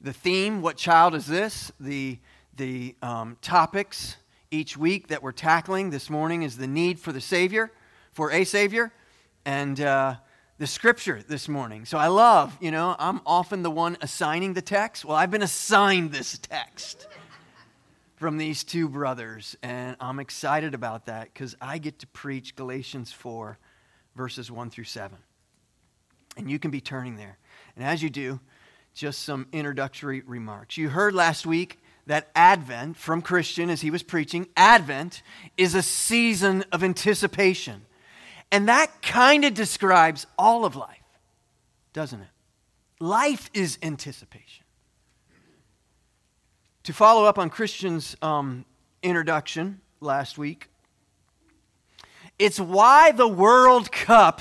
the 0.00 0.12
theme, 0.12 0.62
What 0.62 0.76
Child 0.76 1.14
Is 1.14 1.26
This? 1.26 1.72
The, 1.80 2.18
the 2.56 2.94
um, 3.02 3.36
topics 3.42 4.16
each 4.50 4.76
week 4.76 5.08
that 5.08 5.22
we're 5.22 5.32
tackling 5.32 5.90
this 5.90 6.08
morning 6.08 6.42
is 6.42 6.56
the 6.56 6.66
need 6.66 7.00
for 7.00 7.12
the 7.12 7.20
Savior, 7.20 7.72
for 8.12 8.30
a 8.30 8.44
Savior, 8.44 8.92
and 9.44 9.80
uh, 9.80 10.14
the 10.58 10.66
scripture 10.66 11.20
this 11.26 11.48
morning. 11.48 11.84
So 11.84 11.98
I 11.98 12.06
love, 12.06 12.56
you 12.60 12.70
know, 12.70 12.94
I'm 12.98 13.20
often 13.26 13.62
the 13.62 13.70
one 13.70 13.96
assigning 14.00 14.54
the 14.54 14.62
text. 14.62 15.04
Well, 15.04 15.16
I've 15.16 15.32
been 15.32 15.42
assigned 15.42 16.12
this 16.12 16.38
text 16.38 17.08
from 18.14 18.38
these 18.38 18.62
two 18.62 18.88
brothers, 18.88 19.56
and 19.62 19.96
I'm 20.00 20.20
excited 20.20 20.74
about 20.74 21.06
that 21.06 21.32
because 21.32 21.56
I 21.60 21.78
get 21.78 21.98
to 22.00 22.06
preach 22.06 22.54
Galatians 22.54 23.12
4, 23.12 23.58
verses 24.14 24.50
1 24.50 24.70
through 24.70 24.84
7. 24.84 25.18
And 26.36 26.48
you 26.48 26.60
can 26.60 26.70
be 26.70 26.80
turning 26.80 27.16
there. 27.16 27.38
And 27.74 27.84
as 27.84 28.00
you 28.00 28.10
do, 28.10 28.38
just 28.98 29.22
some 29.22 29.46
introductory 29.52 30.22
remarks. 30.22 30.76
You 30.76 30.88
heard 30.88 31.14
last 31.14 31.46
week 31.46 31.78
that 32.06 32.28
Advent, 32.34 32.96
from 32.96 33.22
Christian 33.22 33.70
as 33.70 33.80
he 33.80 33.92
was 33.92 34.02
preaching, 34.02 34.48
Advent 34.56 35.22
is 35.56 35.76
a 35.76 35.82
season 35.82 36.64
of 36.72 36.82
anticipation. 36.82 37.82
And 38.50 38.68
that 38.68 39.00
kind 39.00 39.44
of 39.44 39.54
describes 39.54 40.26
all 40.36 40.64
of 40.64 40.74
life, 40.74 40.96
doesn't 41.92 42.20
it? 42.20 42.28
Life 42.98 43.50
is 43.54 43.78
anticipation. 43.82 44.64
To 46.82 46.92
follow 46.92 47.24
up 47.24 47.38
on 47.38 47.50
Christian's 47.50 48.16
um, 48.20 48.64
introduction 49.04 49.80
last 50.00 50.38
week, 50.38 50.70
it's 52.36 52.58
why 52.58 53.12
the 53.12 53.28
World 53.28 53.92
Cup 53.92 54.40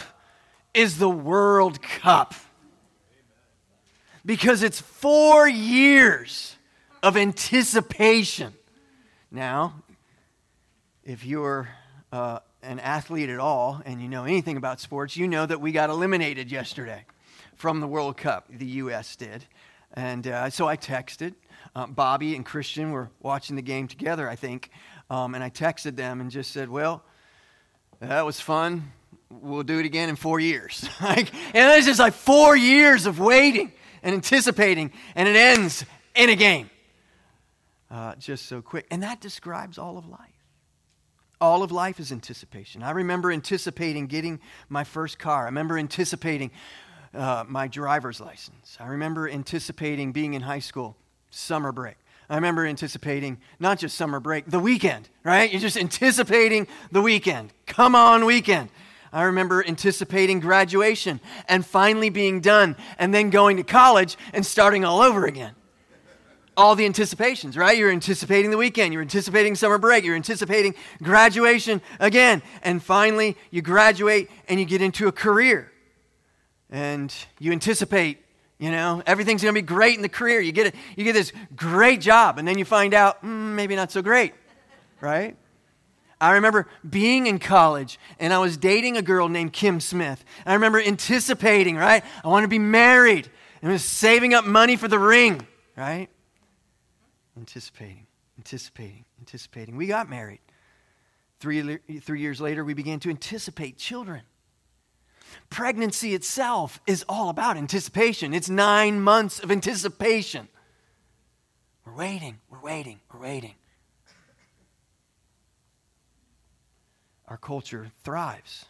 is 0.74 0.98
the 0.98 1.10
World 1.10 1.80
Cup. 1.84 2.34
Because 4.28 4.62
it's 4.62 4.82
four 4.82 5.48
years 5.48 6.58
of 7.02 7.16
anticipation. 7.16 8.54
Now, 9.32 9.82
if 11.06 11.26
you're 11.26 11.70
uh, 12.12 12.40
an 12.62 12.82
athlete 12.82 13.30
at 13.30 13.40
all 13.40 13.82
and 13.86 14.02
you 14.02 14.10
know 14.10 14.26
anything 14.26 14.58
about 14.58 14.82
sports, 14.82 15.16
you 15.16 15.30
know 15.30 15.46
that 15.46 15.62
we 15.62 15.72
got 15.72 15.90
eliminated 15.90 16.52
yesterday 16.52 17.06
from 17.56 17.80
the 17.80 17.88
World 17.88 18.18
Cup. 18.18 18.48
The 18.50 18.66
U.S. 18.66 19.16
did. 19.16 19.46
And 19.94 20.28
uh, 20.28 20.50
so 20.50 20.68
I 20.68 20.76
texted. 20.76 21.34
Uh, 21.74 21.88
Bobby 21.88 22.36
and 22.36 22.46
Christian 22.46 22.92
were 22.92 23.10
watching 23.22 23.56
the 23.56 23.62
game 23.62 23.88
together, 23.88 24.28
I 24.28 24.36
think. 24.36 24.72
Um, 25.10 25.36
and 25.36 25.44
I 25.44 25.50
texted 25.50 25.96
them 25.96 26.20
and 26.20 26.30
just 26.30 26.52
said, 26.52 26.68
Well, 26.68 27.02
that 28.02 28.26
was 28.26 28.42
fun. 28.42 28.92
We'll 29.30 29.64
do 29.64 29.80
it 29.80 29.86
again 29.86 30.10
in 30.10 30.18
four 30.18 30.42
years. 30.42 30.86
like, 31.02 31.34
and 31.56 31.78
it's 31.78 31.88
just 31.88 32.00
like 32.00 32.14
four 32.14 32.58
years 32.58 33.06
of 33.06 33.20
waiting 33.20 33.72
and 34.08 34.16
anticipating, 34.16 34.94
and 35.16 35.28
it 35.28 35.36
ends 35.36 35.86
in 36.16 36.30
a 36.30 36.36
game. 36.36 36.70
Uh, 37.92 38.16
just 38.16 38.46
so 38.46 38.62
quick. 38.62 38.88
And 38.90 39.04
that 39.04 39.20
describes 39.20 39.78
all 39.78 39.98
of 39.98 40.08
life. 40.08 40.20
All 41.42 41.62
of 41.62 41.74
life 41.74 42.00
is 42.00 42.14
anticipation. 42.14 42.84
I 42.84 42.92
remember 42.92 43.34
anticipating 43.34 44.08
getting 44.08 44.40
my 44.70 44.86
first 44.86 45.20
car. 45.20 45.44
I 45.44 45.46
remember 45.46 45.78
anticipating 45.78 46.52
uh, 47.14 47.44
my 47.50 47.68
driver's 47.68 48.22
license. 48.22 48.78
I 48.80 48.88
remember 48.88 49.30
anticipating 49.30 50.14
being 50.14 50.36
in 50.36 50.42
high 50.42 50.60
school, 50.60 50.96
summer 51.30 51.74
break. 51.74 51.98
I 52.30 52.36
remember 52.36 52.66
anticipating 52.66 53.38
not 53.60 53.78
just 53.78 53.98
summer 53.98 54.22
break, 54.22 54.46
the 54.46 54.60
weekend, 54.60 55.10
right? 55.26 55.52
You're 55.52 55.62
just 55.62 55.78
anticipating 55.78 56.68
the 56.94 57.02
weekend. 57.02 57.52
Come 57.66 57.94
on, 57.94 58.24
weekend. 58.24 58.70
I 59.12 59.24
remember 59.24 59.66
anticipating 59.66 60.40
graduation 60.40 61.20
and 61.48 61.66
finally 61.66 62.10
being 62.10 62.42
done 62.42 62.76
and 62.98 63.14
then 63.14 63.30
going 63.30 63.58
to 63.58 63.64
college 63.64 64.18
and 64.34 64.46
starting 64.46 64.86
all 64.86 65.02
over 65.02 65.26
again 65.26 65.56
all 66.58 66.76
the 66.76 66.86
anticipations, 66.86 67.56
right? 67.56 67.78
You're 67.78 67.92
anticipating 67.92 68.50
the 68.50 68.58
weekend, 68.58 68.92
you're 68.92 69.04
anticipating 69.04 69.54
summer 69.54 69.78
break, 69.78 70.04
you're 70.04 70.16
anticipating 70.16 70.74
graduation 71.04 71.82
again. 72.00 72.42
And 72.64 72.82
finally, 72.82 73.38
you 73.52 73.62
graduate 73.62 74.32
and 74.50 74.60
you 74.60 74.66
get 74.66 74.82
into 74.82 75.08
a 75.08 75.12
career. 75.12 75.72
And 76.72 77.14
you 77.40 77.52
anticipate, 77.52 78.26
you 78.58 78.72
know, 78.72 79.04
everything's 79.06 79.44
going 79.44 79.54
to 79.54 79.62
be 79.62 79.66
great 79.66 79.96
in 79.96 80.02
the 80.02 80.10
career. 80.10 80.42
You 80.42 80.52
get, 80.52 80.74
a, 80.74 80.78
you 80.98 81.04
get 81.04 81.14
this 81.14 81.32
great 81.56 82.02
job, 82.02 82.40
and 82.40 82.48
then 82.48 82.58
you 82.58 82.66
find 82.66 82.94
out, 82.94 83.24
mm, 83.24 83.54
maybe 83.54 83.76
not 83.76 83.92
so 83.92 84.02
great, 84.02 84.34
right? 85.00 85.38
I 86.20 86.32
remember 86.34 86.68
being 86.88 87.28
in 87.28 87.40
college 87.40 88.00
and 88.20 88.34
I 88.34 88.40
was 88.40 88.58
dating 88.58 88.98
a 88.98 89.02
girl 89.02 89.30
named 89.30 89.54
Kim 89.54 89.80
Smith. 89.80 90.24
I 90.46 90.54
remember 90.54 90.80
anticipating, 90.80 91.76
right? 91.76 92.04
I 92.24 92.28
want 92.28 92.44
to 92.44 92.48
be 92.48 92.60
married 92.60 93.30
and 93.62 93.72
I 93.72 93.74
was 93.74 93.84
saving 93.84 94.34
up 94.34 94.46
money 94.46 94.76
for 94.76 94.88
the 94.88 95.00
ring, 95.00 95.46
right? 95.76 96.10
anticipating, 97.38 98.08
anticipating, 98.38 99.06
anticipating. 99.20 99.78
We 99.78 99.88
got 99.88 100.10
married. 100.10 100.40
Three, 101.40 101.78
three 102.02 102.20
years 102.20 102.42
later, 102.42 102.66
we 102.66 102.74
began 102.74 103.00
to 103.02 103.10
anticipate 103.10 103.78
children. 103.78 104.24
Pregnancy 105.50 106.16
itself 106.16 106.82
is 106.88 107.06
all 107.08 107.30
about 107.30 107.58
anticipation. 107.58 108.34
It's 108.34 108.50
nine 108.50 109.02
months 109.02 109.40
of 109.40 109.52
anticipation. 109.52 110.48
We're 111.86 111.96
waiting, 111.96 112.40
we're 112.50 112.62
waiting, 112.62 113.00
we're 113.14 113.22
waiting. 113.22 113.56
Our 117.28 117.38
culture 117.38 117.92
thrives 118.04 118.66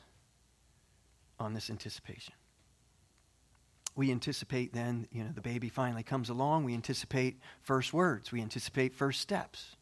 on 1.39 1.53
this 1.53 1.69
anticipation 1.69 2.33
we 3.97 4.11
anticipate 4.11 4.73
then, 4.73 5.07
you 5.11 5.23
know, 5.23 5.31
the 5.33 5.41
baby 5.41 5.69
finally 5.69 6.03
comes 6.03 6.29
along. 6.29 6.63
We 6.63 6.75
anticipate 6.75 7.39
first 7.63 7.93
words. 7.93 8.31
We 8.31 8.41
anticipate 8.41 8.93
first 8.93 9.19
steps. 9.19 9.75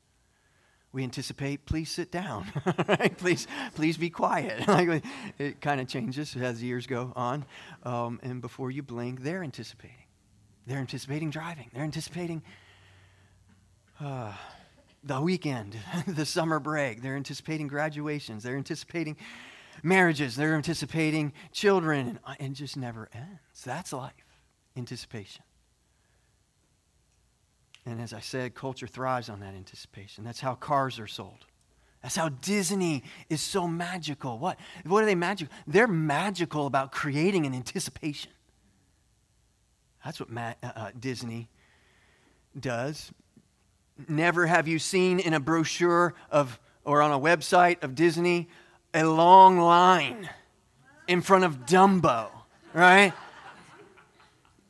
We 0.93 1.03
anticipate, 1.03 1.65
please 1.65 1.91
sit 1.91 2.11
down. 2.13 2.47
right? 2.87 3.15
Please, 3.17 3.45
please 3.75 3.97
be 3.97 4.09
quiet. 4.09 4.63
it 5.37 5.59
kind 5.59 5.81
of 5.81 5.89
changes 5.89 6.33
as 6.37 6.63
years 6.63 6.87
go 6.87 7.11
on. 7.17 7.43
Um, 7.83 8.21
and 8.23 8.41
before 8.41 8.71
you 8.71 8.81
blink, 8.81 9.21
they're 9.21 9.43
anticipating. 9.43 9.97
They're 10.65 10.79
anticipating 10.79 11.29
driving. 11.29 11.69
They're 11.73 11.83
anticipating 11.83 12.41
uh, 13.99 14.31
the 15.05 15.21
weekend, 15.21 15.77
the 16.07 16.25
summer 16.25 16.59
break. 16.59 17.01
They're 17.01 17.15
anticipating 17.15 17.67
graduations. 17.67 18.43
They're 18.43 18.57
anticipating 18.57 19.15
marriages. 19.83 20.35
They're 20.35 20.55
anticipating 20.55 21.31
children, 21.51 22.07
and, 22.07 22.19
uh, 22.25 22.33
and 22.39 22.55
just 22.55 22.75
never 22.75 23.09
ends. 23.13 23.63
That's 23.63 23.93
life, 23.93 24.13
anticipation. 24.75 25.43
And 27.85 28.01
as 28.01 28.13
I 28.13 28.19
said, 28.19 28.55
culture 28.55 28.87
thrives 28.87 29.29
on 29.29 29.41
that 29.41 29.53
anticipation. 29.53 30.23
That's 30.23 30.39
how 30.39 30.55
cars 30.55 30.99
are 30.99 31.07
sold. 31.07 31.45
That's 32.01 32.15
how 32.15 32.29
Disney 32.29 33.03
is 33.29 33.41
so 33.41 33.67
magical. 33.67 34.39
What, 34.39 34.57
what 34.85 35.03
are 35.03 35.05
they 35.05 35.15
magical? 35.15 35.53
They're 35.67 35.87
magical 35.87 36.65
about 36.65 36.91
creating 36.91 37.45
an 37.45 37.53
anticipation. 37.53 38.31
That's 40.03 40.19
what 40.19 40.29
uh, 40.35 40.53
uh, 40.63 40.91
Disney 40.99 41.49
does. 42.59 43.11
Never 44.07 44.45
have 44.45 44.67
you 44.67 44.77
seen 44.77 45.19
in 45.19 45.33
a 45.33 45.39
brochure 45.39 46.13
of 46.29 46.59
or 46.83 47.01
on 47.01 47.11
a 47.11 47.19
website 47.19 47.81
of 47.83 47.95
Disney 47.95 48.47
a 48.93 49.03
long 49.03 49.57
line 49.57 50.29
in 51.07 51.21
front 51.21 51.43
of 51.43 51.65
Dumbo, 51.65 52.29
right? 52.73 53.13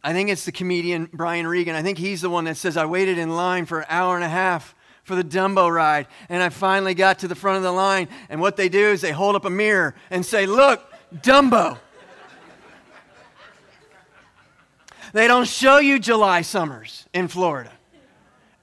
I 0.03 0.13
think 0.13 0.29
it's 0.29 0.45
the 0.45 0.51
comedian 0.51 1.09
Brian 1.11 1.47
Regan. 1.47 1.75
I 1.75 1.81
think 1.81 1.97
he's 1.97 2.21
the 2.21 2.29
one 2.29 2.45
that 2.45 2.57
says, 2.57 2.77
I 2.77 2.85
waited 2.85 3.17
in 3.17 3.35
line 3.35 3.65
for 3.65 3.79
an 3.79 3.85
hour 3.89 4.15
and 4.15 4.23
a 4.23 4.29
half 4.29 4.75
for 5.03 5.15
the 5.15 5.23
Dumbo 5.23 5.71
ride, 5.71 6.07
and 6.29 6.41
I 6.41 6.49
finally 6.49 6.93
got 6.93 7.19
to 7.19 7.27
the 7.27 7.35
front 7.35 7.57
of 7.57 7.63
the 7.63 7.71
line. 7.71 8.07
And 8.29 8.39
what 8.39 8.55
they 8.55 8.69
do 8.69 8.87
is 8.91 9.01
they 9.01 9.11
hold 9.11 9.35
up 9.35 9.45
a 9.45 9.49
mirror 9.49 9.95
and 10.09 10.25
say, 10.25 10.45
Look, 10.45 10.81
Dumbo. 11.13 11.77
they 15.13 15.27
don't 15.27 15.47
show 15.47 15.79
you 15.79 15.99
July 15.99 16.41
summers 16.41 17.07
in 17.13 17.27
Florida 17.27 17.71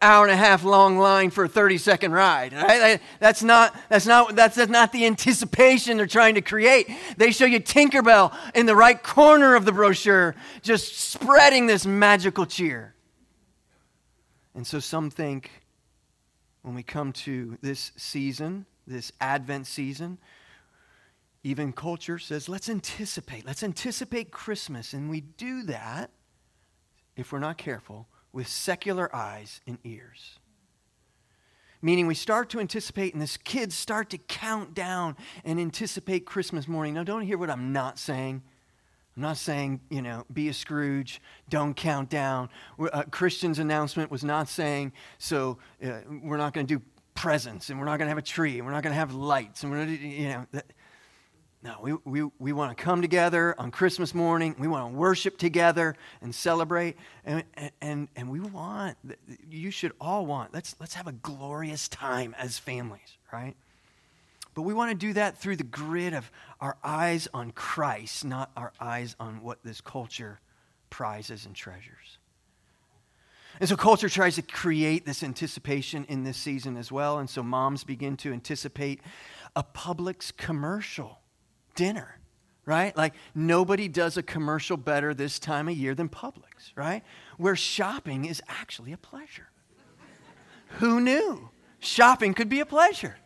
hour 0.03 0.25
and 0.25 0.33
a 0.33 0.37
half 0.37 0.65
long 0.65 0.99
line 0.99 1.31
for 1.31 1.45
a 1.45 1.49
30 1.49 1.79
second 1.79 2.13
ride. 2.13 2.53
Right? 2.53 3.01
That's, 3.21 3.43
not, 3.43 3.75
that's, 3.89 4.07
not, 4.07 4.35
that's, 4.35 4.57
not 4.57 4.93
the 4.93 5.07
anticipation 5.07 5.97
they're 5.97 6.07
trying 6.07 6.35
to 6.35 6.43
create. 6.43 6.89
They 7.17 7.31
show 7.31 7.47
you 7.47 7.61
Tinkerbell 7.61 8.35
in 8.55 8.67
the 8.67 8.77
right 8.77 9.01
corner 9.03 9.55
of 9.55 9.65
the 9.65 9.73
brochure, 9.73 10.35
just 10.61 10.99
spreading 10.99 11.67
this 11.67 11.87
magical 11.87 12.45
cheer. 12.45 12.95
And 14.55 14.67
so 14.67 14.81
some 14.81 15.09
think 15.11 15.51
when 16.63 16.75
we 16.75 16.83
come 16.83 17.13
to 17.13 17.57
this 17.63 17.93
season, 17.97 18.67
this 18.87 19.13
Advent 19.21 19.67
season, 19.67 20.19
even 21.45 21.73
culture 21.73 22.19
says, 22.19 22.49
let's 22.49 22.69
anticipate. 22.69 23.47
Let's 23.47 23.63
anticipate 23.63 24.31
Christmas. 24.31 24.93
And 24.93 25.11
we 25.11 25.21
do 25.21 25.63
that, 25.65 26.11
if 27.17 27.33
we're 27.33 27.41
not 27.41 27.59
careful, 27.59 28.07
with 28.33 28.49
secular 28.49 29.15
eyes 29.15 29.61
and 29.67 29.79
ears. 29.85 30.39
Meaning, 31.81 32.07
we 32.07 32.15
start 32.15 32.49
to 32.51 32.61
anticipate, 32.61 33.13
and 33.13 33.21
this 33.21 33.37
kids 33.37 33.75
start 33.75 34.11
to 34.11 34.19
count 34.19 34.73
down 34.73 35.17
and 35.45 35.59
anticipate 35.59 36.25
Christmas 36.25 36.69
morning. 36.69 36.95
Now, 36.95 37.03
don't 37.03 37.23
hear 37.23 37.37
what 37.37 37.51
I'm 37.51 37.73
not 37.73 37.99
saying. 37.99 38.43
I'm 39.17 39.23
not 39.23 39.37
saying, 39.37 39.81
you 39.91 40.01
know, 40.01 40.25
be 40.33 40.49
a 40.49 40.55
Scrooge, 40.55 41.21
don't 41.49 41.75
count 41.75 42.09
down. 42.09 42.49
Uh, 42.81 43.03
Christian's 43.11 43.59
announcement 43.59 44.11
was 44.11 44.25
not 44.25 44.49
saying, 44.49 44.93
so 45.19 45.59
uh, 45.85 46.01
we're 46.23 46.39
not 46.39 46.55
going 46.55 46.67
to 46.67 46.79
do 46.79 46.83
presents 47.15 47.69
and 47.69 47.79
we're 47.79 47.85
not 47.85 47.99
going 47.99 48.07
to 48.07 48.11
have 48.11 48.17
a 48.19 48.23
tree 48.23 48.57
and 48.57 48.67
we're 48.67 48.73
not 48.73 48.83
going 48.83 48.93
to 48.93 48.99
have 48.99 49.13
lights 49.13 49.65
and 49.65 49.73
we're 49.73 49.85
not, 49.85 49.89
you 49.89 50.29
know. 50.29 50.47
That, 50.53 50.73
no, 51.65 51.77
we, 51.81 51.93
we, 52.05 52.31
we 52.41 52.53
want 52.53 52.77
to 52.77 52.83
come 52.83 53.03
together 53.03 53.55
on 53.57 53.71
Christmas 53.71 54.15
morning. 54.15 54.57
We 54.59 54.67
want 54.67 54.93
to 54.93 54.99
worship 54.99 55.39
together 55.39 55.95
and 56.21 56.35
celebrate. 56.35 56.97
And, 57.25 57.45
and, 57.81 58.09
and 58.17 58.29
we 58.29 58.41
want, 58.41 58.97
you 59.49 59.71
should 59.71 59.93
all 60.01 60.27
want, 60.27 60.53
let's, 60.53 60.75
let's 60.81 60.95
have 60.95 61.07
a 61.07 61.13
glorious 61.13 61.87
time 61.87 62.35
as 62.37 62.59
families, 62.59 63.17
right? 63.33 63.55
But 64.55 64.63
we 64.63 64.75
want 64.75 64.91
to 64.91 64.97
do 64.97 65.13
that 65.13 65.39
through 65.39 65.57
the 65.57 65.63
grid 65.63 66.15
of 66.15 66.31
our 66.61 66.77
eyes 66.83 67.29
on 67.33 67.53
Christ, 67.53 68.25
not 68.25 68.51
our 68.57 68.73
eyes 68.81 69.15
on 69.21 69.41
what 69.41 69.63
this 69.63 69.81
culture 69.81 70.41
prizes 70.91 71.47
and 71.47 71.55
treasures. 71.55 72.19
And 73.61 73.69
so 73.69 73.77
culture 73.77 74.09
tries 74.09 74.35
to 74.35 74.43
create 74.43 75.07
this 75.07 75.23
anticipation 75.23 76.07
in 76.09 76.25
this 76.25 76.37
season 76.37 76.77
as 76.77 76.91
well. 76.91 77.19
And 77.19 77.31
so 77.31 77.43
moms 77.43 77.85
begin 77.85 78.17
to 78.19 78.33
anticipate 78.33 79.01
a 79.55 79.63
Publix 79.63 80.37
commercial 80.37 81.22
dinner, 81.75 82.19
right? 82.65 82.97
Like 82.97 83.15
nobody 83.35 83.89
does 83.89 84.17
a 84.17 84.23
commercial 84.23 84.77
better 84.77 85.15
this 85.15 85.39
time 85.39 85.69
of 85.69 85.77
year 85.77 85.95
than 85.95 86.09
Publix, 86.09 86.73
right? 86.77 87.03
Where 87.39 87.57
shopping 87.57 88.25
is 88.25 88.43
actually 88.49 88.93
a 88.93 88.97
pleasure. 88.99 89.49
Who 90.79 91.01
knew? 91.01 91.51
Shopping 91.81 92.35
could 92.35 92.49
be 92.49 92.61
a 92.61 92.67
pleasure. 92.67 93.17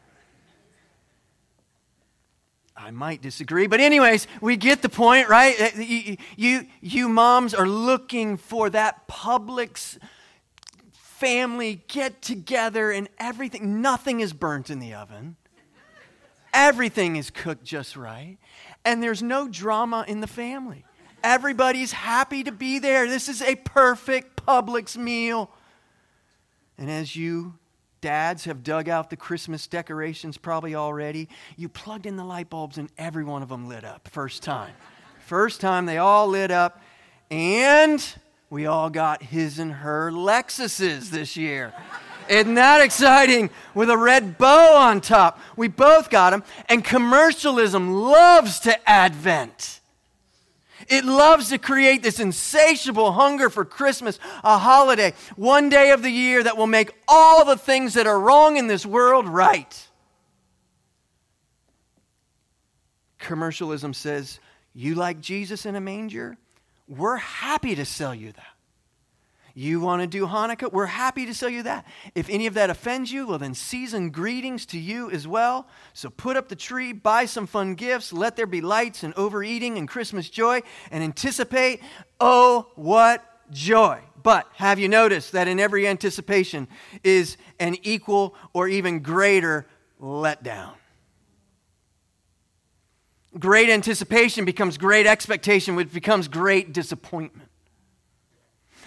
I 2.77 2.91
might 2.91 3.23
disagree, 3.23 3.67
but 3.67 3.81
anyways, 3.81 4.27
we 4.41 4.57
get 4.57 4.83
the 4.83 4.91
point, 4.91 5.29
right? 5.29 5.59
Uh, 5.59 5.81
you, 5.81 6.17
you, 6.37 6.67
you 6.83 7.09
moms 7.09 7.55
are 7.55 7.67
looking 7.67 8.37
for 8.37 8.69
that 8.71 9.09
Publix 9.09 9.99
family 10.93 11.83
get 11.89 12.21
together 12.21 12.91
and 12.91 13.09
everything. 13.19 13.81
Nothing 13.81 14.21
is 14.21 14.35
burnt 14.35 14.69
in 14.69 14.79
the 14.79 14.93
oven. 14.93 15.37
Everything 16.57 17.17
is 17.17 17.31
cooked 17.31 17.65
just 17.65 17.97
right. 17.97 18.39
And 18.85 19.03
there's 19.03 19.23
no 19.23 19.47
drama 19.47 20.05
in 20.09 20.21
the 20.21 20.27
family. 20.27 20.85
Everybody's 21.23 21.93
happy 21.93 22.43
to 22.45 22.53
be 22.53 22.79
there. 22.79 23.07
This 23.07 23.29
is 23.29 23.43
a 23.43 23.57
perfect 23.57 24.45
Publix 24.45 24.97
meal. 24.97 25.51
And 26.79 26.91
as 26.91 27.15
you 27.15 27.55
dads 28.01 28.45
have 28.45 28.63
dug 28.63 28.89
out 28.89 29.11
the 29.11 29.17
Christmas 29.17 29.67
decorations 29.67 30.39
probably 30.39 30.75
already. 30.75 31.29
You 31.57 31.69
plugged 31.69 32.07
in 32.07 32.17
the 32.17 32.25
light 32.25 32.49
bulbs 32.49 32.79
and 32.79 32.89
every 32.97 33.25
one 33.25 33.43
of 33.43 33.49
them 33.49 33.69
lit 33.69 33.85
up 33.85 34.09
first 34.09 34.43
time. 34.43 34.73
First 35.27 35.61
time 35.61 35.87
they 35.87 35.99
all 35.99 36.29
lit 36.29 36.51
up. 36.51 36.81
And 37.31 38.07
we 38.49 38.67
all 38.67 38.91
got 38.91 39.25
his 39.25 39.59
and 39.59 39.73
her 39.73 40.13
Lexuses 40.13 41.11
this 41.11 41.37
year. 41.37 41.75
Isn't 42.29 42.55
that 42.55 42.81
exciting? 42.81 43.51
With 43.75 43.91
a 43.91 43.97
red 43.97 44.39
bow 44.39 44.77
on 44.77 45.01
top. 45.01 45.41
We 45.57 45.69
both 45.69 46.11
got 46.11 46.31
them. 46.31 46.45
And 46.69 46.85
commercialism 46.85 47.93
loves 47.93 48.61
to 48.61 48.89
advent. 48.89 49.81
It 50.89 51.05
loves 51.05 51.49
to 51.49 51.59
create 51.59 52.03
this 52.03 52.21
insatiable 52.21 53.13
hunger 53.13 53.51
for 53.51 53.65
Christmas, 53.65 54.19
a 54.45 54.59
holiday, 54.59 55.15
one 55.35 55.69
day 55.69 55.91
of 55.91 56.03
the 56.03 56.11
year 56.11 56.43
that 56.43 56.57
will 56.57 56.67
make 56.67 56.93
all 57.09 57.45
the 57.45 57.57
things 57.57 57.95
that 57.95 58.07
are 58.07 58.21
wrong 58.21 58.57
in 58.57 58.67
this 58.67 58.87
world 58.87 59.27
right. 59.27 59.89
Commercialism 63.19 63.95
says, 63.95 64.39
You 64.75 64.95
like 64.95 65.21
Jesus 65.21 65.67
in 65.67 65.75
a 65.75 65.81
manger? 65.81 66.37
We're 66.87 67.17
happy 67.17 67.75
to 67.75 67.85
sell 67.85 68.15
you 68.15 68.33
that. 68.33 68.56
You 69.59 69.81
want 69.81 70.03
to 70.03 70.07
do 70.07 70.27
Hanukkah? 70.27 70.71
We're 70.71 70.85
happy 70.85 71.25
to 71.25 71.33
sell 71.33 71.49
you 71.49 71.63
that. 71.63 71.87
If 72.15 72.29
any 72.29 72.47
of 72.47 72.53
that 72.55 72.69
offends 72.69 73.11
you, 73.11 73.27
well, 73.27 73.39
then 73.39 73.55
season 73.55 74.11
greetings 74.11 74.67
to 74.67 74.79
you 74.79 75.11
as 75.11 75.27
well. 75.27 75.67
So 75.95 76.11
put 76.11 76.37
up 76.37 76.51
the 76.51 76.57
tree, 76.57 76.93
buy 76.93 77.25
some 77.25 77.47
fun 77.47 77.75
gifts, 77.75 78.13
let 78.13 78.37
there 78.37 78.45
be 78.45 78.61
lights 78.61 79.03
and 79.03 79.15
overeating 79.15 79.79
and 79.79 79.89
Christmas 79.89 80.29
joy, 80.29 80.61
and 80.91 81.03
anticipate. 81.03 81.81
Oh, 82.21 82.71
what 82.75 83.25
joy! 83.51 84.01
But 84.23 84.47
have 84.57 84.79
you 84.79 84.91
noticed 84.91 85.33
that 85.33 85.49
in 85.49 85.59
every 85.59 85.89
anticipation 85.89 86.69
is 87.03 87.39
an 87.59 87.77
equal 87.83 88.35
or 88.53 88.69
even 88.69 89.01
greater 89.01 89.67
letdown? 89.99 90.75
Great 93.39 93.71
anticipation 93.71 94.45
becomes 94.45 94.77
great 94.77 95.07
expectation, 95.07 95.77
which 95.77 95.95
becomes 95.95 96.29
great 96.29 96.75
disappointment 96.75 97.46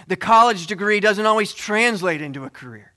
the 0.10 0.16
college 0.16 0.66
degree 0.66 1.00
doesn't 1.00 1.28
always 1.28 1.54
translate 1.54 2.20
into 2.20 2.44
a 2.44 2.50
career. 2.50 2.94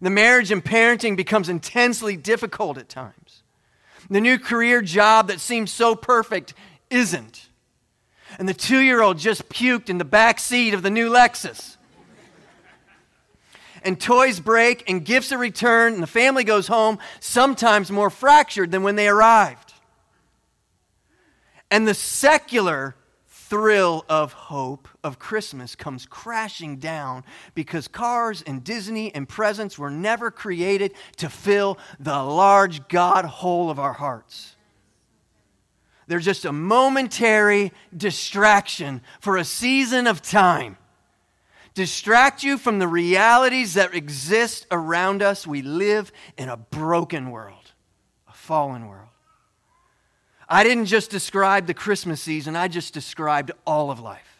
The 0.00 0.08
marriage 0.08 0.50
and 0.50 0.64
parenting 0.64 1.16
becomes 1.16 1.50
intensely 1.50 2.16
difficult 2.16 2.78
at 2.78 2.88
times. 2.88 3.42
The 4.08 4.22
new 4.22 4.38
career 4.38 4.80
job 4.80 5.28
that 5.28 5.38
seems 5.38 5.70
so 5.70 5.94
perfect 5.94 6.54
isn't. 6.88 7.48
And 8.38 8.48
the 8.48 8.54
two 8.54 8.78
year 8.78 9.02
old 9.02 9.18
just 9.18 9.50
puked 9.50 9.90
in 9.90 9.98
the 9.98 10.04
back 10.04 10.38
seat 10.38 10.72
of 10.72 10.82
the 10.82 10.88
new 10.88 11.10
Lexus. 11.10 11.76
and 13.82 14.00
toys 14.00 14.40
break 14.40 14.88
and 14.88 15.04
gifts 15.04 15.30
are 15.30 15.38
returned, 15.38 15.94
and 15.94 16.02
the 16.02 16.06
family 16.06 16.44
goes 16.44 16.68
home, 16.68 16.98
sometimes 17.20 17.90
more 17.90 18.08
fractured 18.08 18.70
than 18.70 18.82
when 18.82 18.96
they 18.96 19.08
arrived. 19.08 19.74
And 21.70 21.86
the 21.86 21.92
secular 21.92 22.94
thrill 23.48 24.04
of 24.08 24.34
hope 24.34 24.88
of 25.02 25.18
Christmas 25.18 25.74
comes 25.74 26.04
crashing 26.04 26.76
down 26.76 27.24
because 27.54 27.88
cars 27.88 28.42
and 28.46 28.62
Disney 28.62 29.14
and 29.14 29.28
presents 29.28 29.78
were 29.78 29.90
never 29.90 30.30
created 30.30 30.92
to 31.16 31.30
fill 31.30 31.78
the 31.98 32.22
large 32.22 32.88
God 32.88 33.24
hole 33.24 33.70
of 33.70 33.78
our 33.78 33.94
hearts. 33.94 34.54
They're 36.06 36.18
just 36.18 36.44
a 36.44 36.52
momentary 36.52 37.72
distraction 37.96 39.02
for 39.20 39.36
a 39.36 39.44
season 39.44 40.06
of 40.06 40.22
time. 40.22 40.76
Distract 41.74 42.42
you 42.42 42.58
from 42.58 42.78
the 42.78 42.88
realities 42.88 43.74
that 43.74 43.94
exist 43.94 44.66
around 44.70 45.22
us. 45.22 45.46
We 45.46 45.62
live 45.62 46.12
in 46.36 46.48
a 46.48 46.56
broken 46.56 47.30
world, 47.30 47.72
a 48.28 48.32
fallen 48.32 48.88
world. 48.88 49.07
I 50.48 50.64
didn't 50.64 50.86
just 50.86 51.10
describe 51.10 51.66
the 51.66 51.74
Christmas 51.74 52.22
season, 52.22 52.56
I 52.56 52.68
just 52.68 52.94
described 52.94 53.50
all 53.66 53.90
of 53.90 54.00
life. 54.00 54.38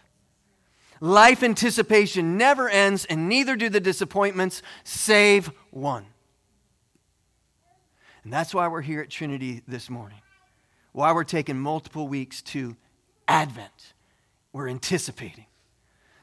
Life 1.01 1.43
anticipation 1.43 2.37
never 2.37 2.69
ends, 2.69 3.05
and 3.05 3.29
neither 3.29 3.55
do 3.55 3.69
the 3.69 3.81
disappointments, 3.81 4.63
save 4.83 5.53
one. 5.71 6.07
And 8.25 8.33
that's 8.33 8.53
why 8.53 8.67
we're 8.69 8.83
here 8.83 9.01
at 9.01 9.11
Trinity 9.11 9.63
this 9.69 9.89
morning. 9.89 10.19
Why 10.93 11.13
we're 11.13 11.25
taking 11.25 11.59
multiple 11.59 12.09
weeks 12.09 12.43
to 12.43 12.77
Advent. 13.29 13.95
We're 14.53 14.69
anticipating. 14.69 15.47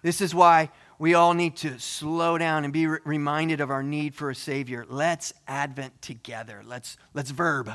This 0.01 0.19
is 0.19 0.35
why 0.35 0.71
we 0.99 1.13
all 1.13 1.33
need 1.33 1.55
to 1.57 1.79
slow 1.79 2.37
down 2.37 2.63
and 2.63 2.73
be 2.73 2.85
re- 2.85 2.99
reminded 3.05 3.61
of 3.61 3.69
our 3.69 3.81
need 3.81 4.13
for 4.13 4.29
a 4.29 4.35
Savior. 4.35 4.85
Let's 4.87 5.33
Advent 5.47 6.01
together. 6.01 6.61
Let's, 6.65 6.97
let's 7.13 7.31
verb. 7.31 7.71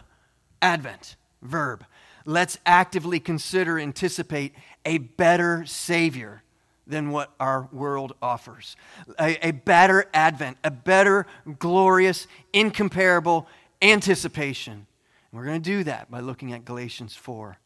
Advent. 0.61 1.17
Verb. 1.43 1.85
Let's 2.25 2.59
actively 2.67 3.19
consider, 3.19 3.79
anticipate 3.79 4.55
a 4.85 4.99
better 4.99 5.65
Savior 5.65 6.43
than 6.87 7.11
what 7.11 7.33
our 7.41 7.69
world 7.73 8.15
offers. 8.21 8.77
A, 9.19 9.49
a, 9.49 9.53
better 9.53 10.07
advent, 10.13 10.59
a 10.65 10.71
better, 10.71 11.27
glorious, 11.59 12.27
incomparable 12.53 13.47
anticipation. 13.81 14.73
And 14.73 14.87
we're 15.33 15.47
going 15.47 15.63
to 15.63 15.71
do 15.71 15.85
that 15.85 16.11
by 16.11 16.21
looking 16.21 16.53
at 16.53 16.65
Galatians 16.65 17.15
4. 17.15 17.59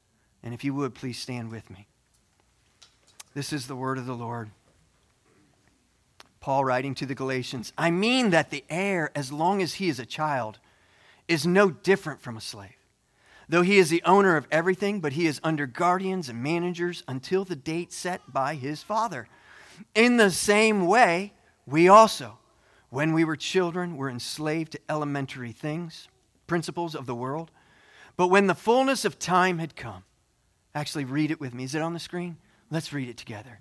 And 0.43 0.55
if 0.55 0.63
you 0.63 0.75
would, 0.75 0.95
please 0.95 1.19
stand 1.19 1.51
with 1.51 1.71
me. 1.71 1.89
This 3.35 3.53
is 3.53 3.67
the 3.67 3.77
word 3.77 3.99
of 3.99 4.07
the 4.07 4.15
Lord. 4.15 4.51
Paul 6.41 6.65
writing 6.65 6.95
to 6.97 7.07
the 7.07 7.15
Galatians 7.15 7.73
I 7.77 7.91
mean 7.91 8.31
that 8.31 8.51
the 8.51 8.65
heir, 8.69 9.11
as 9.15 9.33
long 9.33 9.63
as 9.63 9.75
he 9.75 9.89
is 9.89 9.99
a 9.99 10.07
child, 10.07 10.59
is 11.27 11.47
no 11.47 11.71
different 11.71 12.21
from 12.21 12.37
a 12.37 12.41
slave 12.41 12.84
Though 13.49 13.63
he 13.63 13.79
is 13.79 13.91
the 13.91 14.03
owner 14.05 14.37
of 14.37 14.47
everything, 14.51 15.01
but 15.01 15.13
he 15.13 15.27
is 15.27 15.41
under 15.45 15.67
guardians 15.67 16.29
and 16.29 16.43
managers 16.43 17.03
until 17.07 17.45
the 17.45 17.57
date 17.57 17.93
set 17.93 18.33
by 18.33 18.55
his 18.55 18.83
father. 18.83 19.29
In 19.95 20.17
the 20.17 20.31
same 20.31 20.87
way, 20.87 21.33
we 21.67 21.89
also, 21.89 22.39
when 22.91 23.13
we 23.13 23.25
were 23.25 23.37
children, 23.37 23.97
were 23.97 24.09
enslaved 24.09 24.73
to 24.73 24.81
elementary 24.89 25.53
things, 25.53 26.09
principles 26.47 26.95
of 26.95 27.07
the 27.07 27.15
world. 27.15 27.51
But 28.17 28.29
when 28.29 28.47
the 28.47 28.55
fullness 28.55 29.05
of 29.05 29.19
time 29.19 29.59
had 29.59 29.77
come, 29.77 30.05
actually 30.75 31.05
read 31.05 31.31
it 31.31 31.41
with 31.41 31.55
me. 31.55 31.65
Is 31.65 31.75
it 31.75 31.83
on 31.83 31.93
the 31.93 32.01
screen? 32.01 32.37
Let's 32.71 32.93
read 32.93 33.09
it 33.09 33.17
together. 33.17 33.61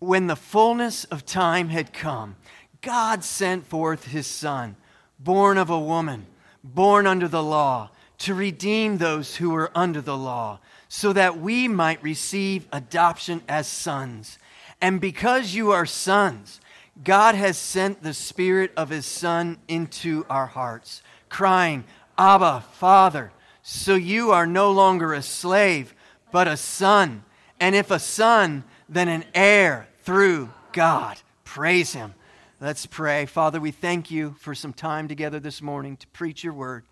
When 0.00 0.26
the 0.26 0.36
fullness 0.36 1.04
of 1.04 1.24
time 1.24 1.68
had 1.68 1.92
come, 1.92 2.36
God 2.80 3.24
sent 3.24 3.66
forth 3.66 4.06
his 4.06 4.26
son, 4.26 4.76
born 5.18 5.56
of 5.56 5.70
a 5.70 5.78
woman, 5.78 6.26
born 6.62 7.06
under 7.06 7.28
the 7.28 7.42
law 7.42 7.90
to 8.24 8.32
redeem 8.32 8.96
those 8.96 9.36
who 9.36 9.50
were 9.50 9.70
under 9.74 10.00
the 10.00 10.16
law, 10.16 10.58
so 10.88 11.12
that 11.12 11.38
we 11.38 11.68
might 11.68 12.02
receive 12.02 12.66
adoption 12.72 13.42
as 13.46 13.66
sons. 13.66 14.38
And 14.80 14.98
because 14.98 15.54
you 15.54 15.72
are 15.72 15.84
sons, 15.84 16.58
God 17.02 17.34
has 17.34 17.58
sent 17.58 18.02
the 18.02 18.14
Spirit 18.14 18.72
of 18.78 18.88
His 18.88 19.04
Son 19.04 19.58
into 19.68 20.24
our 20.30 20.46
hearts, 20.46 21.02
crying, 21.28 21.84
Abba, 22.16 22.64
Father. 22.72 23.30
So 23.62 23.94
you 23.94 24.30
are 24.30 24.46
no 24.46 24.72
longer 24.72 25.12
a 25.12 25.20
slave, 25.20 25.94
but 26.32 26.48
a 26.48 26.56
son. 26.56 27.24
And 27.60 27.74
if 27.74 27.90
a 27.90 27.98
son, 27.98 28.64
then 28.88 29.08
an 29.08 29.24
heir 29.34 29.86
through 30.02 30.48
God. 30.72 31.18
Praise 31.44 31.92
Him. 31.92 32.14
Let's 32.58 32.86
pray. 32.86 33.26
Father, 33.26 33.60
we 33.60 33.70
thank 33.70 34.10
you 34.10 34.34
for 34.38 34.54
some 34.54 34.72
time 34.72 35.08
together 35.08 35.40
this 35.40 35.60
morning 35.60 35.98
to 35.98 36.06
preach 36.06 36.42
your 36.42 36.54
word. 36.54 36.84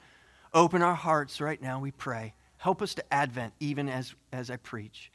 Open 0.55 0.83
our 0.83 0.95
hearts 0.95 1.41
right 1.41 1.61
now, 1.61 1.81
we 1.81 1.91
pray. 1.91 2.35
Help 2.59 2.83
us 2.83 2.95
to 2.95 3.13
Advent 3.13 3.55
even 3.59 3.89
as, 3.89 4.15
as 4.33 4.51
I 4.51 4.57
preach. 4.57 5.11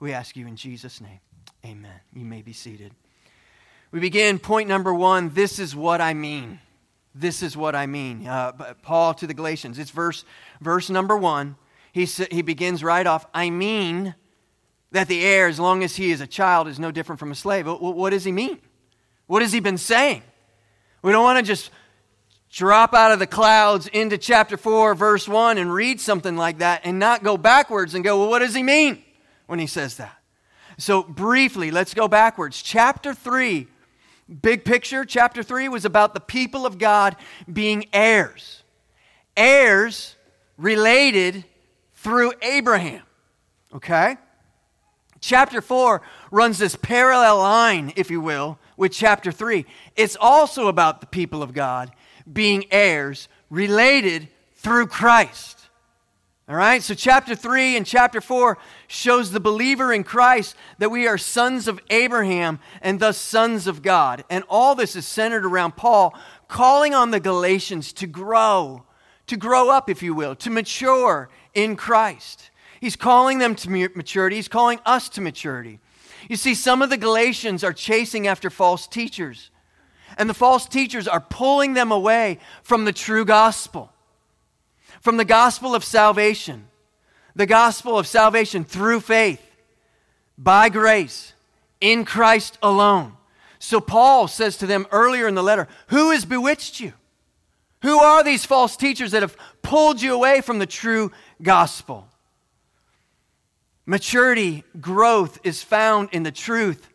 We 0.00 0.12
ask 0.12 0.36
you 0.36 0.46
in 0.46 0.56
Jesus' 0.56 1.00
name. 1.00 1.20
Amen. 1.64 2.00
You 2.12 2.24
may 2.24 2.42
be 2.42 2.52
seated. 2.52 2.92
We 3.90 4.00
begin 4.00 4.38
point 4.38 4.68
number 4.68 4.92
one. 4.92 5.30
This 5.30 5.58
is 5.58 5.76
what 5.76 6.00
I 6.00 6.14
mean. 6.14 6.60
This 7.14 7.42
is 7.42 7.56
what 7.56 7.74
I 7.74 7.86
mean. 7.86 8.26
Uh, 8.26 8.74
Paul 8.82 9.14
to 9.14 9.26
the 9.26 9.34
Galatians. 9.34 9.78
It's 9.78 9.90
verse, 9.90 10.24
verse 10.60 10.90
number 10.90 11.16
one. 11.16 11.56
He, 11.92 12.04
he 12.04 12.42
begins 12.42 12.84
right 12.84 13.06
off 13.06 13.26
I 13.32 13.48
mean 13.48 14.14
that 14.92 15.08
the 15.08 15.24
heir, 15.24 15.48
as 15.48 15.58
long 15.58 15.82
as 15.82 15.96
he 15.96 16.10
is 16.10 16.20
a 16.20 16.26
child, 16.26 16.68
is 16.68 16.78
no 16.78 16.90
different 16.90 17.18
from 17.18 17.30
a 17.30 17.34
slave. 17.34 17.66
What, 17.66 17.80
what 17.80 18.10
does 18.10 18.24
he 18.24 18.32
mean? 18.32 18.58
What 19.26 19.42
has 19.42 19.52
he 19.52 19.60
been 19.60 19.78
saying? 19.78 20.22
We 21.02 21.12
don't 21.12 21.24
want 21.24 21.38
to 21.38 21.42
just 21.42 21.70
drop 22.50 22.94
out 22.94 23.12
of 23.12 23.18
the 23.18 23.26
clouds 23.26 23.86
into 23.88 24.18
chapter 24.18 24.56
4, 24.56 24.94
verse 24.94 25.28
1, 25.28 25.58
and 25.58 25.72
read 25.72 26.00
something 26.00 26.36
like 26.36 26.58
that 26.58 26.82
and 26.84 26.98
not 26.98 27.22
go 27.22 27.36
backwards 27.36 27.94
and 27.94 28.04
go, 28.04 28.18
well, 28.18 28.28
what 28.30 28.40
does 28.40 28.54
he 28.54 28.62
mean 28.62 29.02
when 29.46 29.58
he 29.58 29.66
says 29.66 29.96
that? 29.96 30.16
So, 30.78 31.02
briefly, 31.02 31.70
let's 31.70 31.94
go 31.94 32.06
backwards. 32.06 32.62
Chapter 32.62 33.14
3, 33.14 33.66
big 34.42 34.64
picture, 34.64 35.04
chapter 35.04 35.42
3 35.42 35.68
was 35.68 35.84
about 35.84 36.12
the 36.12 36.20
people 36.20 36.66
of 36.66 36.78
God 36.78 37.16
being 37.50 37.86
heirs. 37.92 38.62
Heirs 39.36 40.16
related 40.56 41.44
through 41.94 42.32
Abraham. 42.42 43.02
Okay? 43.74 44.16
Chapter 45.20 45.60
4 45.60 46.02
runs 46.30 46.58
this 46.58 46.76
parallel 46.76 47.38
line, 47.38 47.92
if 47.96 48.10
you 48.10 48.20
will, 48.20 48.58
with 48.76 48.92
chapter 48.92 49.32
3. 49.32 49.64
It's 49.96 50.16
also 50.20 50.68
about 50.68 51.00
the 51.00 51.06
people 51.06 51.42
of 51.42 51.52
God 51.52 51.90
being 52.30 52.66
heirs 52.70 53.28
related 53.50 54.28
through 54.54 54.86
Christ. 54.86 55.56
All 56.48 56.54
right, 56.54 56.80
so 56.80 56.94
chapter 56.94 57.34
3 57.34 57.76
and 57.76 57.84
chapter 57.84 58.20
4 58.20 58.56
shows 58.86 59.32
the 59.32 59.40
believer 59.40 59.92
in 59.92 60.04
Christ 60.04 60.54
that 60.78 60.92
we 60.92 61.08
are 61.08 61.18
sons 61.18 61.66
of 61.66 61.80
Abraham 61.90 62.60
and 62.80 63.00
thus 63.00 63.16
sons 63.16 63.66
of 63.66 63.82
God. 63.82 64.22
And 64.30 64.44
all 64.48 64.76
this 64.76 64.94
is 64.94 65.08
centered 65.08 65.44
around 65.44 65.76
Paul 65.76 66.14
calling 66.46 66.94
on 66.94 67.10
the 67.10 67.18
Galatians 67.18 67.92
to 67.94 68.06
grow, 68.06 68.84
to 69.26 69.36
grow 69.36 69.70
up, 69.70 69.90
if 69.90 70.04
you 70.04 70.14
will, 70.14 70.36
to 70.36 70.50
mature 70.50 71.28
in 71.52 71.74
Christ. 71.74 72.50
He's 72.80 72.94
calling 72.94 73.40
them 73.40 73.56
to 73.56 73.68
maturity, 73.68 74.36
he's 74.36 74.46
calling 74.46 74.78
us 74.86 75.08
to 75.10 75.20
maturity. 75.20 75.80
You 76.28 76.36
see, 76.36 76.54
some 76.54 76.80
of 76.80 76.90
the 76.90 76.96
Galatians 76.96 77.64
are 77.64 77.72
chasing 77.72 78.28
after 78.28 78.50
false 78.50 78.86
teachers, 78.86 79.50
and 80.16 80.28
the 80.28 80.34
false 80.34 80.66
teachers 80.66 81.08
are 81.08 81.20
pulling 81.20 81.74
them 81.74 81.92
away 81.92 82.38
from 82.62 82.84
the 82.84 82.92
true 82.92 83.24
gospel, 83.24 83.92
from 85.00 85.16
the 85.16 85.24
gospel 85.24 85.74
of 85.74 85.84
salvation, 85.84 86.68
the 87.34 87.46
gospel 87.46 87.98
of 87.98 88.06
salvation 88.06 88.64
through 88.64 89.00
faith, 89.00 89.42
by 90.38 90.68
grace, 90.68 91.34
in 91.80 92.04
Christ 92.04 92.58
alone. 92.62 93.14
So 93.58 93.80
Paul 93.80 94.28
says 94.28 94.56
to 94.58 94.66
them 94.66 94.86
earlier 94.90 95.26
in 95.26 95.34
the 95.34 95.42
letter, 95.42 95.68
Who 95.88 96.10
has 96.10 96.24
bewitched 96.24 96.80
you? 96.80 96.92
Who 97.82 97.98
are 97.98 98.24
these 98.24 98.44
false 98.44 98.76
teachers 98.76 99.12
that 99.12 99.22
have 99.22 99.36
pulled 99.62 100.00
you 100.00 100.14
away 100.14 100.40
from 100.40 100.58
the 100.58 100.66
true 100.66 101.12
gospel? 101.42 102.08
Maturity, 103.84 104.64
growth 104.80 105.38
is 105.44 105.62
found 105.62 106.08
in 106.12 106.24
the 106.24 106.32
truth 106.32 106.88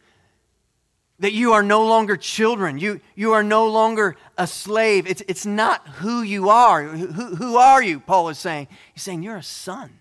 that 1.22 1.34
you 1.34 1.54
are 1.54 1.64
no 1.64 1.86
longer 1.86 2.18
children. 2.18 2.80
You, 2.80 3.00
you 3.16 3.32
are 3.34 3.44
no 3.44 3.68
longer 3.68 4.18
a 4.38 4.48
slave. 4.48 5.08
It's, 5.08 5.22
it's 5.28 5.46
not 5.46 5.88
who 5.88 6.24
you 6.24 6.50
are. 6.50 6.84
Who, 6.84 7.36
who 7.36 7.58
are 7.58 7.82
you? 7.82 8.00
Paul 8.00 8.30
is 8.30 8.40
saying. 8.40 8.68
He's 8.94 9.04
saying 9.04 9.24
you're 9.24 9.38
a 9.38 9.44
son, 9.44 10.00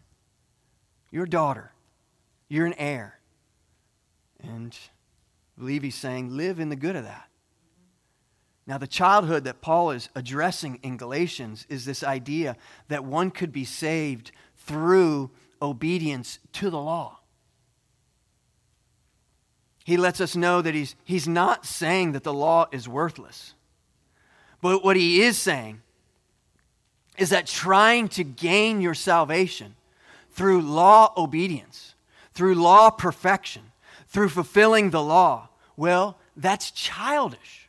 you're 1.10 1.24
a 1.24 1.30
daughter, 1.30 1.72
you're 2.48 2.66
an 2.66 2.74
heir. 2.74 3.20
And 4.42 4.76
I 5.56 5.60
believe 5.60 5.82
he's 5.82 5.94
saying 5.94 6.36
live 6.36 6.58
in 6.58 6.70
the 6.70 6.76
good 6.76 6.96
of 6.96 7.04
that. 7.04 7.28
Now, 8.66 8.78
the 8.78 8.86
childhood 8.86 9.44
that 9.44 9.60
Paul 9.60 9.90
is 9.90 10.08
addressing 10.14 10.78
in 10.82 10.96
Galatians 10.96 11.66
is 11.68 11.84
this 11.84 12.02
idea 12.02 12.56
that 12.88 13.04
one 13.04 13.30
could 13.30 13.52
be 13.52 13.64
saved 13.64 14.30
through 14.56 15.30
obedience 15.60 16.38
to 16.54 16.70
the 16.70 16.80
law. 16.80 17.19
He 19.84 19.96
lets 19.96 20.20
us 20.20 20.36
know 20.36 20.62
that 20.62 20.74
he's, 20.74 20.94
he's 21.04 21.26
not 21.26 21.66
saying 21.66 22.12
that 22.12 22.22
the 22.22 22.32
law 22.32 22.66
is 22.70 22.88
worthless. 22.88 23.54
But 24.60 24.84
what 24.84 24.96
he 24.96 25.22
is 25.22 25.38
saying 25.38 25.80
is 27.16 27.30
that 27.30 27.46
trying 27.46 28.08
to 28.08 28.24
gain 28.24 28.80
your 28.80 28.94
salvation 28.94 29.74
through 30.30 30.62
law 30.62 31.12
obedience, 31.16 31.94
through 32.34 32.54
law 32.54 32.90
perfection, 32.90 33.62
through 34.08 34.28
fulfilling 34.28 34.90
the 34.90 35.02
law, 35.02 35.48
well, 35.76 36.18
that's 36.36 36.70
childish. 36.70 37.68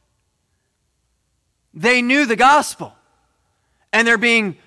They 1.74 2.02
knew 2.02 2.26
the 2.26 2.36
gospel, 2.36 2.94
and 3.94 4.08
they're 4.08 4.18
being 4.18 4.58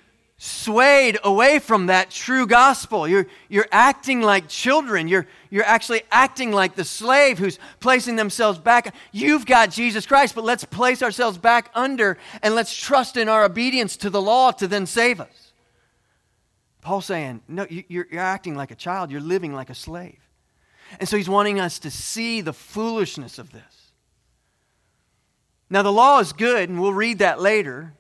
swayed 0.45 1.19
away 1.25 1.59
from 1.59 1.87
that 1.87 2.11
true 2.11 2.47
gospel. 2.47 3.09
You're, 3.09 3.27
you're 3.49 3.67
acting 3.73 4.21
like 4.21 4.47
children. 4.47 5.09
You're, 5.09 5.27
you're 5.49 5.65
actually 5.65 6.03
acting 6.11 6.53
like 6.53 6.75
the 6.75 6.85
slave 6.85 7.39
who's 7.39 7.59
placing 7.81 8.17
themselves 8.17 8.59
back. 8.59 8.95
You've 9.11 9.47
got 9.47 9.71
Jesus 9.71 10.05
Christ, 10.05 10.35
but 10.35 10.45
let's 10.45 10.65
place 10.65 11.03
ourselves 11.03 11.39
back 11.39 11.71
under 11.75 12.19
and 12.43 12.55
let's 12.55 12.77
trust 12.77 13.17
in 13.17 13.27
our 13.31 13.45
obedience 13.45 13.97
to 13.99 14.11
the 14.11 14.21
law 14.21 14.51
to 14.53 14.69
then 14.69 14.85
save 14.85 15.19
us. 15.19 15.53
Paul's 16.83 17.07
saying, 17.07 17.41
no, 17.49 17.67
you're, 17.71 18.07
you're 18.11 18.21
acting 18.21 18.55
like 18.55 18.71
a 18.71 18.75
child. 18.77 19.11
You're 19.11 19.23
living 19.23 19.55
like 19.55 19.71
a 19.71 19.75
slave. 19.75 20.19
And 21.01 21.09
so 21.09 21.17
he's 21.17 21.29
wanting 21.29 21.59
us 21.59 21.79
to 21.79 21.91
see 21.91 22.43
the 22.43 22.53
foolishness 22.53 23.39
of 23.39 23.51
this. 23.51 23.93
Now, 25.71 25.81
the 25.81 25.91
law 25.91 26.19
is 26.19 26.35
good, 26.35 26.69
and 26.69 26.79
we'll 26.79 26.93
read 26.93 27.21
that 27.21 27.41
later. 27.41 27.95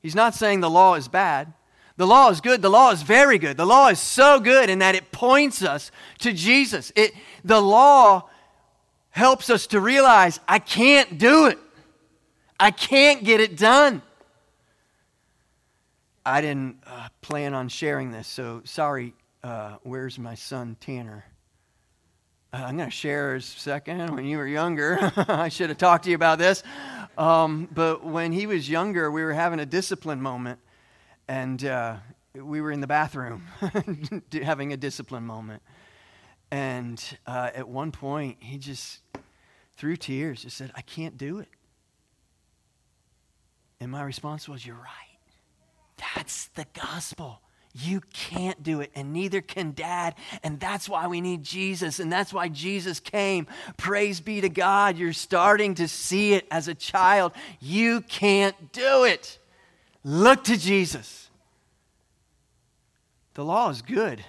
He's 0.00 0.14
not 0.14 0.34
saying 0.34 0.60
the 0.60 0.70
law 0.70 0.94
is 0.94 1.06
bad. 1.06 1.52
The 2.00 2.06
law 2.06 2.30
is 2.30 2.40
good. 2.40 2.62
The 2.62 2.70
law 2.70 2.92
is 2.92 3.02
very 3.02 3.36
good. 3.36 3.58
The 3.58 3.66
law 3.66 3.88
is 3.88 4.00
so 4.00 4.40
good 4.40 4.70
in 4.70 4.78
that 4.78 4.94
it 4.94 5.12
points 5.12 5.62
us 5.62 5.90
to 6.20 6.32
Jesus. 6.32 6.90
It, 6.96 7.12
the 7.44 7.60
law 7.60 8.30
helps 9.10 9.50
us 9.50 9.66
to 9.66 9.80
realize 9.80 10.40
I 10.48 10.60
can't 10.60 11.18
do 11.18 11.48
it, 11.48 11.58
I 12.58 12.70
can't 12.70 13.22
get 13.22 13.40
it 13.40 13.54
done. 13.54 14.00
I 16.24 16.40
didn't 16.40 16.78
uh, 16.86 17.08
plan 17.20 17.52
on 17.52 17.68
sharing 17.68 18.12
this, 18.12 18.26
so 18.26 18.62
sorry. 18.64 19.12
Uh, 19.44 19.76
where's 19.82 20.18
my 20.18 20.36
son 20.36 20.78
Tanner? 20.80 21.26
Uh, 22.50 22.64
I'm 22.66 22.78
going 22.78 22.88
to 22.88 22.96
share 22.96 23.34
his 23.34 23.44
second. 23.44 24.16
When 24.16 24.24
you 24.24 24.38
were 24.38 24.46
younger, 24.46 25.12
I 25.28 25.50
should 25.50 25.68
have 25.68 25.76
talked 25.76 26.04
to 26.04 26.10
you 26.10 26.16
about 26.16 26.38
this. 26.38 26.62
Um, 27.18 27.68
but 27.70 28.02
when 28.02 28.32
he 28.32 28.46
was 28.46 28.70
younger, 28.70 29.10
we 29.10 29.22
were 29.22 29.34
having 29.34 29.60
a 29.60 29.66
discipline 29.66 30.22
moment 30.22 30.60
and 31.30 31.64
uh, 31.64 31.96
we 32.34 32.60
were 32.60 32.72
in 32.72 32.80
the 32.80 32.88
bathroom 32.88 33.46
having 34.42 34.72
a 34.72 34.76
discipline 34.76 35.24
moment. 35.24 35.62
And 36.50 37.00
uh, 37.24 37.50
at 37.54 37.68
one 37.68 37.92
point, 37.92 38.38
he 38.40 38.58
just, 38.58 38.98
through 39.76 39.98
tears, 39.98 40.42
just 40.42 40.56
said, 40.56 40.72
I 40.74 40.80
can't 40.80 41.16
do 41.16 41.38
it. 41.38 41.46
And 43.78 43.92
my 43.92 44.02
response 44.02 44.48
was, 44.48 44.66
You're 44.66 44.74
right. 44.74 46.04
That's 46.16 46.48
the 46.48 46.66
gospel. 46.74 47.40
You 47.72 48.00
can't 48.12 48.60
do 48.64 48.80
it, 48.80 48.90
and 48.96 49.12
neither 49.12 49.40
can 49.40 49.70
dad. 49.70 50.16
And 50.42 50.58
that's 50.58 50.88
why 50.88 51.06
we 51.06 51.20
need 51.20 51.44
Jesus, 51.44 52.00
and 52.00 52.10
that's 52.12 52.32
why 52.32 52.48
Jesus 52.48 52.98
came. 52.98 53.46
Praise 53.76 54.20
be 54.20 54.40
to 54.40 54.48
God. 54.48 54.98
You're 54.98 55.12
starting 55.12 55.76
to 55.76 55.86
see 55.86 56.34
it 56.34 56.48
as 56.50 56.66
a 56.66 56.74
child. 56.74 57.30
You 57.60 58.00
can't 58.00 58.72
do 58.72 59.04
it. 59.04 59.38
Look 60.02 60.44
to 60.44 60.56
Jesus. 60.56 61.30
The 63.34 63.44
law 63.44 63.70
is 63.70 63.82
good 63.82 64.24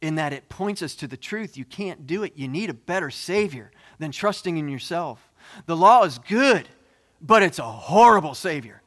in 0.00 0.16
that 0.16 0.32
it 0.32 0.48
points 0.48 0.82
us 0.82 0.94
to 0.96 1.06
the 1.06 1.16
truth. 1.16 1.56
You 1.56 1.64
can't 1.64 2.06
do 2.06 2.22
it. 2.22 2.32
You 2.36 2.48
need 2.48 2.70
a 2.70 2.74
better 2.74 3.10
Savior 3.10 3.70
than 3.98 4.12
trusting 4.12 4.56
in 4.56 4.68
yourself. 4.68 5.30
The 5.66 5.76
law 5.76 6.04
is 6.04 6.18
good, 6.18 6.68
but 7.20 7.42
it's 7.42 7.58
a 7.58 7.62
horrible 7.62 8.34
Savior. 8.34 8.82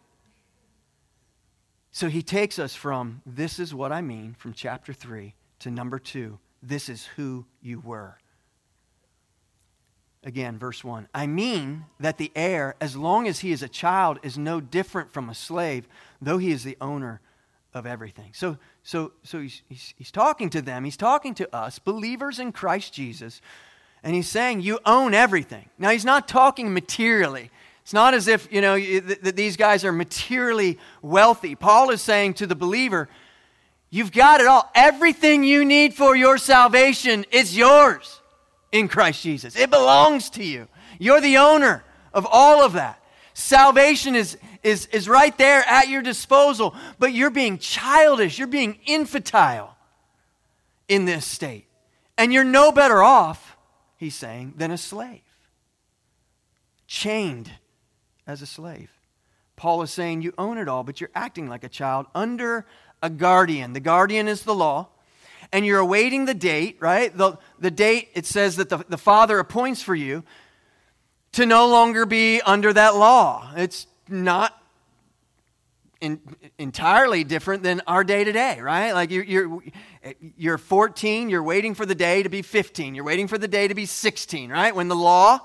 So 1.91 2.07
he 2.07 2.21
takes 2.21 2.59
us 2.59 2.75
from 2.75 3.21
this 3.25 3.59
is 3.59 3.73
what 3.73 3.91
I 3.91 4.01
mean 4.01 4.35
from 4.37 4.53
chapter 4.53 4.93
3 4.93 5.33
to 5.59 5.71
number 5.71 5.99
2 5.99 6.39
this 6.61 6.89
is 6.89 7.05
who 7.15 7.45
you 7.61 7.79
were. 7.79 8.17
Again, 10.23 10.59
verse 10.59 10.83
1. 10.83 11.07
I 11.13 11.27
mean 11.27 11.85
that 11.99 12.17
the 12.17 12.31
heir, 12.35 12.75
as 12.81 12.95
long 12.97 13.27
as 13.27 13.39
he 13.39 13.51
is 13.51 13.63
a 13.63 13.69
child, 13.69 14.19
is 14.21 14.37
no 14.37 14.59
different 14.59 15.11
from 15.11 15.29
a 15.29 15.35
slave, 15.35 15.87
though 16.21 16.37
he 16.37 16.51
is 16.51 16.63
the 16.63 16.77
owner 16.81 17.21
of 17.73 17.85
everything. 17.85 18.31
So, 18.33 18.57
so, 18.83 19.13
so 19.23 19.39
he's, 19.39 19.61
he's, 19.69 19.93
he's 19.97 20.11
talking 20.11 20.49
to 20.49 20.61
them, 20.61 20.83
he's 20.83 20.97
talking 20.97 21.33
to 21.35 21.55
us, 21.55 21.79
believers 21.79 22.37
in 22.37 22.51
Christ 22.51 22.93
Jesus, 22.93 23.39
and 24.03 24.13
he's 24.13 24.27
saying, 24.27 24.59
You 24.59 24.79
own 24.85 25.13
everything. 25.13 25.69
Now, 25.77 25.89
he's 25.91 26.05
not 26.05 26.27
talking 26.27 26.73
materially. 26.73 27.49
It's 27.83 27.93
not 27.93 28.13
as 28.13 28.27
if, 28.27 28.51
you 28.51 28.59
know, 28.59 28.77
that 28.77 29.35
these 29.37 29.55
guys 29.55 29.85
are 29.85 29.91
materially 29.93 30.77
wealthy. 31.01 31.55
Paul 31.55 31.91
is 31.91 32.01
saying 32.01 32.35
to 32.35 32.47
the 32.47 32.55
believer, 32.55 33.07
You've 33.89 34.11
got 34.11 34.41
it 34.41 34.47
all. 34.47 34.69
Everything 34.75 35.43
you 35.43 35.63
need 35.63 35.93
for 35.93 36.15
your 36.15 36.37
salvation 36.37 37.25
is 37.31 37.55
yours 37.55 38.18
in 38.71 38.87
Christ 38.87 39.21
Jesus. 39.23 39.55
It 39.55 39.69
belongs 39.69 40.29
to 40.31 40.43
you. 40.43 40.67
You're 40.99 41.21
the 41.21 41.37
owner 41.37 41.83
of 42.13 42.27
all 42.29 42.63
of 42.63 42.73
that. 42.73 43.03
Salvation 43.33 44.15
is, 44.15 44.37
is, 44.63 44.87
is 44.87 45.07
right 45.07 45.35
there 45.37 45.63
at 45.65 45.87
your 45.87 46.01
disposal, 46.01 46.75
but 46.97 47.13
you're 47.13 47.29
being 47.29 47.57
childish, 47.57 48.37
you're 48.37 48.47
being 48.47 48.79
infantile 48.85 49.77
in 50.87 51.05
this 51.05 51.25
state. 51.25 51.65
And 52.17 52.33
you're 52.33 52.43
no 52.43 52.71
better 52.71 53.01
off, 53.01 53.55
he's 53.95 54.15
saying, 54.15 54.55
than 54.57 54.71
a 54.71 54.77
slave, 54.77 55.21
chained 56.85 57.51
as 58.27 58.41
a 58.41 58.45
slave. 58.45 58.91
Paul 59.55 59.81
is 59.83 59.91
saying 59.91 60.21
you 60.21 60.33
own 60.37 60.57
it 60.57 60.67
all, 60.67 60.83
but 60.83 60.99
you're 60.99 61.11
acting 61.15 61.47
like 61.47 61.63
a 61.63 61.69
child 61.69 62.07
under 62.13 62.65
a 63.01 63.09
guardian. 63.09 63.73
The 63.73 63.79
guardian 63.79 64.27
is 64.27 64.43
the 64.43 64.55
law. 64.55 64.89
And 65.51 65.65
you're 65.65 65.79
awaiting 65.79 66.25
the 66.25 66.33
date, 66.33 66.77
right? 66.79 67.15
The, 67.15 67.37
the 67.59 67.71
date, 67.71 68.09
it 68.13 68.25
says 68.25 68.57
that 68.57 68.69
the, 68.69 68.85
the 68.87 68.97
father 68.97 69.39
appoints 69.39 69.81
for 69.81 69.95
you 69.95 70.23
to 71.33 71.45
no 71.45 71.67
longer 71.67 72.05
be 72.05 72.41
under 72.41 72.71
that 72.73 72.95
law. 72.95 73.51
It's 73.55 73.87
not 74.07 74.55
in, 76.01 76.19
entirely 76.57 77.23
different 77.23 77.63
than 77.63 77.81
our 77.87 78.03
day 78.03 78.23
to 78.23 78.31
day, 78.31 78.59
right? 78.61 78.93
Like 78.93 79.11
you're, 79.11 79.23
you're, 79.23 79.63
you're 80.37 80.57
14, 80.57 81.29
you're 81.29 81.43
waiting 81.43 81.73
for 81.73 81.85
the 81.85 81.95
day 81.95 82.23
to 82.23 82.29
be 82.29 82.41
15, 82.41 82.95
you're 82.95 83.03
waiting 83.03 83.27
for 83.27 83.37
the 83.37 83.47
day 83.47 83.67
to 83.67 83.75
be 83.75 83.85
16, 83.85 84.49
right? 84.49 84.73
When 84.73 84.87
the 84.87 84.95
law, 84.95 85.41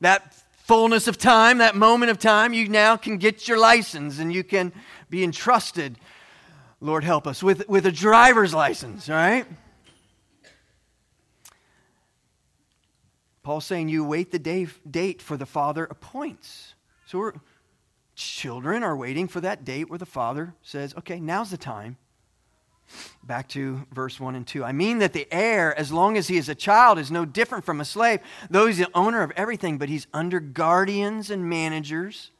that 0.00 0.34
fullness 0.64 1.08
of 1.08 1.18
time, 1.18 1.58
that 1.58 1.76
moment 1.76 2.10
of 2.10 2.18
time, 2.18 2.52
you 2.52 2.68
now 2.68 2.96
can 2.96 3.18
get 3.18 3.46
your 3.46 3.58
license 3.58 4.18
and 4.18 4.32
you 4.32 4.42
can 4.42 4.72
be 5.10 5.22
entrusted 5.22 5.98
Lord 6.80 7.04
help 7.04 7.26
us, 7.26 7.42
with, 7.42 7.68
with 7.68 7.86
a 7.86 7.92
driver's 7.92 8.52
license, 8.52 9.08
right? 9.08 9.46
Paul's 13.42 13.64
saying 13.64 13.88
you 13.88 14.04
wait 14.04 14.32
the 14.32 14.38
day, 14.38 14.66
date 14.90 15.22
for 15.22 15.36
the 15.36 15.46
Father 15.46 15.84
appoints. 15.84 16.74
So 17.06 17.18
we're, 17.18 17.32
children 18.14 18.82
are 18.82 18.96
waiting 18.96 19.28
for 19.28 19.40
that 19.40 19.64
date 19.64 19.88
where 19.88 19.98
the 19.98 20.06
Father 20.06 20.54
says, 20.62 20.94
okay, 20.98 21.20
now's 21.20 21.50
the 21.50 21.56
time. 21.56 21.96
Back 23.22 23.48
to 23.50 23.86
verse 23.92 24.20
1 24.20 24.34
and 24.34 24.46
2. 24.46 24.64
I 24.64 24.72
mean 24.72 24.98
that 24.98 25.12
the 25.12 25.26
heir, 25.32 25.76
as 25.78 25.92
long 25.92 26.16
as 26.16 26.28
he 26.28 26.36
is 26.36 26.48
a 26.48 26.54
child, 26.54 26.98
is 26.98 27.10
no 27.10 27.24
different 27.24 27.64
from 27.64 27.80
a 27.80 27.84
slave, 27.84 28.20
though 28.50 28.66
he's 28.66 28.78
the 28.78 28.90
owner 28.94 29.22
of 29.22 29.32
everything, 29.32 29.78
but 29.78 29.88
he's 29.88 30.06
under 30.12 30.40
guardians 30.40 31.30
and 31.30 31.48
managers 31.48 32.32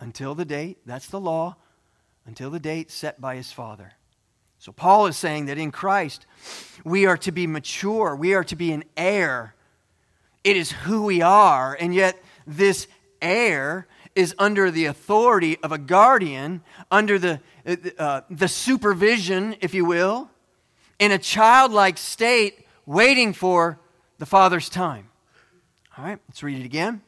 until 0.00 0.34
the 0.34 0.44
date, 0.44 0.78
that's 0.86 1.08
the 1.08 1.20
law, 1.20 1.56
until 2.26 2.50
the 2.50 2.60
date 2.60 2.90
set 2.90 3.20
by 3.20 3.36
his 3.36 3.52
father. 3.52 3.92
So, 4.58 4.72
Paul 4.72 5.06
is 5.06 5.16
saying 5.16 5.46
that 5.46 5.58
in 5.58 5.70
Christ, 5.70 6.26
we 6.84 7.04
are 7.06 7.18
to 7.18 7.32
be 7.32 7.46
mature, 7.46 8.16
we 8.16 8.34
are 8.34 8.44
to 8.44 8.56
be 8.56 8.72
an 8.72 8.84
heir. 8.96 9.54
It 10.42 10.56
is 10.56 10.72
who 10.72 11.02
we 11.04 11.20
are, 11.22 11.76
and 11.78 11.94
yet 11.94 12.22
this 12.46 12.86
heir 13.20 13.86
is 14.14 14.34
under 14.38 14.70
the 14.70 14.86
authority 14.86 15.58
of 15.62 15.72
a 15.72 15.78
guardian, 15.78 16.62
under 16.90 17.18
the, 17.18 17.40
uh, 17.98 18.22
the 18.30 18.48
supervision, 18.48 19.56
if 19.60 19.74
you 19.74 19.84
will, 19.84 20.30
in 20.98 21.10
a 21.10 21.18
childlike 21.18 21.98
state, 21.98 22.66
waiting 22.86 23.32
for 23.32 23.80
the 24.18 24.26
Father's 24.26 24.68
time. 24.68 25.08
All 25.96 26.04
right, 26.04 26.18
let's 26.28 26.42
read 26.42 26.60
it 26.60 26.64
again. 26.64 27.02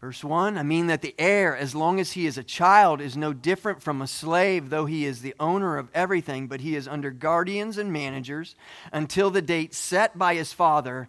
Verse 0.00 0.22
1 0.22 0.56
I 0.56 0.62
mean 0.62 0.86
that 0.86 1.02
the 1.02 1.14
heir, 1.18 1.56
as 1.56 1.74
long 1.74 1.98
as 1.98 2.12
he 2.12 2.26
is 2.26 2.38
a 2.38 2.44
child, 2.44 3.00
is 3.00 3.16
no 3.16 3.32
different 3.32 3.82
from 3.82 4.00
a 4.00 4.06
slave, 4.06 4.70
though 4.70 4.86
he 4.86 5.04
is 5.04 5.20
the 5.20 5.34
owner 5.40 5.76
of 5.76 5.88
everything, 5.92 6.46
but 6.46 6.60
he 6.60 6.76
is 6.76 6.86
under 6.86 7.10
guardians 7.10 7.78
and 7.78 7.92
managers 7.92 8.54
until 8.92 9.30
the 9.30 9.42
date 9.42 9.74
set 9.74 10.16
by 10.16 10.34
his 10.34 10.52
father. 10.52 11.08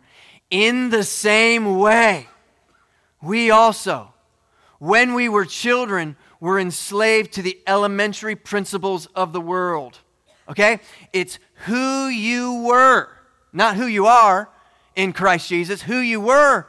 In 0.49 0.89
the 0.89 1.04
same 1.04 1.78
way, 1.78 2.28
we 3.21 3.52
also, 3.52 4.12
when 4.80 5.13
we 5.13 5.30
were 5.30 5.45
children, 5.45 6.15
were 6.39 6.60
enslaved 6.60 7.34
to 7.34 7.43
the 7.43 7.60
elementary 7.67 8.36
principles 8.36 9.06
of 9.08 9.34
the 9.34 9.41
world. 9.41 9.99
Okay? 10.47 10.80
It's 11.13 11.38
who 11.65 12.08
you 12.08 12.63
were, 12.63 13.10
not 13.54 13.75
who 13.75 13.86
you 13.86 14.08
are 14.08 14.49
in 14.95 15.13
Christ 15.13 15.47
Jesus, 15.47 15.84
who 15.84 15.99
you 15.99 16.19
were 16.19 16.67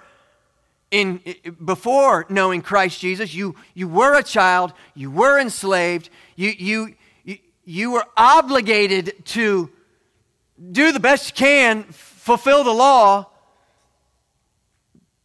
in 0.91 1.21
before 1.65 2.27
knowing 2.29 2.63
Christ 2.63 3.01
Jesus, 3.01 3.35
you, 3.35 3.55
you 3.75 3.89
were 3.89 4.19
a 4.19 4.23
child, 4.23 4.73
you 4.95 5.11
were 5.11 5.39
enslaved, 5.39 6.11
you, 6.37 6.51
you, 6.51 6.95
you, 7.25 7.39
you 7.65 7.91
were 7.93 8.05
obligated 8.17 9.25
to 9.27 9.71
do 10.73 10.93
the 10.93 11.01
best 11.01 11.31
you 11.31 11.47
can, 11.47 11.85
fulfill 11.85 12.65
the 12.65 12.73
law 12.73 13.27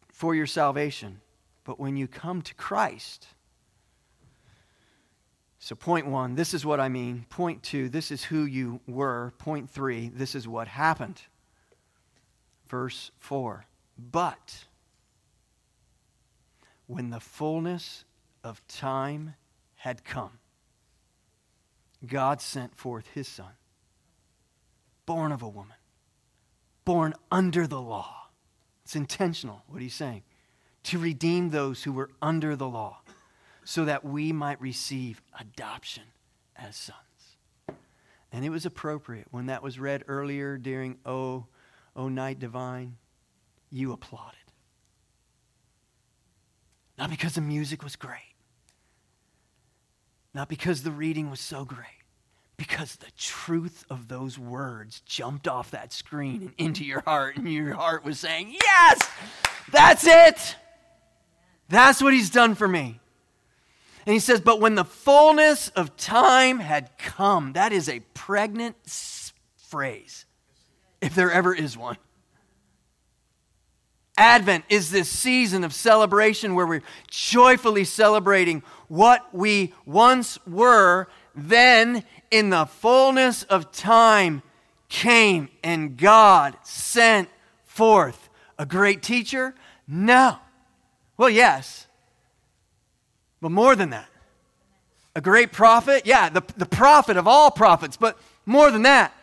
for 0.09 0.35
your 0.35 0.47
salvation. 0.47 1.19
But 1.63 1.79
when 1.79 1.97
you 1.97 2.07
come 2.07 2.41
to 2.43 2.53
Christ, 2.53 3.27
so, 5.57 5.73
point 5.73 6.05
one, 6.05 6.35
this 6.35 6.53
is 6.53 6.63
what 6.63 6.79
I 6.79 6.89
mean. 6.89 7.25
Point 7.29 7.63
two, 7.63 7.89
this 7.89 8.11
is 8.11 8.23
who 8.23 8.45
you 8.45 8.81
were. 8.87 9.33
Point 9.39 9.67
three, 9.67 10.09
this 10.09 10.35
is 10.35 10.47
what 10.47 10.67
happened. 10.67 11.19
Verse 12.67 13.09
four, 13.17 13.65
but 13.97 14.65
when 16.87 17.09
the 17.09 17.19
fullness 17.19 18.05
of 18.43 18.65
time 18.67 19.35
had 19.75 20.03
come, 20.03 20.39
God 22.05 22.41
sent 22.41 22.75
forth 22.75 23.07
his 23.13 23.27
son, 23.27 23.53
born 25.05 25.31
of 25.31 25.41
a 25.41 25.49
woman, 25.49 25.77
born 26.83 27.13
under 27.31 27.65
the 27.65 27.81
law. 27.81 28.29
It's 28.83 28.95
intentional, 28.95 29.63
what 29.67 29.81
he's 29.81 29.95
saying, 29.95 30.23
to 30.83 30.99
redeem 30.99 31.49
those 31.49 31.83
who 31.83 31.91
were 31.91 32.11
under 32.21 32.55
the 32.55 32.67
law, 32.67 33.01
so 33.63 33.85
that 33.85 34.05
we 34.05 34.31
might 34.31 34.61
receive 34.61 35.23
adoption 35.39 36.03
as 36.55 36.75
sons. 36.75 36.99
And 38.31 38.45
it 38.45 38.49
was 38.49 38.65
appropriate 38.65 39.27
when 39.31 39.47
that 39.47 39.63
was 39.63 39.79
read 39.79 40.03
earlier 40.07 40.57
during 40.57 40.97
O, 41.05 41.47
o 41.95 42.09
Night 42.09 42.37
Divine, 42.37 42.97
you 43.71 43.91
applauded. 43.91 44.44
Not 46.97 47.09
because 47.09 47.35
the 47.35 47.41
music 47.41 47.83
was 47.83 47.95
great, 47.95 48.35
not 50.33 50.47
because 50.47 50.83
the 50.83 50.91
reading 50.91 51.29
was 51.29 51.39
so 51.39 51.65
great, 51.65 51.85
because 52.57 52.95
the 52.95 53.11
truth 53.17 53.85
of 53.89 54.07
those 54.07 54.39
words 54.39 55.01
jumped 55.01 55.47
off 55.47 55.71
that 55.71 55.91
screen 55.91 56.41
and 56.41 56.53
into 56.57 56.85
your 56.85 57.01
heart, 57.01 57.37
and 57.37 57.51
your 57.51 57.73
heart 57.73 58.05
was 58.05 58.19
saying, 58.19 58.55
Yes, 58.61 59.09
that's 59.71 60.05
it. 60.07 60.55
That's 61.67 62.01
what 62.01 62.13
he's 62.13 62.29
done 62.29 62.55
for 62.55 62.67
me. 62.67 62.99
And 64.05 64.13
he 64.13 64.19
says, 64.19 64.39
But 64.39 64.61
when 64.61 64.75
the 64.75 64.85
fullness 64.85 65.69
of 65.69 65.97
time 65.97 66.59
had 66.59 66.97
come, 66.97 67.53
that 67.53 67.73
is 67.73 67.89
a 67.89 68.01
pregnant 68.13 68.75
phrase, 69.57 70.25
if 71.01 71.15
there 71.15 71.31
ever 71.31 71.53
is 71.53 71.77
one. 71.77 71.97
Advent 74.17 74.63
is 74.69 74.91
this 74.91 75.09
season 75.09 75.63
of 75.63 75.73
celebration 75.73 76.55
where 76.55 76.65
we're 76.65 76.83
joyfully 77.09 77.83
celebrating 77.83 78.63
what 78.87 79.33
we 79.33 79.73
once 79.85 80.39
were, 80.47 81.07
then 81.35 82.03
in 82.31 82.49
the 82.49 82.65
fullness 82.65 83.43
of 83.43 83.71
time 83.71 84.41
came 84.87 85.49
and 85.63 85.97
God 85.97 86.55
sent 86.63 87.27
forth 87.65 88.29
a 88.57 88.65
great 88.65 89.03
teacher? 89.03 89.53
No. 89.87 90.37
Well, 91.17 91.29
yes. 91.29 91.87
But 93.41 93.51
more 93.51 93.75
than 93.75 93.89
that. 93.89 94.07
A 95.15 95.21
great 95.21 95.51
prophet? 95.51 96.03
Yeah, 96.05 96.29
the, 96.29 96.43
the 96.57 96.65
prophet 96.65 97.17
of 97.17 97.27
all 97.27 97.51
prophets, 97.51 97.97
but 97.97 98.17
more 98.45 98.71
than 98.71 98.83
that. 98.83 99.13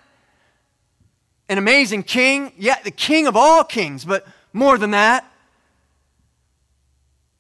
An 1.49 1.59
amazing 1.59 2.03
king? 2.03 2.53
Yeah, 2.57 2.77
the 2.83 2.91
king 2.91 3.27
of 3.27 3.37
all 3.37 3.65
kings, 3.65 4.05
but 4.05 4.27
more 4.53 4.79
than 4.79 4.93
that. 4.93 5.31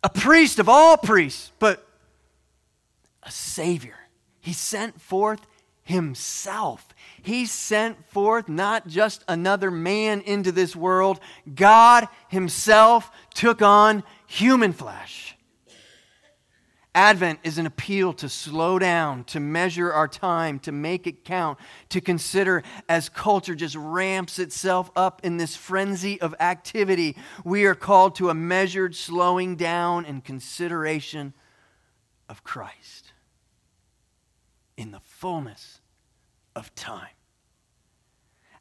A 0.02 0.08
priest 0.08 0.58
of 0.58 0.68
all 0.68 0.96
priests, 0.96 1.52
but 1.58 1.86
a 3.22 3.30
Savior. 3.30 3.96
He 4.40 4.52
sent 4.52 5.00
forth 5.00 5.46
Himself. 5.82 6.88
He 7.22 7.46
sent 7.46 8.04
forth 8.06 8.48
not 8.48 8.88
just 8.88 9.24
another 9.28 9.70
man 9.70 10.22
into 10.22 10.50
this 10.50 10.74
world, 10.74 11.20
God 11.54 12.08
Himself 12.28 13.10
took 13.32 13.62
on 13.62 14.02
human 14.26 14.72
flesh. 14.72 15.31
Advent 16.94 17.38
is 17.42 17.56
an 17.56 17.64
appeal 17.64 18.12
to 18.12 18.28
slow 18.28 18.78
down, 18.78 19.24
to 19.24 19.40
measure 19.40 19.90
our 19.90 20.06
time, 20.06 20.58
to 20.58 20.72
make 20.72 21.06
it 21.06 21.24
count, 21.24 21.58
to 21.88 22.02
consider 22.02 22.62
as 22.86 23.08
culture 23.08 23.54
just 23.54 23.76
ramps 23.76 24.38
itself 24.38 24.90
up 24.94 25.22
in 25.24 25.38
this 25.38 25.56
frenzy 25.56 26.20
of 26.20 26.34
activity. 26.38 27.16
We 27.44 27.64
are 27.64 27.74
called 27.74 28.16
to 28.16 28.28
a 28.28 28.34
measured 28.34 28.94
slowing 28.94 29.56
down 29.56 30.04
and 30.04 30.22
consideration 30.22 31.32
of 32.28 32.44
Christ 32.44 33.12
in 34.76 34.90
the 34.90 35.00
fullness 35.00 35.80
of 36.54 36.74
time. 36.74 37.08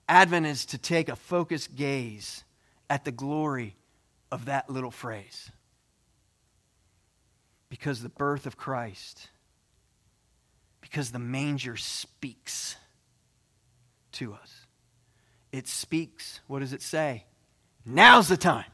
Advent 0.08 0.46
is 0.46 0.66
to 0.68 0.78
take 0.78 1.10
a 1.10 1.18
focused 1.18 1.76
gaze 1.76 2.46
at 2.90 3.04
the 3.04 3.12
glory 3.12 3.76
of 4.32 4.46
that 4.46 4.70
little 4.70 4.92
phrase 4.92 5.52
because 7.72 8.04
the 8.04 8.10
birth 8.10 8.46
of 8.46 8.58
Christ, 8.58 9.30
because 10.82 11.12
the 11.12 11.20
manger 11.20 11.78
speaks 11.78 12.76
to 14.12 14.34
us. 14.34 14.66
It 15.54 15.70
speaks. 15.70 16.42
What 16.48 16.60
does 16.60 16.74
it 16.74 16.82
say? 16.82 17.24
Now's 17.86 18.28
the 18.28 18.36
time. 18.36 18.66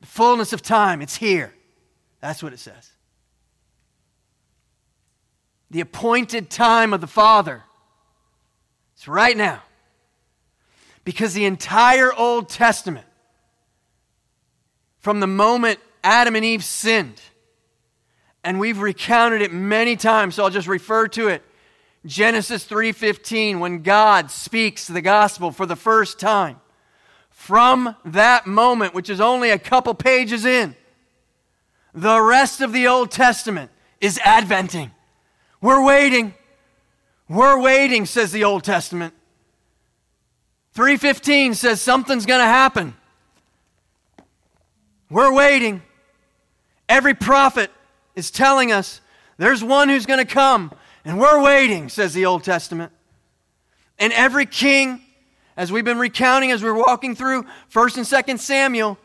The 0.00 0.06
fullness 0.06 0.54
of 0.54 0.62
time, 0.62 1.02
it's 1.02 1.16
here. 1.16 1.52
That's 2.20 2.42
what 2.42 2.54
it 2.54 2.58
says. 2.58 2.90
The 5.70 5.82
appointed 5.82 6.48
time 6.48 6.94
of 6.94 7.02
the 7.02 7.06
Father. 7.06 7.62
It's 8.94 9.06
right 9.06 9.36
now. 9.36 9.62
Because 11.04 11.34
the 11.34 11.44
entire 11.44 12.10
Old 12.10 12.48
Testament, 12.48 13.06
from 15.00 15.20
the 15.20 15.26
moment 15.26 15.78
Adam 16.04 16.36
and 16.36 16.44
Eve 16.44 16.62
sinned. 16.62 17.20
And 18.44 18.60
we've 18.60 18.78
recounted 18.78 19.42
it 19.42 19.52
many 19.52 19.96
times, 19.96 20.34
so 20.34 20.44
I'll 20.44 20.50
just 20.50 20.68
refer 20.68 21.08
to 21.08 21.28
it. 21.28 21.42
Genesis 22.06 22.64
3:15 22.64 23.58
when 23.58 23.82
God 23.82 24.30
speaks 24.30 24.86
the 24.86 25.00
gospel 25.00 25.50
for 25.50 25.64
the 25.64 25.76
first 25.76 26.20
time. 26.20 26.60
From 27.30 27.96
that 28.04 28.46
moment, 28.46 28.94
which 28.94 29.08
is 29.08 29.20
only 29.20 29.50
a 29.50 29.58
couple 29.58 29.94
pages 29.94 30.44
in, 30.44 30.76
the 31.94 32.20
rest 32.20 32.60
of 32.60 32.72
the 32.72 32.86
Old 32.86 33.10
Testament 33.10 33.70
is 34.00 34.20
adventing. 34.24 34.90
We're 35.60 35.82
waiting. 35.82 36.34
We're 37.28 37.58
waiting, 37.58 38.04
says 38.04 38.32
the 38.32 38.44
Old 38.44 38.64
Testament. 38.64 39.14
315 40.74 41.54
says 41.54 41.80
something's 41.80 42.26
going 42.26 42.40
to 42.40 42.46
happen. 42.46 42.94
We're 45.08 45.32
waiting. 45.32 45.82
Every 46.88 47.14
prophet 47.14 47.70
is 48.14 48.30
telling 48.30 48.72
us 48.72 49.00
there's 49.36 49.64
one 49.64 49.88
who's 49.88 50.06
going 50.06 50.24
to 50.24 50.32
come, 50.32 50.72
and 51.04 51.18
we're 51.18 51.42
waiting, 51.42 51.88
says 51.88 52.14
the 52.14 52.26
Old 52.26 52.44
Testament. 52.44 52.92
And 53.98 54.12
every 54.12 54.46
king, 54.46 55.00
as 55.56 55.72
we've 55.72 55.84
been 55.84 55.98
recounting 55.98 56.50
as 56.50 56.62
we're 56.62 56.74
walking 56.74 57.14
through 57.14 57.44
1st 57.72 57.96
and 57.96 58.06
2nd 58.06 58.38
Samuel, 58.38 58.98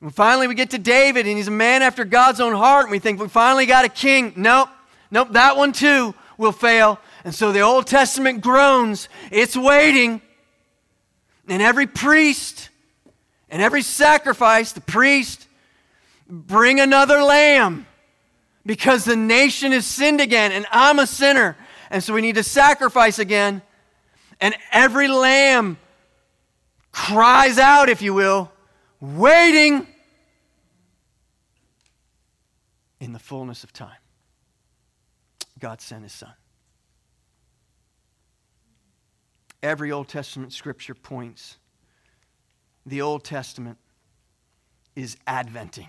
and 0.00 0.14
finally 0.14 0.48
we 0.48 0.54
get 0.54 0.70
to 0.70 0.78
David, 0.78 1.26
and 1.26 1.36
he's 1.36 1.48
a 1.48 1.52
man 1.52 1.82
after 1.82 2.04
God's 2.04 2.40
own 2.40 2.54
heart, 2.54 2.84
and 2.84 2.90
we 2.90 2.98
think 2.98 3.20
we 3.20 3.28
finally 3.28 3.66
got 3.66 3.84
a 3.84 3.88
king. 3.88 4.32
Nope, 4.36 4.68
nope, 5.10 5.28
that 5.32 5.56
one 5.56 5.72
too 5.72 6.14
will 6.36 6.52
fail. 6.52 6.98
And 7.24 7.34
so 7.34 7.52
the 7.52 7.60
Old 7.60 7.86
Testament 7.86 8.40
groans, 8.40 9.08
it's 9.30 9.56
waiting. 9.56 10.20
And 11.48 11.62
every 11.62 11.86
priest 11.86 12.70
and 13.48 13.62
every 13.62 13.82
sacrifice, 13.82 14.72
the 14.72 14.80
priest 14.80 15.46
Bring 16.28 16.80
another 16.80 17.22
lamb 17.22 17.86
because 18.64 19.04
the 19.04 19.16
nation 19.16 19.72
has 19.72 19.86
sinned 19.86 20.20
again 20.20 20.52
and 20.52 20.66
I'm 20.70 20.98
a 20.98 21.06
sinner. 21.06 21.56
And 21.90 22.02
so 22.02 22.14
we 22.14 22.20
need 22.20 22.36
to 22.36 22.42
sacrifice 22.42 23.18
again. 23.18 23.62
And 24.40 24.54
every 24.72 25.08
lamb 25.08 25.78
cries 26.90 27.58
out, 27.58 27.88
if 27.88 28.02
you 28.02 28.14
will, 28.14 28.50
waiting 29.00 29.86
in 33.00 33.12
the 33.12 33.18
fullness 33.18 33.64
of 33.64 33.72
time. 33.72 33.96
God 35.58 35.80
sent 35.80 36.02
his 36.02 36.12
son. 36.12 36.32
Every 39.62 39.92
Old 39.92 40.08
Testament 40.08 40.52
scripture 40.52 40.94
points 40.94 41.56
the 42.84 43.00
Old 43.00 43.22
Testament 43.22 43.78
is 44.96 45.16
adventing 45.26 45.88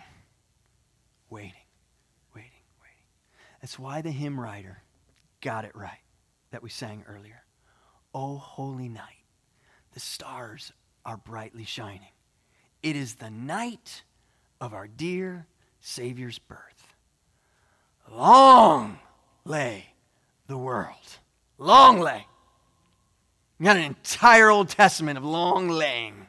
waiting, 1.34 1.52
waiting, 2.36 2.52
waiting. 2.80 3.06
That's 3.60 3.80
why 3.80 4.04
the 4.04 4.12
hymn 4.12 4.40
writer 4.40 4.84
got 5.42 5.66
it 5.66 5.76
right 5.76 6.04
that 6.52 6.62
we 6.62 6.70
sang 6.70 7.04
earlier. 7.08 7.42
Oh, 8.14 8.38
holy 8.38 8.88
night, 8.88 9.26
the 9.94 10.00
stars 10.00 10.72
are 11.04 11.18
brightly 11.18 11.64
shining. 11.64 12.14
It 12.84 12.96
is 12.96 13.16
the 13.16 13.32
night 13.32 14.04
of 14.62 14.76
our 14.76 14.88
dear 14.88 15.48
Savior's 15.82 16.38
birth. 16.38 16.94
Long 18.12 19.00
lay 19.44 19.88
the 20.46 20.58
world. 20.58 21.18
Long 21.58 22.00
lay. 22.00 22.28
We 23.58 23.66
got 23.66 23.78
an 23.78 23.84
entire 23.84 24.50
Old 24.50 24.70
Testament 24.70 25.18
of 25.18 25.26
long 25.26 25.68
laying. 25.68 26.28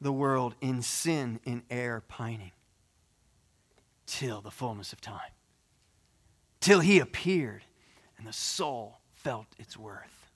The 0.00 0.12
world 0.12 0.54
in 0.60 0.80
sin, 0.82 1.40
in 1.44 1.64
error, 1.70 2.04
pining 2.06 2.52
till 4.10 4.40
the 4.40 4.50
fullness 4.50 4.92
of 4.92 5.00
time, 5.00 5.30
till 6.60 6.80
he 6.80 6.98
appeared 6.98 7.62
and 8.18 8.26
the 8.26 8.32
soul 8.32 8.98
felt 9.12 9.46
its 9.56 9.76
worth. 9.76 10.26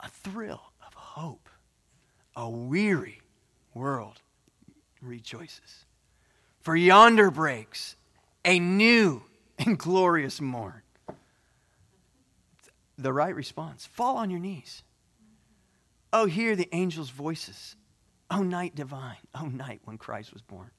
A 0.00 0.08
thrill 0.08 0.72
of 0.84 0.94
hope, 0.94 1.50
a 2.34 2.48
weary 2.48 3.20
world 3.74 4.22
rejoices. 5.02 5.84
For 6.62 6.74
yonder 6.74 7.30
breaks 7.30 7.96
a 8.46 8.58
new 8.58 9.24
and 9.58 9.78
glorious 9.78 10.40
morn. 10.40 10.82
The 12.96 13.12
right 13.12 13.34
response 13.34 13.86
fall 13.86 14.16
on 14.16 14.30
your 14.30 14.40
knees. 14.40 14.82
Oh, 16.14 16.24
hear 16.24 16.56
the 16.56 16.68
angels' 16.72 17.10
voices. 17.10 17.76
Oh, 18.30 18.42
night 18.42 18.74
divine. 18.74 19.18
Oh, 19.34 19.46
night 19.46 19.82
when 19.84 19.98
Christ 19.98 20.32
was 20.32 20.40
born. 20.42 20.70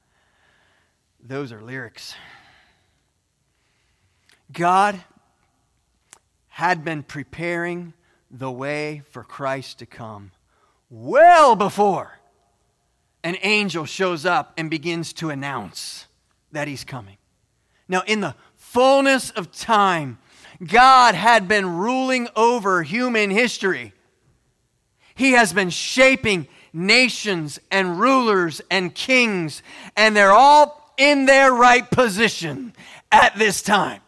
Those 1.25 1.53
are 1.53 1.61
lyrics. 1.61 2.15
God 4.51 5.01
had 6.49 6.83
been 6.83 7.01
preparing 7.01 7.93
the 8.29 8.51
way 8.51 9.03
for 9.09 9.23
Christ 9.23 9.79
to 9.79 9.85
come 9.85 10.31
well 10.89 11.55
before 11.55 12.19
an 13.23 13.37
angel 13.41 13.85
shows 13.85 14.25
up 14.25 14.51
and 14.57 14.69
begins 14.69 15.13
to 15.13 15.29
announce 15.29 16.07
that 16.51 16.67
he's 16.67 16.83
coming. 16.83 17.15
Now, 17.87 18.03
in 18.05 18.19
the 18.19 18.35
fullness 18.57 19.29
of 19.29 19.49
time, 19.51 20.17
God 20.61 21.15
had 21.15 21.47
been 21.47 21.77
ruling 21.77 22.27
over 22.35 22.83
human 22.83 23.31
history. 23.31 23.93
He 25.15 25.31
has 25.31 25.53
been 25.53 25.69
shaping 25.69 26.49
nations 26.73 27.59
and 27.71 27.97
rulers 27.97 28.61
and 28.69 28.93
kings, 28.93 29.63
and 29.95 30.17
they're 30.17 30.33
all 30.33 30.82
in 30.97 31.25
their 31.25 31.51
right 31.51 31.89
position 31.89 32.73
at 33.11 33.37
this 33.37 33.61
time. 33.61 34.01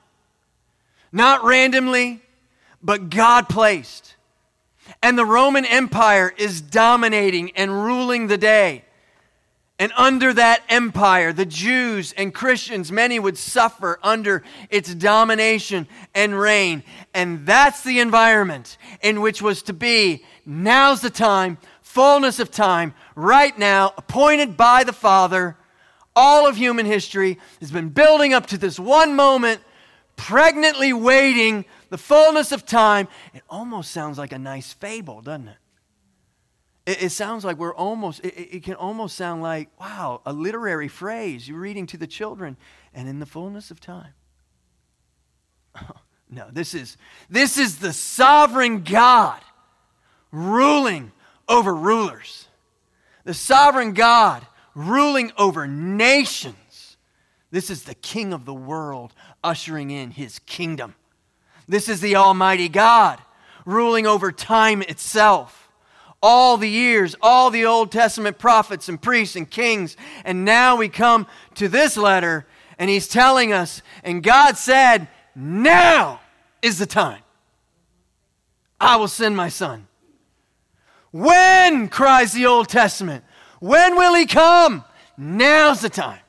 Not 1.12 1.44
randomly, 1.44 2.22
but 2.82 3.10
God 3.10 3.48
placed. 3.50 4.16
And 5.02 5.18
the 5.18 5.26
Roman 5.26 5.66
Empire 5.66 6.34
is 6.38 6.62
dominating 6.62 7.52
and 7.52 7.72
ruling 7.72 8.28
the 8.28 8.38
day. 8.38 8.84
And 9.78 9.92
under 9.98 10.34
that 10.34 10.64
empire, 10.70 11.34
the 11.34 11.46
Jews 11.46 12.14
and 12.14 12.34
Christians, 12.34 12.92
many 12.92 13.20
would 13.20 13.38
suffer 13.38 14.00
under 14.02 14.42
its 14.70 14.96
domination 14.96 15.88
and 16.14 16.40
reign. 16.40 16.84
And 17.14 17.46
that's 17.46 17.84
the 17.84 18.00
environment 18.00 18.78
in 19.02 19.20
which 19.20 19.42
was 19.42 19.62
to 19.64 19.74
be. 19.74 20.24
Now's 20.46 21.02
the 21.02 21.10
time, 21.10 21.58
fullness 21.82 22.40
of 22.40 22.52
time, 22.52 22.94
right 23.16 23.58
now, 23.58 23.94
appointed 23.98 24.56
by 24.56 24.86
the 24.86 24.94
Father 24.94 25.58
all 26.16 26.48
of 26.48 26.56
human 26.56 26.86
history 26.86 27.38
has 27.60 27.72
been 27.72 27.90
building 27.90 28.34
up 28.34 28.48
to 28.48 28.58
this 28.58 28.80
one 28.80 29.16
moment, 29.16 29.62
pregnantly 30.16 30.94
waiting 30.94 31.66
the 31.90 31.98
fullness 31.98 32.52
of 32.52 32.66
time. 32.66 33.08
It 33.34 33.44
almost 33.50 33.92
sounds 33.92 34.18
like 34.18 34.32
a 34.32 34.40
nice 34.40 34.74
fable, 34.74 35.22
doesn't 35.22 35.50
it? 35.50 35.58
It, 36.86 37.04
it 37.04 37.10
sounds 37.10 37.44
like 37.44 37.58
we're 37.58 37.76
almost, 37.76 38.24
it, 38.24 38.56
it 38.56 38.64
can 38.64 38.76
almost 38.76 39.16
sound 39.16 39.42
like, 39.42 39.70
wow, 39.80 40.22
a 40.26 40.34
literary 40.34 40.88
phrase 40.88 41.48
you're 41.48 41.60
reading 41.60 41.88
to 41.88 41.98
the 41.98 42.08
children. 42.08 42.58
And 42.94 43.10
in 43.10 43.20
the 43.20 43.26
fullness 43.26 43.72
of 43.72 43.80
time. 43.80 44.14
no, 46.30 46.48
this 46.52 46.74
is, 46.74 46.98
this 47.30 47.58
is 47.58 47.80
the 47.80 47.92
sovereign 47.92 48.84
God 48.84 49.42
ruling 50.32 51.12
over 51.48 51.76
rulers. 51.76 52.48
The 53.26 53.34
sovereign 53.34 53.94
God 53.94 54.46
ruling 54.76 55.32
over 55.38 55.66
nations. 55.66 56.98
This 57.50 57.70
is 57.70 57.84
the 57.84 57.96
king 57.96 58.34
of 58.34 58.46
the 58.46 58.54
world 58.54 59.14
ushering 59.44 59.90
in 59.90 60.12
his 60.12 60.40
kingdom. 60.40 60.94
This 61.68 61.90
is 61.90 62.02
the 62.02 62.18
Almighty 62.18 62.70
God 62.70 63.20
ruling 63.66 64.06
over 64.06 64.32
time 64.32 64.82
itself 64.84 65.66
all 66.22 66.58
the 66.58 66.70
years, 66.70 67.16
all 67.22 67.52
the 67.52 67.66
Old 67.66 67.92
Testament 67.92 68.40
prophets 68.40 68.90
and 68.90 69.02
priests 69.02 69.36
and 69.36 69.50
kings. 69.50 69.96
And 70.24 70.44
now 70.44 70.76
we 70.76 70.90
come 70.90 71.28
to 71.56 71.68
this 71.68 71.98
letter, 71.98 72.48
and 72.80 72.90
he's 72.90 73.08
telling 73.08 73.54
us, 73.54 73.82
and 74.04 74.24
God 74.24 74.58
said, 74.58 75.08
Now 75.36 76.20
is 76.62 76.80
the 76.80 76.88
time. 76.88 77.22
I 78.80 78.96
will 78.98 79.08
send 79.08 79.38
my 79.38 79.50
son. 79.50 79.88
When, 81.12 81.88
cries 81.88 82.34
the 82.34 82.48
Old 82.48 82.70
Testament, 82.70 83.24
when 83.60 83.96
will 83.96 84.14
he 84.14 84.26
come? 84.26 84.84
Now's 85.18 85.82
the 85.82 85.90
time. 85.90 86.20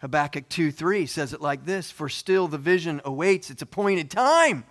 Habakkuk 0.00 0.48
2 0.48 0.70
3 0.70 1.06
says 1.06 1.32
it 1.32 1.40
like 1.40 1.64
this 1.64 1.90
For 1.90 2.08
still 2.08 2.48
the 2.48 2.58
vision 2.58 3.00
awaits 3.04 3.50
its 3.50 3.62
appointed 3.62 4.10
time. 4.10 4.64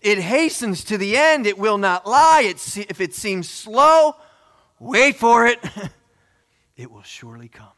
It 0.00 0.18
hastens 0.18 0.84
to 0.84 0.98
the 0.98 1.16
end. 1.16 1.46
It 1.46 1.58
will 1.58 1.78
not 1.78 2.06
lie. 2.06 2.42
It, 2.44 2.76
if 2.76 3.00
it 3.00 3.14
seems 3.14 3.48
slow, 3.48 4.14
wait 4.78 5.16
for 5.16 5.46
it. 5.46 5.58
it 6.76 6.90
will 6.90 7.02
surely 7.02 7.48
come. 7.48 7.68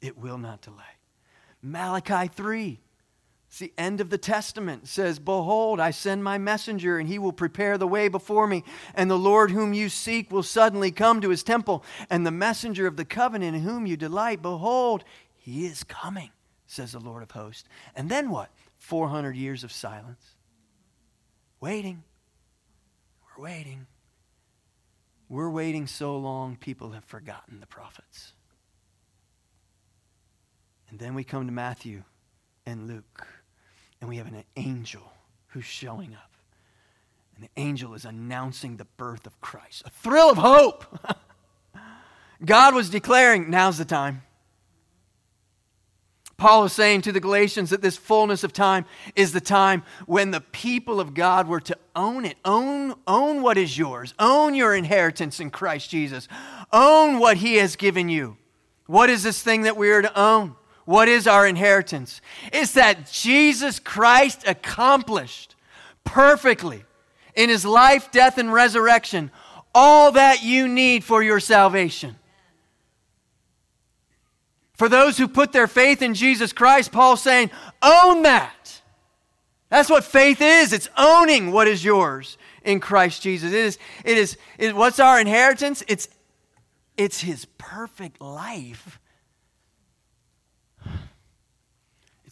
It 0.00 0.18
will 0.18 0.38
not 0.38 0.60
delay. 0.60 0.82
Malachi 1.62 2.28
3. 2.28 2.81
It's 3.52 3.58
the 3.58 3.74
end 3.76 4.00
of 4.00 4.08
the 4.08 4.16
Testament. 4.16 4.84
It 4.84 4.88
says, 4.88 5.18
Behold, 5.18 5.78
I 5.78 5.90
send 5.90 6.24
my 6.24 6.38
messenger, 6.38 6.98
and 6.98 7.06
he 7.06 7.18
will 7.18 7.34
prepare 7.34 7.76
the 7.76 7.86
way 7.86 8.08
before 8.08 8.46
me. 8.46 8.64
And 8.94 9.10
the 9.10 9.18
Lord 9.18 9.50
whom 9.50 9.74
you 9.74 9.90
seek 9.90 10.30
will 10.30 10.42
suddenly 10.42 10.90
come 10.90 11.20
to 11.20 11.28
his 11.28 11.42
temple. 11.42 11.84
And 12.08 12.26
the 12.26 12.30
messenger 12.30 12.86
of 12.86 12.96
the 12.96 13.04
covenant 13.04 13.54
in 13.54 13.60
whom 13.60 13.84
you 13.84 13.98
delight, 13.98 14.40
behold, 14.40 15.04
he 15.36 15.66
is 15.66 15.84
coming, 15.84 16.30
says 16.66 16.92
the 16.92 16.98
Lord 16.98 17.22
of 17.22 17.30
hosts. 17.32 17.68
And 17.94 18.08
then 18.08 18.30
what? 18.30 18.48
400 18.78 19.36
years 19.36 19.64
of 19.64 19.70
silence. 19.70 20.24
Waiting. 21.60 22.04
We're 23.36 23.44
waiting. 23.44 23.86
We're 25.28 25.50
waiting 25.50 25.86
so 25.86 26.16
long, 26.16 26.56
people 26.56 26.92
have 26.92 27.04
forgotten 27.04 27.60
the 27.60 27.66
prophets. 27.66 28.32
And 30.88 30.98
then 30.98 31.14
we 31.14 31.22
come 31.22 31.44
to 31.44 31.52
Matthew 31.52 32.04
and 32.64 32.86
Luke, 32.86 33.26
and 34.02 34.08
we 34.08 34.16
have 34.16 34.26
an 34.26 34.42
angel 34.56 35.12
who's 35.50 35.64
showing 35.64 36.12
up. 36.12 36.30
And 37.36 37.44
the 37.44 37.50
angel 37.56 37.94
is 37.94 38.04
announcing 38.04 38.76
the 38.76 38.84
birth 38.84 39.28
of 39.28 39.40
Christ. 39.40 39.84
A 39.86 39.90
thrill 39.90 40.28
of 40.28 40.38
hope. 40.38 40.84
God 42.44 42.74
was 42.74 42.90
declaring, 42.90 43.48
now's 43.48 43.78
the 43.78 43.84
time. 43.84 44.22
Paul 46.36 46.64
is 46.64 46.72
saying 46.72 47.02
to 47.02 47.12
the 47.12 47.20
Galatians 47.20 47.70
that 47.70 47.80
this 47.80 47.96
fullness 47.96 48.42
of 48.42 48.52
time 48.52 48.86
is 49.14 49.32
the 49.32 49.40
time 49.40 49.84
when 50.06 50.32
the 50.32 50.40
people 50.40 50.98
of 50.98 51.14
God 51.14 51.46
were 51.46 51.60
to 51.60 51.78
own 51.94 52.24
it. 52.24 52.36
Own, 52.44 52.94
own 53.06 53.40
what 53.40 53.56
is 53.56 53.78
yours. 53.78 54.14
Own 54.18 54.56
your 54.56 54.74
inheritance 54.74 55.38
in 55.38 55.52
Christ 55.52 55.90
Jesus. 55.90 56.26
Own 56.72 57.20
what 57.20 57.36
he 57.36 57.58
has 57.58 57.76
given 57.76 58.08
you. 58.08 58.36
What 58.86 59.10
is 59.10 59.22
this 59.22 59.40
thing 59.40 59.62
that 59.62 59.76
we 59.76 59.92
are 59.92 60.02
to 60.02 60.18
own? 60.18 60.56
What 60.84 61.08
is 61.08 61.26
our 61.26 61.46
inheritance? 61.46 62.20
It's 62.52 62.72
that 62.72 63.10
Jesus 63.10 63.78
Christ 63.78 64.44
accomplished 64.46 65.54
perfectly 66.04 66.84
in 67.34 67.48
his 67.48 67.64
life, 67.64 68.10
death, 68.10 68.38
and 68.38 68.52
resurrection 68.52 69.30
all 69.74 70.12
that 70.12 70.42
you 70.42 70.68
need 70.68 71.02
for 71.02 71.22
your 71.22 71.40
salvation. 71.40 72.16
For 74.74 74.88
those 74.88 75.16
who 75.16 75.28
put 75.28 75.52
their 75.52 75.68
faith 75.68 76.02
in 76.02 76.14
Jesus 76.14 76.52
Christ, 76.52 76.92
Paul's 76.92 77.22
saying, 77.22 77.50
own 77.80 78.22
that. 78.24 78.82
That's 79.70 79.88
what 79.88 80.04
faith 80.04 80.42
is. 80.42 80.72
It's 80.72 80.90
owning 80.98 81.52
what 81.52 81.68
is 81.68 81.82
yours 81.82 82.36
in 82.64 82.80
Christ 82.80 83.22
Jesus. 83.22 83.52
It 83.52 83.58
is, 83.58 83.78
it 84.04 84.18
is, 84.18 84.36
it, 84.58 84.76
what's 84.76 84.98
our 84.98 85.18
inheritance? 85.20 85.82
It's, 85.88 86.08
it's 86.98 87.20
his 87.20 87.46
perfect 87.56 88.20
life 88.20 88.98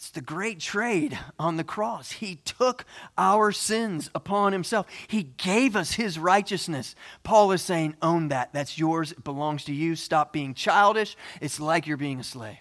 the 0.11 0.21
great 0.21 0.59
trade 0.59 1.17
on 1.39 1.57
the 1.57 1.63
cross. 1.63 2.11
He 2.11 2.35
took 2.35 2.85
our 3.17 3.51
sins 3.51 4.09
upon 4.13 4.53
himself. 4.53 4.87
He 5.07 5.23
gave 5.23 5.75
us 5.75 5.93
his 5.93 6.19
righteousness. 6.19 6.95
Paul 7.23 7.51
is 7.51 7.61
saying, 7.61 7.95
own 8.01 8.29
that. 8.29 8.53
That's 8.53 8.77
yours. 8.77 9.11
It 9.11 9.23
belongs 9.23 9.63
to 9.65 9.73
you. 9.73 9.95
Stop 9.95 10.33
being 10.33 10.53
childish. 10.53 11.15
It's 11.39 11.59
like 11.59 11.87
you're 11.87 11.97
being 11.97 12.19
a 12.19 12.23
slave. 12.23 12.57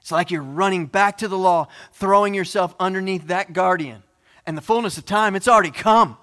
It's 0.00 0.12
like 0.12 0.30
you're 0.30 0.42
running 0.42 0.86
back 0.86 1.18
to 1.18 1.28
the 1.28 1.38
law, 1.38 1.68
throwing 1.92 2.34
yourself 2.34 2.74
underneath 2.80 3.28
that 3.28 3.52
guardian. 3.52 4.02
And 4.46 4.56
the 4.56 4.62
fullness 4.62 4.98
of 4.98 5.04
time, 5.04 5.36
it's 5.36 5.48
already 5.48 5.70
come. 5.70 6.16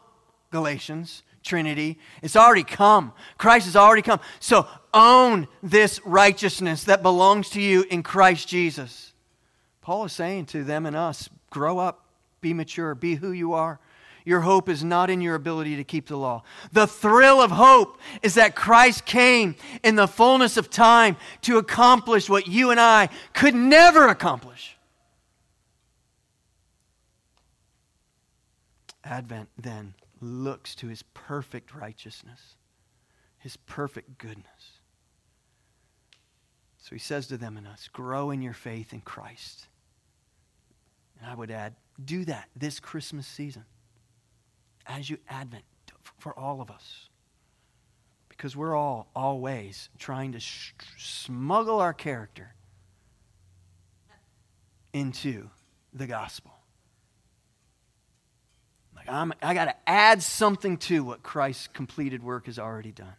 Galatians, 0.51 1.23
Trinity, 1.43 1.99
it's 2.21 2.35
already 2.35 2.63
come. 2.63 3.13
Christ 3.37 3.65
has 3.65 3.75
already 3.75 4.01
come. 4.01 4.19
So 4.39 4.67
own 4.93 5.47
this 5.61 6.01
righteousness 6.05 6.85
that 6.85 7.03
belongs 7.03 7.51
to 7.51 7.61
you 7.61 7.85
in 7.89 8.03
Christ 8.03 8.47
Jesus. 8.47 9.06
Paul 9.88 10.04
is 10.04 10.12
saying 10.12 10.47
to 10.47 10.65
them 10.65 10.86
and 10.86 10.97
us 10.97 11.30
grow 11.50 11.80
up, 11.80 12.08
be 12.41 12.54
mature, 12.54 12.93
be 12.93 13.15
who 13.15 13.32
you 13.32 13.54
are. 13.54 13.80
Your 14.26 14.41
hope 14.41 14.67
is 14.67 14.84
not 14.84 15.10
in 15.10 15.21
your 15.21 15.34
ability 15.34 15.78
to 15.78 15.86
keep 15.86 16.08
the 16.08 16.17
law. 16.17 16.43
The 16.73 16.86
thrill 16.86 17.41
of 17.41 17.52
hope 17.52 17.97
is 18.21 18.34
that 18.34 18.54
Christ 18.54 19.06
came 19.06 19.56
in 19.86 19.95
the 19.95 20.06
fullness 20.06 20.58
of 20.58 20.69
time 20.69 21.15
to 21.43 21.58
accomplish 21.58 22.30
what 22.30 22.50
you 22.50 22.69
and 22.69 22.82
I 22.82 23.08
could 23.34 23.56
never 23.56 24.10
accomplish. 24.10 24.76
Advent 29.06 29.47
then 29.58 29.93
looks 30.19 30.76
to 30.76 30.88
his 30.88 31.02
perfect 31.13 31.73
righteousness, 31.73 32.58
his 33.38 33.56
perfect 33.56 34.17
goodness. 34.17 34.82
So 36.78 36.93
he 36.93 37.00
says 37.00 37.28
to 37.28 37.38
them 37.38 37.56
and 37.56 37.65
us, 37.65 37.88
grow 37.88 38.32
in 38.32 38.41
your 38.41 38.52
faith 38.52 38.91
in 38.91 39.00
Christ. 39.00 39.67
And 41.19 41.30
I 41.30 41.36
would 41.36 41.51
add, 41.51 41.75
do 42.03 42.25
that 42.25 42.49
this 42.56 42.80
Christmas 42.80 43.25
season 43.25 43.65
as 44.86 45.10
you 45.10 45.17
Advent 45.30 45.63
for 46.17 46.38
all 46.38 46.62
of 46.62 46.71
us. 46.71 47.10
Because 48.30 48.56
we're 48.56 48.75
all 48.75 49.08
always 49.15 49.89
trying 49.97 50.34
to 50.34 50.39
sh- 50.39 50.73
smuggle 50.97 51.80
our 51.80 51.93
character 51.93 52.53
into 54.93 55.49
the 55.93 56.06
gospel. 56.06 56.53
Like 58.95 59.10
I'm, 59.10 59.34
I 59.41 59.53
got 59.53 59.65
to 59.65 59.75
add 59.88 60.21
something 60.21 60.77
to 60.77 61.03
what 61.03 61.23
Christ's 61.23 61.67
completed 61.67 62.23
work 62.23 62.45
has 62.45 62.60
already 62.60 62.91
done. 62.91 63.15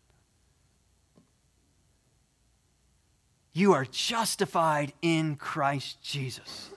You 3.53 3.73
are 3.73 3.85
justified 3.85 4.93
in 5.03 5.35
Christ 5.35 6.01
Jesus. 6.01 6.71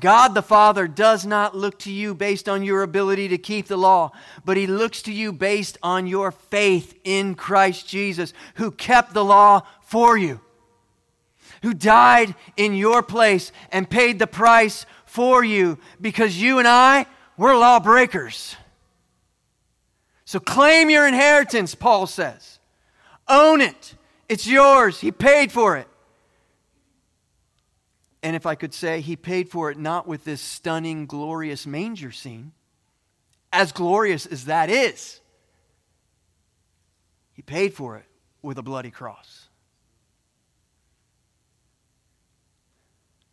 God 0.00 0.34
the 0.34 0.42
Father 0.42 0.86
does 0.86 1.24
not 1.24 1.56
look 1.56 1.78
to 1.80 1.92
you 1.92 2.14
based 2.14 2.48
on 2.48 2.62
your 2.62 2.82
ability 2.82 3.28
to 3.28 3.38
keep 3.38 3.66
the 3.66 3.76
law, 3.76 4.12
but 4.44 4.56
He 4.56 4.66
looks 4.66 5.02
to 5.02 5.12
you 5.12 5.32
based 5.32 5.78
on 5.82 6.06
your 6.06 6.30
faith 6.30 6.98
in 7.04 7.34
Christ 7.34 7.88
Jesus, 7.88 8.32
who 8.56 8.70
kept 8.70 9.14
the 9.14 9.24
law 9.24 9.62
for 9.80 10.16
you, 10.16 10.40
who 11.62 11.74
died 11.74 12.34
in 12.56 12.74
your 12.74 13.02
place 13.02 13.52
and 13.70 13.88
paid 13.88 14.18
the 14.18 14.26
price 14.26 14.86
for 15.04 15.44
you 15.44 15.78
because 16.00 16.40
you 16.40 16.58
and 16.58 16.68
I, 16.68 17.06
we're 17.36 17.56
lawbreakers. 17.56 18.56
So 20.24 20.40
claim 20.40 20.90
your 20.90 21.06
inheritance, 21.06 21.74
Paul 21.74 22.06
says. 22.06 22.58
Own 23.28 23.60
it. 23.60 23.94
It's 24.28 24.46
yours. 24.46 25.00
He 25.00 25.12
paid 25.12 25.52
for 25.52 25.76
it. 25.76 25.86
And 28.24 28.34
if 28.34 28.46
I 28.46 28.54
could 28.54 28.72
say, 28.72 29.02
he 29.02 29.16
paid 29.16 29.50
for 29.50 29.70
it 29.70 29.78
not 29.78 30.08
with 30.08 30.24
this 30.24 30.40
stunning, 30.40 31.04
glorious 31.04 31.66
manger 31.66 32.10
scene, 32.10 32.52
as 33.52 33.70
glorious 33.70 34.24
as 34.24 34.46
that 34.46 34.70
is, 34.70 35.20
he 37.34 37.42
paid 37.42 37.74
for 37.74 37.98
it 37.98 38.06
with 38.40 38.56
a 38.56 38.62
bloody 38.62 38.90
cross. 38.90 39.48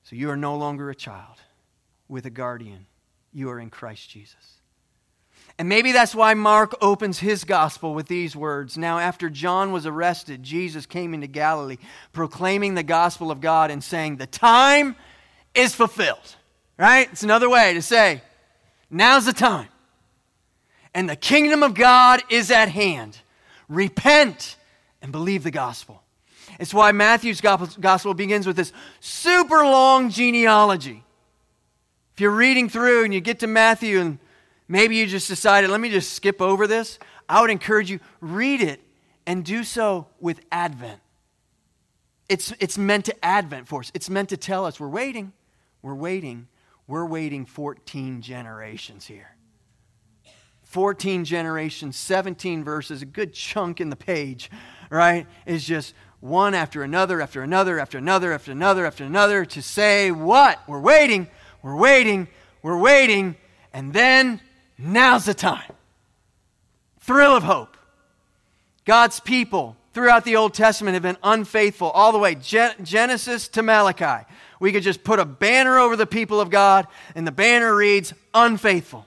So 0.04 0.18
you 0.18 0.30
are 0.30 0.36
no 0.36 0.58
longer 0.58 0.90
a 0.90 0.96
child 0.96 1.38
with 2.10 2.26
a 2.26 2.30
guardian. 2.30 2.86
You 3.32 3.50
are 3.50 3.62
in 3.62 3.70
Christ 3.70 4.10
Jesus. 4.10 4.61
And 5.62 5.70
maybe 5.70 5.92
that's 5.92 6.16
why 6.16 6.34
Mark 6.34 6.74
opens 6.82 7.20
his 7.20 7.44
gospel 7.44 7.94
with 7.94 8.08
these 8.08 8.36
words. 8.36 8.80
Now, 8.80 8.98
after 8.98 9.30
John 9.30 9.72
was 9.72 9.86
arrested, 9.86 10.42
Jesus 10.42 10.88
came 10.88 11.14
into 11.14 11.28
Galilee, 11.28 11.78
proclaiming 12.14 12.74
the 12.74 12.82
gospel 12.82 13.30
of 13.30 13.42
God 13.42 13.70
and 13.70 13.84
saying, 13.84 14.16
The 14.16 14.26
time 14.26 14.96
is 15.54 15.76
fulfilled. 15.76 16.36
Right? 16.80 17.08
It's 17.12 17.22
another 17.22 17.48
way 17.48 17.76
to 17.76 17.84
say, 17.84 18.24
Now's 18.90 19.28
the 19.28 19.34
time. 19.34 19.68
And 20.96 21.08
the 21.08 21.16
kingdom 21.16 21.62
of 21.62 21.76
God 21.76 22.24
is 22.28 22.50
at 22.50 22.70
hand. 22.70 23.20
Repent 23.70 24.58
and 25.00 25.12
believe 25.12 25.44
the 25.44 25.52
gospel. 25.52 26.02
It's 26.60 26.74
why 26.74 26.92
Matthew's 26.92 27.40
gospel 27.40 28.16
begins 28.16 28.48
with 28.48 28.56
this 28.56 28.74
super 29.00 29.64
long 29.64 30.10
genealogy. 30.10 31.04
If 32.16 32.20
you're 32.20 32.32
reading 32.32 32.68
through 32.68 33.04
and 33.04 33.14
you 33.14 33.22
get 33.22 33.42
to 33.42 33.48
Matthew 33.48 34.00
and 34.00 34.18
Maybe 34.72 34.96
you 34.96 35.06
just 35.06 35.28
decided, 35.28 35.70
let 35.70 35.82
me 35.82 35.90
just 35.90 36.14
skip 36.14 36.42
over 36.42 36.66
this. 36.66 36.98
I 37.28 37.42
would 37.42 37.50
encourage 37.50 37.92
you, 37.92 38.00
read 38.22 38.62
it 38.62 38.80
and 39.28 39.44
do 39.44 39.66
so 39.66 40.08
with 40.22 40.40
Advent. 40.50 41.02
It's, 42.30 42.54
it's 42.58 42.78
meant 42.78 43.04
to 43.06 43.26
Advent 43.26 43.68
for 43.68 43.82
us. 43.82 43.92
It's 43.94 44.10
meant 44.10 44.30
to 44.30 44.38
tell 44.38 44.66
us 44.66 44.80
we're 44.80 44.88
waiting, 44.88 45.34
we're 45.82 45.94
waiting, 45.94 46.48
we're 46.88 47.06
waiting 47.06 47.46
14 47.46 48.22
generations 48.22 49.06
here. 49.06 49.36
14 50.64 51.26
generations, 51.26 51.98
17 51.98 52.64
verses, 52.64 53.02
a 53.02 53.06
good 53.06 53.34
chunk 53.34 53.82
in 53.82 53.90
the 53.90 53.98
page, 53.98 54.50
right? 54.90 55.28
Is 55.46 55.66
just 55.66 55.94
one 56.22 56.54
after 56.54 56.82
another, 56.82 57.20
after 57.20 57.44
another, 57.44 57.78
after 57.78 57.98
another, 57.98 58.32
after 58.32 58.54
another, 58.54 58.86
after 58.86 59.04
another 59.04 59.44
to 59.44 59.62
say 59.62 60.12
what? 60.12 60.66
We're 60.66 60.80
waiting, 60.80 61.28
we're 61.62 61.76
waiting, 61.76 62.30
we're 62.64 62.80
waiting, 62.80 63.36
and 63.74 63.92
then 63.92 64.40
Now's 64.84 65.26
the 65.26 65.34
time. 65.34 65.72
Thrill 67.00 67.36
of 67.36 67.44
hope. 67.44 67.78
God's 68.86 69.20
people 69.20 69.76
throughout 69.94 70.26
the 70.26 70.36
Old 70.36 70.54
Testament 70.54 70.96
have 70.96 71.04
been 71.04 71.18
unfaithful 71.24 71.90
all 71.92 72.12
the 72.12 72.18
way, 72.18 72.36
Genesis 72.36 73.48
to 73.50 73.62
Malachi. 73.62 74.26
We 74.60 74.72
could 74.72 74.84
just 74.84 75.04
put 75.04 75.20
a 75.20 75.26
banner 75.26 75.78
over 75.78 75.96
the 75.96 76.08
people 76.08 76.40
of 76.40 76.50
God, 76.50 76.88
and 77.16 77.28
the 77.28 77.32
banner 77.32 77.76
reads, 77.76 78.14
unfaithful. 78.34 79.06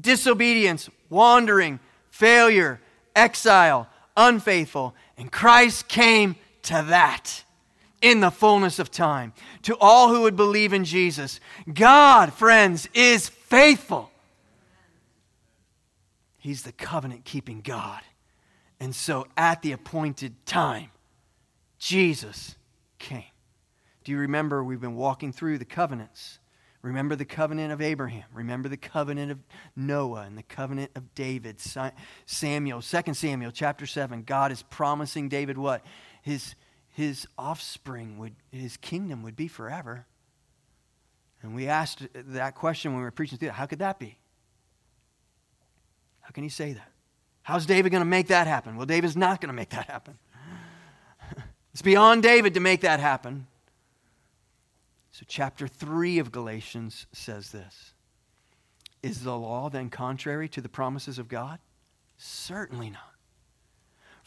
Disobedience, 0.00 0.88
wandering, 1.08 1.80
failure, 2.10 2.80
exile, 3.14 3.88
unfaithful. 4.16 4.94
And 5.16 5.30
Christ 5.30 5.88
came 5.88 6.36
to 6.62 6.84
that 6.88 7.44
in 8.00 8.20
the 8.20 8.30
fullness 8.30 8.78
of 8.78 8.90
time. 8.90 9.32
To 9.62 9.76
all 9.80 10.08
who 10.08 10.22
would 10.22 10.36
believe 10.36 10.72
in 10.72 10.84
Jesus, 10.84 11.40
God, 11.72 12.32
friends, 12.32 12.88
is 12.94 13.28
faithful. 13.28 14.10
He's 16.38 16.62
the 16.62 16.72
covenant 16.72 17.24
keeping 17.24 17.60
God. 17.60 18.00
And 18.78 18.94
so 18.94 19.26
at 19.36 19.60
the 19.60 19.72
appointed 19.72 20.46
time, 20.46 20.90
Jesus 21.78 22.56
came. 22.98 23.24
Do 24.04 24.12
you 24.12 24.18
remember 24.18 24.64
we've 24.64 24.80
been 24.80 24.96
walking 24.96 25.32
through 25.32 25.58
the 25.58 25.66
covenants? 25.66 26.38
Remember 26.82 27.14
the 27.14 27.26
covenant 27.26 27.72
of 27.72 27.82
Abraham. 27.82 28.24
Remember 28.32 28.68
the 28.68 28.76
covenant 28.78 29.30
of 29.30 29.38
Noah 29.76 30.22
and 30.22 30.38
the 30.38 30.42
covenant 30.42 30.90
of 30.94 31.14
David. 31.14 31.56
Samuel, 32.24 32.80
2 32.80 33.14
Samuel 33.14 33.52
chapter 33.52 33.84
7. 33.84 34.22
God 34.22 34.50
is 34.50 34.62
promising 34.62 35.28
David 35.28 35.58
what? 35.58 35.84
His, 36.22 36.54
his 36.92 37.26
offspring 37.38 38.18
would, 38.18 38.34
his 38.50 38.76
kingdom 38.76 39.22
would 39.22 39.36
be 39.36 39.48
forever. 39.48 40.06
And 41.42 41.54
we 41.54 41.68
asked 41.68 42.06
that 42.14 42.54
question 42.54 42.92
when 42.92 43.00
we 43.00 43.04
were 43.04 43.10
preaching 43.10 43.38
through. 43.38 43.50
How 43.50 43.66
could 43.66 43.78
that 43.78 43.98
be? 43.98 44.18
How 46.20 46.30
can 46.30 46.42
he 46.42 46.50
say 46.50 46.72
that? 46.74 46.90
How's 47.42 47.66
David 47.66 47.90
going 47.90 48.02
to 48.02 48.08
make 48.08 48.28
that 48.28 48.46
happen? 48.46 48.76
Well, 48.76 48.86
David's 48.86 49.16
not 49.16 49.40
going 49.40 49.48
to 49.48 49.54
make 49.54 49.70
that 49.70 49.86
happen. 49.86 50.18
it's 51.72 51.82
beyond 51.82 52.22
David 52.22 52.54
to 52.54 52.60
make 52.60 52.82
that 52.82 53.00
happen. 53.00 53.46
So, 55.12 55.24
chapter 55.26 55.66
3 55.66 56.18
of 56.18 56.30
Galatians 56.30 57.06
says 57.12 57.50
this 57.50 57.94
Is 59.02 59.24
the 59.24 59.36
law 59.36 59.68
then 59.68 59.90
contrary 59.90 60.48
to 60.50 60.60
the 60.60 60.68
promises 60.68 61.18
of 61.18 61.28
God? 61.28 61.58
Certainly 62.16 62.90
not. 62.90 63.09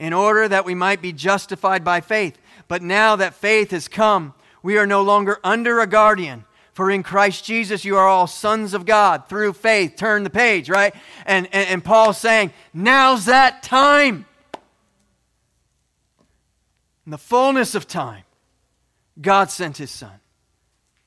in 0.00 0.14
order 0.14 0.48
that 0.48 0.64
we 0.64 0.74
might 0.74 1.02
be 1.02 1.12
justified 1.12 1.84
by 1.84 2.00
faith. 2.00 2.38
But 2.66 2.82
now 2.82 3.14
that 3.16 3.34
faith 3.34 3.70
has 3.70 3.86
come, 3.86 4.34
we 4.62 4.78
are 4.78 4.86
no 4.86 5.02
longer 5.02 5.38
under 5.44 5.78
a 5.78 5.86
guardian. 5.86 6.46
For 6.72 6.90
in 6.90 7.02
Christ 7.02 7.44
Jesus, 7.44 7.84
you 7.84 7.98
are 7.98 8.08
all 8.08 8.26
sons 8.26 8.72
of 8.72 8.86
God 8.86 9.28
through 9.28 9.52
faith. 9.52 9.96
Turn 9.96 10.24
the 10.24 10.30
page, 10.30 10.70
right? 10.70 10.94
And, 11.26 11.46
and, 11.52 11.68
and 11.68 11.84
Paul's 11.84 12.16
saying, 12.16 12.52
now's 12.72 13.26
that 13.26 13.62
time. 13.62 14.24
In 17.04 17.10
the 17.10 17.18
fullness 17.18 17.74
of 17.74 17.86
time, 17.86 18.24
God 19.20 19.50
sent 19.50 19.76
his 19.76 19.90
son. 19.90 20.20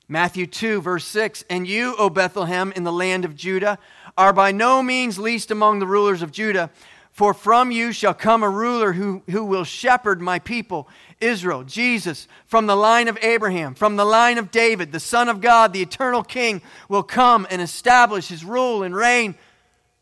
Matthew 0.07 0.45
2, 0.45 0.81
verse 0.81 1.05
6 1.05 1.45
And 1.49 1.65
you, 1.67 1.95
O 1.97 2.09
Bethlehem, 2.09 2.71
in 2.75 2.83
the 2.83 2.91
land 2.91 3.25
of 3.25 3.35
Judah, 3.35 3.79
are 4.15 4.33
by 4.33 4.51
no 4.51 4.83
means 4.83 5.17
least 5.17 5.49
among 5.49 5.79
the 5.79 5.87
rulers 5.87 6.21
of 6.21 6.31
Judah. 6.31 6.69
For 7.13 7.35
from 7.35 7.69
you 7.69 7.91
shall 7.91 8.15
come 8.15 8.41
a 8.41 8.49
ruler 8.49 8.93
who, 8.93 9.21
who 9.29 9.45
will 9.45 9.65
shepherd 9.65 10.19
my 10.19 10.39
people, 10.39 10.89
Israel, 11.21 11.63
Jesus, 11.63 12.27
from 12.47 12.65
the 12.65 12.75
line 12.75 13.07
of 13.07 13.19
Abraham, 13.21 13.75
from 13.75 13.97
the 13.97 14.03
line 14.03 14.39
of 14.39 14.49
David, 14.49 14.91
the 14.91 14.99
Son 14.99 15.29
of 15.29 15.39
God, 15.39 15.73
the 15.73 15.83
eternal 15.83 16.23
King, 16.23 16.63
will 16.89 17.03
come 17.03 17.45
and 17.51 17.61
establish 17.61 18.29
his 18.29 18.43
rule 18.43 18.81
and 18.81 18.95
reign 18.95 19.35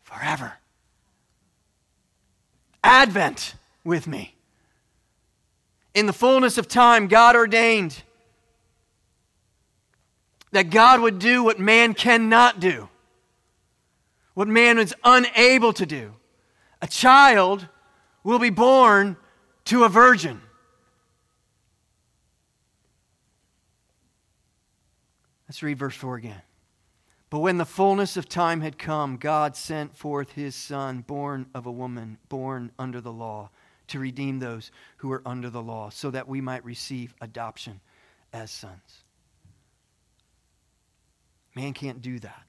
forever. 0.02 0.54
Advent 2.82 3.56
with 3.84 4.06
me. 4.06 4.34
In 5.94 6.06
the 6.06 6.14
fullness 6.14 6.56
of 6.56 6.66
time, 6.66 7.08
God 7.08 7.36
ordained 7.36 8.02
that 10.52 10.70
God 10.70 11.02
would 11.02 11.18
do 11.18 11.42
what 11.44 11.60
man 11.60 11.92
cannot 11.92 12.58
do, 12.58 12.88
what 14.32 14.48
man 14.48 14.78
is 14.78 14.94
unable 15.04 15.74
to 15.74 15.84
do 15.84 16.14
a 16.82 16.86
child 16.88 17.68
will 18.24 18.40
be 18.40 18.50
born 18.50 19.16
to 19.66 19.84
a 19.84 19.88
virgin. 19.88 20.42
Let's 25.48 25.62
read 25.62 25.78
verse 25.78 25.94
4 25.94 26.16
again. 26.16 26.42
But 27.30 27.38
when 27.38 27.56
the 27.56 27.64
fullness 27.64 28.16
of 28.16 28.28
time 28.28 28.60
had 28.60 28.78
come, 28.78 29.16
God 29.16 29.56
sent 29.56 29.96
forth 29.96 30.32
his 30.32 30.54
Son, 30.54 31.00
born 31.00 31.46
of 31.54 31.64
a 31.66 31.72
woman, 31.72 32.18
born 32.28 32.72
under 32.78 33.00
the 33.00 33.12
law, 33.12 33.50
to 33.88 33.98
redeem 33.98 34.38
those 34.38 34.70
who 34.98 35.08
were 35.08 35.22
under 35.24 35.48
the 35.48 35.62
law, 35.62 35.88
so 35.88 36.10
that 36.10 36.28
we 36.28 36.40
might 36.40 36.64
receive 36.64 37.14
adoption 37.20 37.80
as 38.32 38.50
sons. 38.50 39.04
Man 41.54 41.72
can't 41.74 42.02
do 42.02 42.18
that 42.18 42.46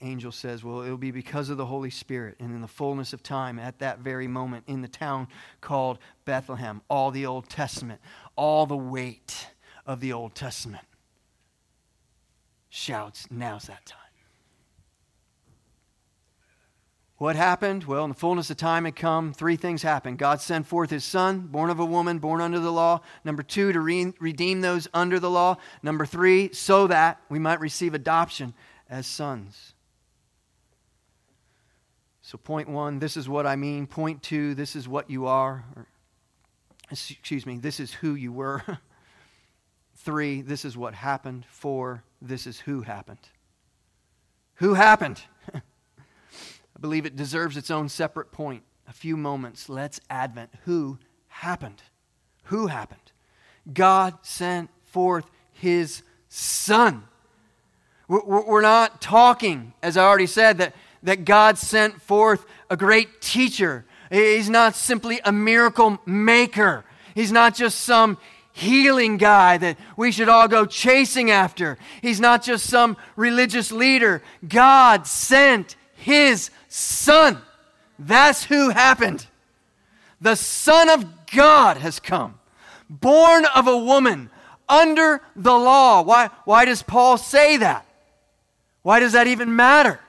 angel 0.00 0.32
says, 0.32 0.64
Well, 0.64 0.82
it'll 0.82 0.96
be 0.96 1.10
because 1.10 1.48
of 1.50 1.56
the 1.56 1.66
Holy 1.66 1.90
Spirit. 1.90 2.36
And 2.40 2.54
in 2.54 2.60
the 2.60 2.68
fullness 2.68 3.12
of 3.12 3.22
time, 3.22 3.58
at 3.58 3.78
that 3.78 4.00
very 4.00 4.26
moment, 4.28 4.64
in 4.66 4.82
the 4.82 4.88
town 4.88 5.28
called 5.60 5.98
Bethlehem, 6.24 6.82
all 6.88 7.10
the 7.10 7.26
Old 7.26 7.48
Testament, 7.48 8.00
all 8.36 8.66
the 8.66 8.76
weight 8.76 9.48
of 9.86 10.00
the 10.00 10.12
Old 10.12 10.34
Testament 10.34 10.86
shouts, 12.68 13.28
Now's 13.30 13.64
that 13.64 13.86
time. 13.86 14.00
What 17.16 17.36
happened? 17.36 17.84
Well, 17.84 18.02
in 18.04 18.10
the 18.10 18.16
fullness 18.16 18.50
of 18.50 18.56
time 18.56 18.84
had 18.86 18.96
come, 18.96 19.32
three 19.32 19.54
things 19.54 19.82
happened. 19.82 20.18
God 20.18 20.40
sent 20.40 20.66
forth 20.66 20.90
his 20.90 21.04
son, 21.04 21.42
born 21.42 21.70
of 21.70 21.78
a 21.78 21.84
woman, 21.84 22.18
born 22.18 22.40
under 22.40 22.58
the 22.58 22.72
law. 22.72 23.00
Number 23.24 23.44
two, 23.44 23.72
to 23.72 23.80
re- 23.80 24.12
redeem 24.18 24.60
those 24.60 24.88
under 24.92 25.20
the 25.20 25.30
law. 25.30 25.56
Number 25.80 26.04
three, 26.04 26.52
so 26.52 26.88
that 26.88 27.20
we 27.28 27.38
might 27.38 27.60
receive 27.60 27.94
adoption 27.94 28.52
as 28.90 29.06
sons. 29.06 29.73
So, 32.26 32.38
point 32.38 32.70
one, 32.70 33.00
this 33.00 33.18
is 33.18 33.28
what 33.28 33.46
I 33.46 33.54
mean. 33.54 33.86
Point 33.86 34.22
two, 34.22 34.54
this 34.54 34.74
is 34.76 34.88
what 34.88 35.10
you 35.10 35.26
are. 35.26 35.62
Or, 35.76 35.86
excuse 36.90 37.44
me, 37.44 37.58
this 37.58 37.78
is 37.78 37.92
who 37.92 38.14
you 38.14 38.32
were. 38.32 38.62
Three, 39.96 40.40
this 40.40 40.64
is 40.64 40.74
what 40.74 40.94
happened. 40.94 41.44
Four, 41.50 42.02
this 42.22 42.46
is 42.46 42.60
who 42.60 42.80
happened. 42.80 43.18
Who 44.54 44.72
happened? 44.72 45.20
I 45.54 45.60
believe 46.80 47.04
it 47.04 47.14
deserves 47.14 47.58
its 47.58 47.70
own 47.70 47.90
separate 47.90 48.32
point. 48.32 48.62
A 48.88 48.92
few 48.94 49.18
moments. 49.18 49.68
Let's 49.68 50.00
Advent. 50.08 50.48
Who 50.64 50.98
happened? 51.28 51.82
Who 52.44 52.68
happened? 52.68 53.12
God 53.70 54.14
sent 54.22 54.70
forth 54.82 55.30
his 55.52 56.02
Son. 56.30 57.04
We're 58.08 58.62
not 58.62 59.02
talking, 59.02 59.74
as 59.82 59.98
I 59.98 60.04
already 60.04 60.26
said, 60.26 60.56
that, 60.58 60.74
that 61.04 61.24
God 61.24 61.56
sent 61.56 62.02
forth 62.02 62.44
a 62.68 62.76
great 62.76 63.20
teacher. 63.20 63.84
He's 64.10 64.50
not 64.50 64.74
simply 64.74 65.20
a 65.24 65.32
miracle 65.32 65.98
maker. 66.04 66.84
He's 67.14 67.32
not 67.32 67.54
just 67.54 67.80
some 67.80 68.18
healing 68.52 69.16
guy 69.16 69.58
that 69.58 69.78
we 69.96 70.12
should 70.12 70.28
all 70.28 70.48
go 70.48 70.64
chasing 70.64 71.30
after. 71.30 71.78
He's 72.02 72.20
not 72.20 72.42
just 72.42 72.68
some 72.68 72.96
religious 73.16 73.70
leader. 73.72 74.22
God 74.46 75.06
sent 75.06 75.76
his 75.94 76.50
son. 76.68 77.38
That's 77.98 78.44
who 78.44 78.70
happened. 78.70 79.26
The 80.20 80.36
Son 80.36 80.88
of 80.88 81.26
God 81.26 81.76
has 81.78 82.00
come, 82.00 82.38
born 82.88 83.44
of 83.54 83.66
a 83.66 83.76
woman 83.76 84.30
under 84.68 85.20
the 85.36 85.52
law. 85.52 86.02
Why, 86.02 86.30
why 86.44 86.64
does 86.64 86.82
Paul 86.82 87.18
say 87.18 87.58
that? 87.58 87.86
Why 88.82 89.00
does 89.00 89.12
that 89.12 89.26
even 89.26 89.56
matter? 89.56 90.00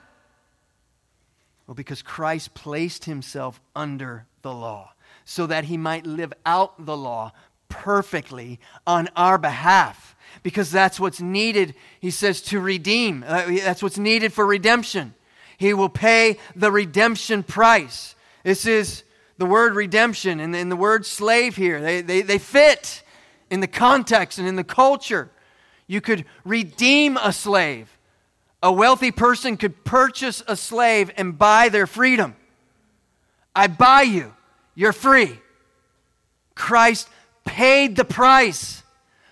Well, 1.67 1.75
because 1.75 2.01
Christ 2.01 2.53
placed 2.53 3.05
himself 3.05 3.59
under 3.75 4.25
the 4.41 4.53
law 4.53 4.93
so 5.23 5.47
that 5.47 5.65
he 5.65 5.77
might 5.77 6.05
live 6.05 6.33
out 6.45 6.85
the 6.85 6.95
law 6.95 7.31
perfectly 7.69 8.59
on 8.85 9.09
our 9.15 9.37
behalf. 9.37 10.15
Because 10.43 10.71
that's 10.71 10.99
what's 10.99 11.21
needed, 11.21 11.75
he 11.99 12.11
says, 12.11 12.41
to 12.43 12.59
redeem. 12.59 13.23
Uh, 13.25 13.45
that's 13.63 13.81
what's 13.81 13.97
needed 13.97 14.33
for 14.33 14.45
redemption. 14.45 15.13
He 15.57 15.73
will 15.73 15.89
pay 15.89 16.37
the 16.55 16.71
redemption 16.71 17.41
price. 17.41 18.15
This 18.43 18.65
is 18.65 19.03
the 19.37 19.45
word 19.45 19.75
redemption 19.75 20.39
and, 20.39 20.71
the 20.71 20.75
word 20.75 21.05
slave 21.05 21.55
here. 21.55 21.81
They, 21.81 22.01
they, 22.01 22.21
they 22.21 22.37
fit 22.37 23.03
in 23.49 23.59
the 23.59 23.67
context 23.67 24.37
and 24.37 24.47
in 24.47 24.55
the 24.55 24.63
culture. 24.63 25.31
You 25.87 26.01
could 26.01 26.25
redeem 26.43 27.17
a 27.17 27.31
slave. 27.31 27.94
A 28.65 28.71
wealthy 28.71 29.11
person 29.11 29.57
could 29.57 29.83
purchase 29.83 30.41
a 30.47 30.55
slave 30.55 31.11
and 31.17 31.37
buy 31.37 31.69
their 31.69 31.85
freedom. 31.85 32.35
I 33.55 33.67
buy 33.67 34.01
you, 34.01 34.33
you're 34.73 34.91
free. 34.91 35.39
Christ 36.55 37.07
paid 37.45 37.95
the 37.95 38.03
price 38.03 38.81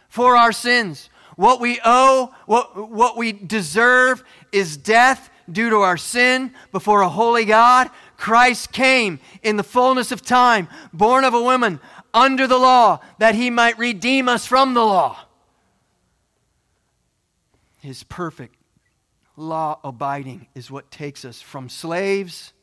for 0.08 0.38
our 0.38 0.52
sins. 0.52 1.10
What 1.36 1.60
we 1.60 1.80
owe, 1.84 2.32
what, 2.46 2.92
what 2.92 3.18
we 3.18 3.32
deserve 3.32 4.24
is 4.52 4.78
death 4.78 5.32
due 5.52 5.72
to 5.72 5.78
our 5.78 5.98
sin 5.98 6.54
before 6.72 7.02
a 7.02 7.10
holy 7.10 7.46
God. 7.46 7.90
Christ 8.18 8.72
came 8.72 9.20
in 9.42 9.58
the 9.58 9.64
fullness 9.64 10.12
of 10.12 10.22
time, 10.22 10.68
born 10.94 11.24
of 11.24 11.34
a 11.34 11.42
woman, 11.42 11.80
under 12.14 12.46
the 12.46 12.60
law, 12.60 13.00
that 13.18 13.34
he 13.34 13.50
might 13.50 13.80
redeem 13.80 14.30
us 14.30 14.46
from 14.46 14.76
the 14.76 14.86
law. 14.86 15.18
His 17.80 18.04
perfect 18.04 18.62
law 19.36 19.80
abiding 19.84 20.48
is 20.56 20.70
what 20.70 20.92
takes 20.92 21.26
us 21.26 21.42
from 21.42 21.70
slaves 21.70 22.54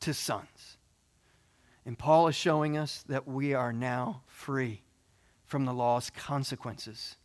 to 0.00 0.14
sons. 0.14 0.78
And 1.84 1.98
Paul 1.98 2.28
is 2.28 2.34
showing 2.34 2.76
us 2.76 3.04
that 3.08 3.26
we 3.26 3.54
are 3.54 3.72
now 3.72 4.22
free 4.26 4.82
from 5.44 5.64
the 5.64 5.74
law's 5.74 6.10
consequences, 6.10 7.16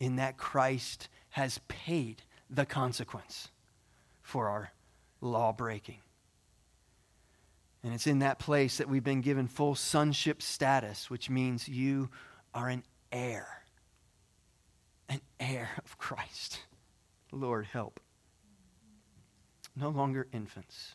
in 0.00 0.16
that 0.16 0.36
Christ 0.36 1.08
has 1.30 1.60
paid 1.68 2.22
the 2.50 2.66
consequence 2.66 3.50
for 4.20 4.48
our 4.48 4.72
law 5.20 5.52
breaking. 5.52 5.98
And 7.84 7.94
it's 7.94 8.06
in 8.06 8.20
that 8.20 8.38
place 8.38 8.78
that 8.78 8.88
we've 8.88 9.04
been 9.04 9.20
given 9.20 9.46
full 9.46 9.74
sonship 9.74 10.42
status, 10.42 11.08
which 11.08 11.30
means 11.30 11.68
you 11.68 12.10
are 12.54 12.68
an 12.68 12.82
heir. 13.10 13.46
An 15.08 15.20
heir 15.38 15.70
of 15.84 15.98
Christ. 15.98 16.60
Lord, 17.32 17.66
help. 17.66 17.98
No 19.74 19.88
longer 19.88 20.28
infants, 20.32 20.94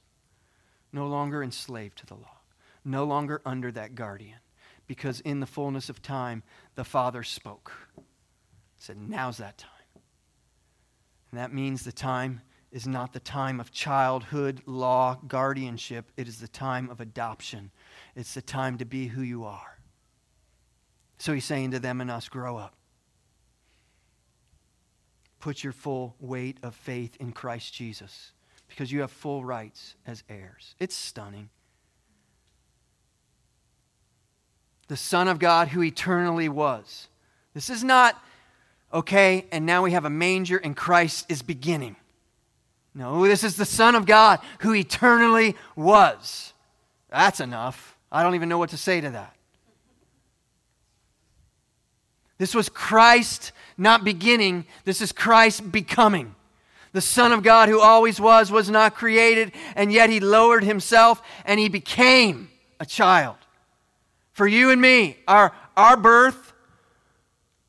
no 0.94 1.08
longer 1.08 1.42
enslaved 1.42 1.98
to 1.98 2.06
the 2.06 2.14
law, 2.14 2.38
no 2.86 3.04
longer 3.04 3.42
under 3.44 3.72
that 3.72 3.96
guardian, 3.96 4.38
because 4.86 5.20
in 5.22 5.40
the 5.40 5.48
fullness 5.48 5.90
of 5.90 6.02
time, 6.02 6.44
the 6.76 6.84
Father 6.84 7.24
spoke. 7.24 7.74
Said, 8.78 8.98
Now's 8.98 9.38
that 9.38 9.58
time. 9.58 9.72
And 11.32 11.40
that 11.40 11.54
means 11.54 11.84
the 11.84 11.92
time 11.92 12.42
is 12.72 12.88
not 12.88 13.14
the 13.14 13.20
time 13.20 13.60
of 13.60 13.72
childhood 13.72 14.62
law 14.66 15.20
guardianship, 15.28 16.12
it 16.16 16.28
is 16.28 16.40
the 16.40 16.48
time 16.48 16.90
of 16.90 17.02
adoption. 17.02 17.72
It's 18.16 18.36
the 18.36 18.42
time 18.42 18.78
to 18.78 18.86
be 18.86 19.08
who 19.08 19.22
you 19.22 19.44
are. 19.46 19.80
So 21.18 21.34
he's 21.34 21.46
saying 21.46 21.72
to 21.72 21.80
them 21.80 22.02
and 22.02 22.12
us, 22.12 22.30
grow 22.30 22.58
up. 22.58 22.77
Put 25.40 25.64
your 25.64 25.74
full 25.74 26.16
weight 26.20 26.58
of 26.64 26.76
faith 26.76 27.16
in 27.20 27.32
Christ 27.32 27.74
Jesus 27.74 28.32
because 28.68 28.92
you 28.92 29.02
have 29.02 29.12
full 29.12 29.46
rights 29.46 29.96
as 30.06 30.24
heirs. 30.30 30.76
It's 30.80 30.96
stunning. 30.96 31.50
The 34.88 34.98
Son 34.98 35.28
of 35.28 35.40
God 35.40 35.70
who 35.70 35.84
eternally 35.84 36.50
was. 36.50 37.08
This 37.54 37.70
is 37.70 37.84
not, 37.84 38.22
okay, 38.94 39.46
and 39.52 39.66
now 39.66 39.84
we 39.84 39.92
have 39.92 40.06
a 40.06 40.10
manger 40.10 40.58
and 40.58 40.76
Christ 40.76 41.26
is 41.30 41.42
beginning. 41.42 41.96
No, 42.94 43.28
this 43.28 43.44
is 43.44 43.56
the 43.56 43.66
Son 43.66 43.96
of 43.96 44.06
God 44.06 44.40
who 44.60 44.74
eternally 44.74 45.56
was. 45.76 46.54
That's 47.10 47.40
enough. 47.40 47.96
I 48.12 48.24
don't 48.24 48.36
even 48.36 48.50
know 48.50 48.58
what 48.58 48.72
to 48.72 48.78
say 48.78 49.02
to 49.02 49.12
that. 49.12 49.37
This 52.38 52.54
was 52.54 52.70
Christ 52.70 53.52
not 53.78 54.04
beginning, 54.04 54.66
this 54.86 55.02
is 55.02 55.12
Christ 55.12 55.72
becoming. 55.72 56.36
The 56.94 57.02
Son 57.02 57.32
of 57.32 57.44
God 57.44 57.70
who 57.70 57.80
always 57.80 58.20
was, 58.20 58.52
was 58.52 58.70
not 58.70 58.96
created, 58.96 59.52
and 59.76 59.92
yet 59.92 60.10
he 60.10 60.20
lowered 60.20 60.64
himself 60.64 61.22
and 61.46 61.60
he 61.60 61.70
became 61.70 62.50
a 62.80 62.86
child. 62.86 63.36
For 64.32 64.48
you 64.48 64.72
and 64.72 64.82
me, 64.82 65.18
our, 65.28 65.54
our 65.76 65.98
birth, 65.98 66.54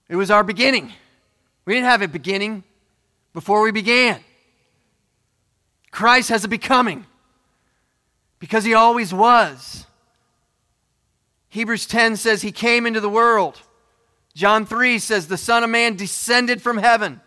it 0.09 0.16
was 0.16 0.31
our 0.31 0.45
beginning. 0.45 0.93
We 1.64 1.75
didn't 1.75 1.87
have 1.87 2.03
a 2.03 2.09
beginning 2.09 2.64
before 3.35 3.62
we 3.62 3.71
began. 3.71 4.21
Christ 5.91 6.29
has 6.31 6.45
a 6.45 6.49
becoming 6.49 7.07
because 8.39 8.64
he 8.64 8.75
always 8.75 9.12
was. 9.12 9.87
Hebrews 11.51 11.87
10 11.87 12.16
says 12.16 12.43
he 12.43 12.53
came 12.53 12.87
into 12.87 13.01
the 13.01 13.09
world. 13.09 13.61
John 14.35 14.66
3 14.66 14.99
says 14.99 15.26
the 15.26 15.37
Son 15.37 15.64
of 15.64 15.70
Man 15.70 15.97
descended 15.97 16.62
from 16.62 16.79
heaven. 16.79 17.20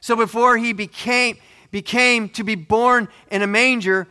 So 0.00 0.16
before 0.16 0.56
he 0.56 0.72
became, 0.72 1.36
became 1.70 2.28
to 2.30 2.44
be 2.44 2.54
born 2.54 3.08
in 3.30 3.42
a 3.42 3.46
manger, 3.46 4.08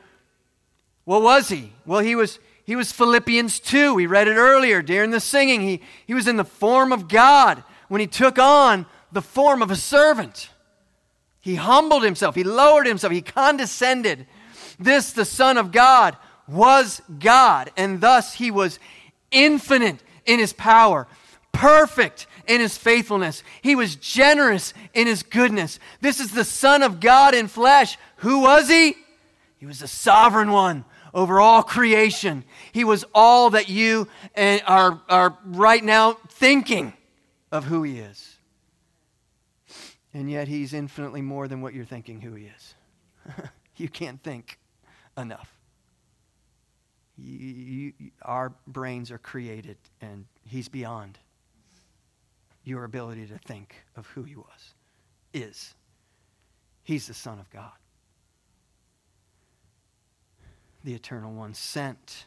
what 1.05 1.21
was 1.21 1.49
he? 1.49 1.71
Well, 1.85 2.01
he 2.01 2.15
was, 2.15 2.39
he 2.63 2.75
was 2.75 2.91
Philippians 2.91 3.59
2. 3.59 3.93
We 3.93 4.05
read 4.05 4.27
it 4.27 4.35
earlier 4.35 4.81
during 4.81 5.11
the 5.11 5.19
singing. 5.19 5.61
He, 5.61 5.81
he 6.05 6.13
was 6.13 6.27
in 6.27 6.37
the 6.37 6.43
form 6.43 6.91
of 6.91 7.07
God 7.07 7.63
when 7.87 8.01
he 8.01 8.07
took 8.07 8.37
on 8.37 8.85
the 9.11 9.21
form 9.21 9.61
of 9.61 9.71
a 9.71 9.75
servant. 9.75 10.49
He 11.39 11.55
humbled 11.55 12.03
himself, 12.03 12.35
he 12.35 12.43
lowered 12.43 12.87
himself, 12.87 13.13
he 13.13 13.21
condescended. 13.21 14.27
This, 14.77 15.13
the 15.13 15.25
Son 15.25 15.57
of 15.57 15.71
God, 15.71 16.17
was 16.47 17.01
God, 17.19 17.71
and 17.77 18.01
thus 18.01 18.33
he 18.33 18.51
was 18.51 18.79
infinite 19.31 20.03
in 20.25 20.39
his 20.39 20.53
power, 20.53 21.07
perfect 21.57 22.27
in 22.47 22.61
his 22.61 22.77
faithfulness. 22.77 23.43
He 23.61 23.75
was 23.75 23.95
generous 23.95 24.73
in 24.93 25.07
his 25.07 25.23
goodness. 25.23 25.79
This 26.01 26.19
is 26.19 26.31
the 26.31 26.45
Son 26.45 26.83
of 26.83 26.99
God 26.99 27.33
in 27.33 27.47
flesh. 27.47 27.97
Who 28.17 28.41
was 28.41 28.69
he? 28.69 28.95
He 29.57 29.65
was 29.65 29.79
the 29.79 29.87
sovereign 29.87 30.51
one 30.51 30.85
over 31.13 31.39
all 31.39 31.63
creation. 31.63 32.43
He 32.71 32.83
was 32.83 33.03
all 33.13 33.49
that 33.49 33.69
you 33.69 34.07
are, 34.37 35.01
are 35.09 35.37
right 35.45 35.83
now 35.83 36.13
thinking 36.29 36.93
of 37.51 37.65
who 37.65 37.81
he 37.81 37.99
is. 37.99 38.37
And 40.13 40.31
yet, 40.31 40.47
He's 40.47 40.73
infinitely 40.73 41.21
more 41.21 41.47
than 41.47 41.61
what 41.61 41.73
you're 41.73 41.85
thinking 41.85 42.21
who 42.21 42.33
He 42.33 42.45
is. 42.45 42.75
you 43.77 43.87
can't 43.87 44.21
think 44.23 44.57
enough. 45.15 45.53
You, 47.17 47.47
you, 47.49 47.93
our 48.23 48.53
brains 48.65 49.11
are 49.11 49.19
created, 49.19 49.77
and 50.01 50.25
He's 50.43 50.69
beyond 50.69 51.19
your 52.67 52.83
ability 52.83 53.27
to 53.27 53.37
think 53.37 53.75
of 53.95 54.07
who 54.07 54.23
He 54.23 54.35
was, 54.35 54.73
is. 55.33 55.73
He's 56.83 57.07
the 57.07 57.13
Son 57.13 57.39
of 57.39 57.49
God, 57.49 57.71
the 60.83 60.93
Eternal 60.93 61.33
One, 61.33 61.53
sent 61.53 62.25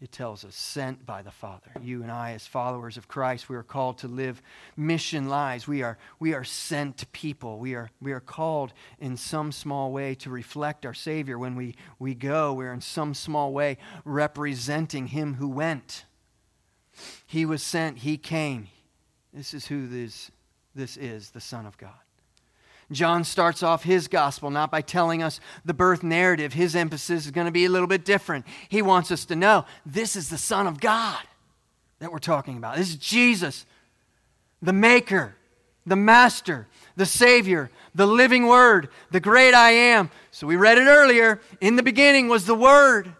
it 0.00 0.12
tells 0.12 0.44
us, 0.44 0.54
sent 0.54 1.04
by 1.04 1.22
the 1.22 1.32
Father. 1.32 1.72
You 1.82 2.02
and 2.02 2.12
I, 2.12 2.32
as 2.32 2.46
followers 2.46 2.96
of 2.96 3.08
Christ, 3.08 3.48
we 3.48 3.56
are 3.56 3.64
called 3.64 3.98
to 3.98 4.08
live 4.08 4.40
mission 4.76 5.28
lives. 5.28 5.66
We 5.66 5.82
are, 5.82 5.98
we 6.20 6.34
are 6.34 6.44
sent 6.44 7.10
people. 7.10 7.58
We 7.58 7.74
are, 7.74 7.90
we 8.00 8.12
are 8.12 8.20
called 8.20 8.72
in 9.00 9.16
some 9.16 9.50
small 9.50 9.90
way 9.90 10.14
to 10.16 10.30
reflect 10.30 10.86
our 10.86 10.94
Savior. 10.94 11.36
When 11.36 11.56
we, 11.56 11.74
we 11.98 12.14
go, 12.14 12.52
we're 12.52 12.72
in 12.72 12.80
some 12.80 13.12
small 13.12 13.52
way 13.52 13.76
representing 14.04 15.08
Him 15.08 15.34
who 15.34 15.48
went. 15.48 16.04
He 17.26 17.44
was 17.44 17.62
sent, 17.64 17.98
He 17.98 18.18
came. 18.18 18.68
This 19.32 19.54
is 19.54 19.66
who 19.66 19.86
this, 19.86 20.30
this 20.74 20.96
is, 20.96 21.30
the 21.30 21.40
Son 21.40 21.66
of 21.66 21.76
God. 21.78 21.90
John 22.90 23.24
starts 23.24 23.62
off 23.62 23.84
his 23.84 24.08
gospel 24.08 24.50
not 24.50 24.70
by 24.70 24.80
telling 24.80 25.22
us 25.22 25.40
the 25.64 25.74
birth 25.74 26.02
narrative. 26.02 26.54
His 26.54 26.74
emphasis 26.74 27.26
is 27.26 27.30
going 27.30 27.46
to 27.46 27.52
be 27.52 27.66
a 27.66 27.70
little 27.70 27.86
bit 27.86 28.04
different. 28.04 28.46
He 28.68 28.80
wants 28.80 29.12
us 29.12 29.26
to 29.26 29.36
know 29.36 29.66
this 29.84 30.16
is 30.16 30.30
the 30.30 30.38
Son 30.38 30.66
of 30.66 30.80
God 30.80 31.20
that 31.98 32.10
we're 32.10 32.18
talking 32.18 32.56
about. 32.56 32.76
This 32.76 32.88
is 32.88 32.96
Jesus, 32.96 33.66
the 34.62 34.72
Maker, 34.72 35.34
the 35.84 35.96
Master, 35.96 36.66
the 36.96 37.04
Savior, 37.04 37.70
the 37.94 38.06
living 38.06 38.46
Word, 38.46 38.88
the 39.10 39.20
great 39.20 39.52
I 39.52 39.70
am. 39.70 40.10
So 40.30 40.46
we 40.46 40.56
read 40.56 40.78
it 40.78 40.86
earlier. 40.86 41.40
In 41.60 41.76
the 41.76 41.82
beginning 41.82 42.28
was 42.28 42.46
the 42.46 42.54
Word, 42.54 43.12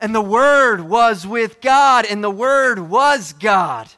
and 0.00 0.12
the 0.12 0.20
Word 0.20 0.80
was 0.80 1.26
with 1.26 1.60
God, 1.60 2.06
and 2.06 2.24
the 2.24 2.30
Word 2.30 2.78
was 2.80 3.34
God. 3.34 3.88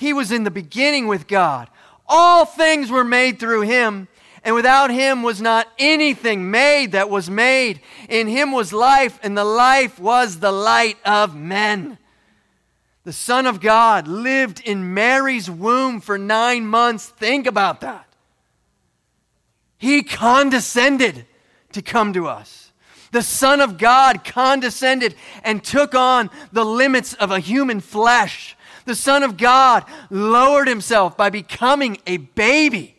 He 0.00 0.12
was 0.12 0.32
in 0.32 0.42
the 0.42 0.50
beginning 0.50 1.06
with 1.06 1.28
God. 1.28 1.68
All 2.08 2.44
things 2.44 2.90
were 2.90 3.04
made 3.04 3.38
through 3.38 3.60
Him 3.60 4.08
and 4.42 4.54
without 4.54 4.90
him 4.90 5.22
was 5.22 5.40
not 5.40 5.68
anything 5.78 6.50
made 6.50 6.92
that 6.92 7.10
was 7.10 7.28
made. 7.28 7.80
In 8.08 8.26
him 8.26 8.52
was 8.52 8.72
life, 8.72 9.18
and 9.22 9.36
the 9.36 9.44
life 9.44 9.98
was 9.98 10.40
the 10.40 10.52
light 10.52 10.96
of 11.04 11.36
men. 11.36 11.98
The 13.04 13.12
Son 13.12 13.46
of 13.46 13.60
God 13.60 14.08
lived 14.08 14.60
in 14.60 14.94
Mary's 14.94 15.50
womb 15.50 16.00
for 16.00 16.16
nine 16.16 16.66
months. 16.66 17.06
Think 17.06 17.46
about 17.46 17.80
that. 17.80 18.06
He 19.78 20.02
condescended 20.02 21.26
to 21.72 21.82
come 21.82 22.12
to 22.12 22.26
us. 22.26 22.72
The 23.12 23.22
Son 23.22 23.60
of 23.60 23.76
God 23.76 24.24
condescended 24.24 25.16
and 25.42 25.64
took 25.64 25.94
on 25.94 26.30
the 26.52 26.64
limits 26.64 27.14
of 27.14 27.30
a 27.30 27.40
human 27.40 27.80
flesh. 27.80 28.56
The 28.84 28.94
Son 28.94 29.22
of 29.22 29.36
God 29.36 29.84
lowered 30.10 30.68
himself 30.68 31.16
by 31.16 31.30
becoming 31.30 31.98
a 32.06 32.18
baby 32.18 32.96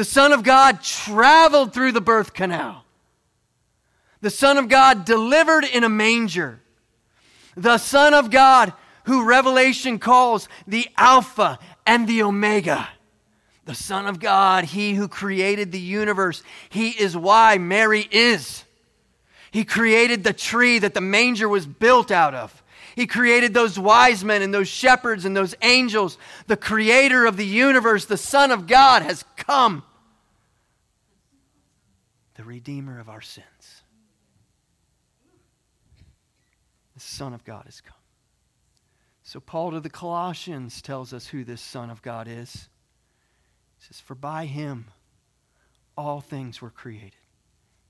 the 0.00 0.04
Son 0.04 0.32
of 0.32 0.42
God 0.42 0.82
traveled 0.82 1.74
through 1.74 1.92
the 1.92 2.00
birth 2.00 2.32
canal. 2.32 2.86
The 4.22 4.30
Son 4.30 4.56
of 4.56 4.66
God 4.66 5.04
delivered 5.04 5.62
in 5.62 5.84
a 5.84 5.90
manger. 5.90 6.62
The 7.54 7.76
Son 7.76 8.14
of 8.14 8.30
God, 8.30 8.72
who 9.04 9.26
Revelation 9.26 9.98
calls 9.98 10.48
the 10.66 10.88
Alpha 10.96 11.58
and 11.86 12.08
the 12.08 12.22
Omega. 12.22 12.88
The 13.66 13.74
Son 13.74 14.06
of 14.06 14.20
God, 14.20 14.64
He 14.64 14.94
who 14.94 15.06
created 15.06 15.70
the 15.70 15.78
universe. 15.78 16.42
He 16.70 16.90
is 16.90 17.14
why 17.14 17.58
Mary 17.58 18.08
is. 18.10 18.64
He 19.50 19.66
created 19.66 20.24
the 20.24 20.32
tree 20.32 20.78
that 20.78 20.94
the 20.94 21.02
manger 21.02 21.46
was 21.46 21.66
built 21.66 22.10
out 22.10 22.34
of. 22.34 22.62
He 22.96 23.06
created 23.06 23.54
those 23.54 23.78
wise 23.78 24.24
men 24.24 24.42
and 24.42 24.52
those 24.52 24.68
shepherds 24.68 25.24
and 25.24 25.36
those 25.36 25.54
angels. 25.62 26.18
The 26.46 26.56
creator 26.56 27.26
of 27.26 27.36
the 27.36 27.46
universe, 27.46 28.04
the 28.04 28.16
Son 28.16 28.50
of 28.50 28.66
God, 28.66 29.02
has 29.02 29.24
come 29.36 29.82
the 32.34 32.44
Redeemer 32.44 32.98
of 32.98 33.08
our 33.08 33.20
sins. 33.20 33.82
The 36.94 37.00
Son 37.00 37.34
of 37.34 37.44
God 37.44 37.64
has 37.66 37.80
come. 37.80 37.94
So, 39.22 39.40
Paul 39.40 39.72
to 39.72 39.80
the 39.80 39.90
Colossians 39.90 40.82
tells 40.82 41.12
us 41.12 41.28
who 41.28 41.44
this 41.44 41.60
Son 41.60 41.90
of 41.90 42.02
God 42.02 42.26
is. 42.26 42.68
He 43.78 43.86
says, 43.86 44.00
For 44.00 44.14
by 44.14 44.46
him 44.46 44.86
all 45.96 46.20
things 46.20 46.60
were 46.60 46.70
created 46.70 47.19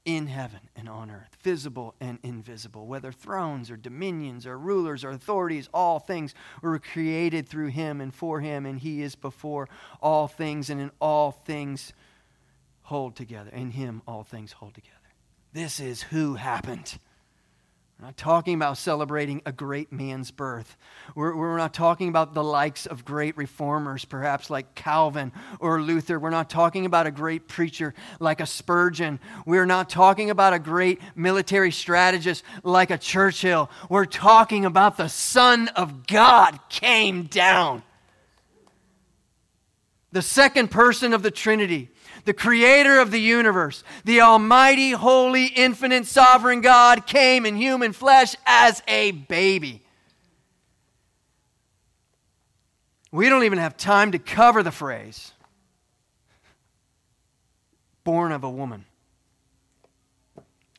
in 0.04 0.26
heaven 0.26 0.60
and 0.74 0.88
on 0.88 1.10
earth, 1.10 1.36
visible 1.42 1.94
and 2.00 2.18
invisible, 2.22 2.86
whether 2.86 3.12
thrones 3.12 3.70
or 3.70 3.76
dominions 3.76 4.46
or 4.46 4.58
rulers 4.58 5.04
or 5.04 5.10
authorities, 5.10 5.68
all 5.74 5.98
things 5.98 6.34
were 6.62 6.78
created 6.78 7.48
through 7.48 7.68
him 7.68 8.00
and 8.00 8.14
for 8.14 8.40
him, 8.40 8.64
and 8.64 8.80
he 8.80 9.02
is 9.02 9.14
before 9.14 9.68
all 10.00 10.26
things, 10.26 10.70
and 10.70 10.80
in 10.80 10.90
all 11.00 11.30
things 11.30 11.92
hold 12.82 13.14
together. 13.14 13.50
In 13.50 13.72
him, 13.72 14.02
all 14.06 14.24
things 14.24 14.52
hold 14.52 14.74
together. 14.74 14.96
This 15.52 15.80
is 15.80 16.02
who 16.02 16.34
happened. 16.34 16.98
We're 18.00 18.06
not 18.06 18.16
talking 18.16 18.54
about 18.54 18.78
celebrating 18.78 19.42
a 19.44 19.52
great 19.52 19.92
man's 19.92 20.30
birth. 20.30 20.78
We're, 21.14 21.36
we're 21.36 21.58
not 21.58 21.74
talking 21.74 22.08
about 22.08 22.32
the 22.32 22.42
likes 22.42 22.86
of 22.86 23.04
great 23.04 23.36
reformers, 23.36 24.06
perhaps 24.06 24.48
like 24.48 24.74
Calvin 24.74 25.32
or 25.58 25.82
Luther. 25.82 26.18
We're 26.18 26.30
not 26.30 26.48
talking 26.48 26.86
about 26.86 27.06
a 27.06 27.10
great 27.10 27.46
preacher 27.46 27.92
like 28.18 28.40
a 28.40 28.46
Spurgeon. 28.46 29.20
We're 29.44 29.66
not 29.66 29.90
talking 29.90 30.30
about 30.30 30.54
a 30.54 30.58
great 30.58 30.98
military 31.14 31.70
strategist 31.70 32.42
like 32.62 32.90
a 32.90 32.96
Churchill. 32.96 33.70
We're 33.90 34.06
talking 34.06 34.64
about 34.64 34.96
the 34.96 35.08
Son 35.08 35.68
of 35.68 36.06
God 36.06 36.58
came 36.70 37.24
down. 37.24 37.82
The 40.10 40.22
second 40.22 40.70
person 40.70 41.12
of 41.12 41.22
the 41.22 41.30
Trinity 41.30 41.89
the 42.24 42.34
creator 42.34 42.98
of 42.98 43.10
the 43.10 43.20
universe, 43.20 43.82
the 44.04 44.20
almighty, 44.20 44.92
holy, 44.92 45.46
infinite, 45.46 46.06
sovereign 46.06 46.60
God, 46.60 47.06
came 47.06 47.46
in 47.46 47.56
human 47.56 47.92
flesh 47.92 48.34
as 48.46 48.82
a 48.88 49.12
baby. 49.12 49.82
We 53.12 53.28
don't 53.28 53.44
even 53.44 53.58
have 53.58 53.76
time 53.76 54.12
to 54.12 54.18
cover 54.18 54.62
the 54.62 54.70
phrase 54.70 55.32
born 58.04 58.32
of 58.32 58.44
a 58.44 58.50
woman. 58.50 58.86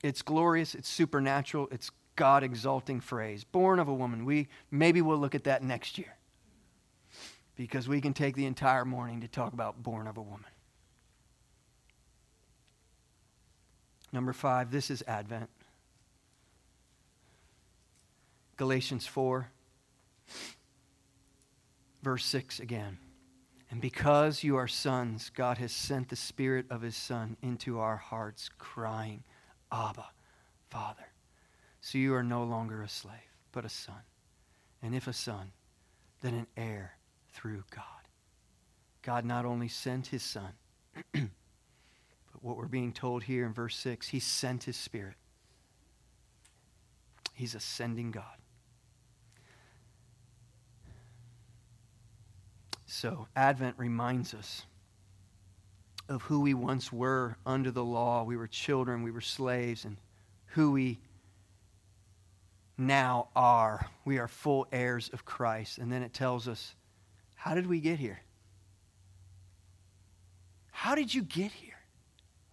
It's 0.04 0.22
glorious, 0.22 0.74
it's 0.76 0.90
supernatural, 0.90 1.68
it's 1.72 1.92
God 2.16 2.44
exalting 2.44 3.00
phrase. 3.00 3.44
Born 3.44 3.80
of 3.80 3.88
a 3.88 3.94
woman. 3.94 4.26
We 4.26 4.48
maybe 4.70 5.02
we'll 5.02 5.18
look 5.18 5.36
at 5.36 5.46
that 5.46 5.64
next 5.64 5.98
year. 5.98 6.18
Because 7.56 7.88
we 7.88 8.02
can 8.02 8.14
take 8.14 8.36
the 8.36 8.46
entire 8.46 8.86
morning 8.86 9.22
to 9.22 9.28
talk 9.28 9.54
about 9.54 9.82
born 9.82 10.08
of 10.08 10.18
a 10.18 10.22
woman. 10.22 10.46
Number 14.12 14.34
five, 14.34 14.72
this 14.72 14.90
is 14.90 15.04
Advent. 15.08 15.50
Galatians 18.58 19.08
4, 19.08 19.50
verse 22.04 22.26
6 22.26 22.60
again. 22.60 22.98
And 23.72 23.82
because 23.82 24.44
you 24.44 24.58
are 24.58 24.68
sons, 24.68 25.32
God 25.34 25.58
has 25.58 25.72
sent 25.72 26.10
the 26.10 26.16
Spirit 26.16 26.66
of 26.70 26.82
His 26.82 26.96
Son 26.96 27.38
into 27.42 27.80
our 27.80 27.96
hearts, 27.98 28.50
crying, 28.60 29.24
Abba, 29.72 30.08
Father. 30.70 31.08
So 31.80 31.98
you 31.98 32.14
are 32.14 32.24
no 32.24 32.44
longer 32.44 32.84
a 32.84 32.90
slave, 32.90 33.16
but 33.52 33.66
a 33.66 33.70
son. 33.70 34.04
And 34.84 34.94
if 34.94 35.08
a 35.08 35.14
son, 35.14 35.54
then 36.22 36.34
an 36.34 36.48
heir 36.56 36.98
through 37.34 37.64
God. 37.72 37.84
God 39.02 39.26
not 39.26 39.46
only 39.46 39.68
sent 39.68 40.08
His 40.08 40.24
Son, 40.24 40.54
what 42.42 42.58
we're 42.58 42.66
being 42.66 42.92
told 42.92 43.24
here 43.24 43.46
in 43.46 43.54
verse 43.54 43.76
6 43.78 44.10
He 44.10 44.20
sent 44.20 44.64
His 44.64 44.78
Spirit. 44.78 45.16
He's 47.34 47.56
ascending 47.56 48.12
God. 48.12 48.24
So, 52.86 53.28
Advent 53.36 53.76
reminds 53.78 54.34
us 54.34 54.64
of 56.10 56.24
who 56.24 56.42
we 56.42 56.54
once 56.54 56.92
were 56.92 57.38
under 57.46 57.72
the 57.72 57.84
law. 57.84 58.24
We 58.24 58.36
were 58.36 58.48
children, 58.48 59.02
we 59.02 59.12
were 59.12 59.22
slaves, 59.22 59.86
and 59.86 59.98
who 60.48 60.72
we 60.72 61.00
now 62.78 63.30
are. 63.36 63.90
We 64.04 64.18
are 64.20 64.28
full 64.28 64.68
heirs 64.72 65.10
of 65.14 65.24
Christ. 65.24 65.78
And 65.78 65.92
then 65.92 66.04
it 66.04 66.14
tells 66.14 66.48
us, 66.48 66.76
how 67.36 67.56
did 67.56 67.66
we 67.66 67.80
get 67.80 67.98
here? 67.98 68.20
How 70.72 70.94
did 70.96 71.14
you 71.14 71.24
get 71.24 71.52
here? 71.52 71.71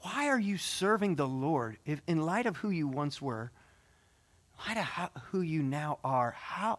Why 0.00 0.28
are 0.28 0.38
you 0.38 0.56
serving 0.56 1.16
the 1.16 1.26
Lord 1.26 1.78
if, 1.84 2.00
in 2.06 2.22
light 2.22 2.46
of 2.46 2.58
who 2.58 2.70
you 2.70 2.86
once 2.86 3.20
were, 3.20 3.50
in 4.52 4.68
light 4.68 4.80
of 4.80 4.84
how, 4.84 5.10
who 5.30 5.40
you 5.40 5.62
now 5.62 5.98
are? 6.04 6.36
How 6.38 6.78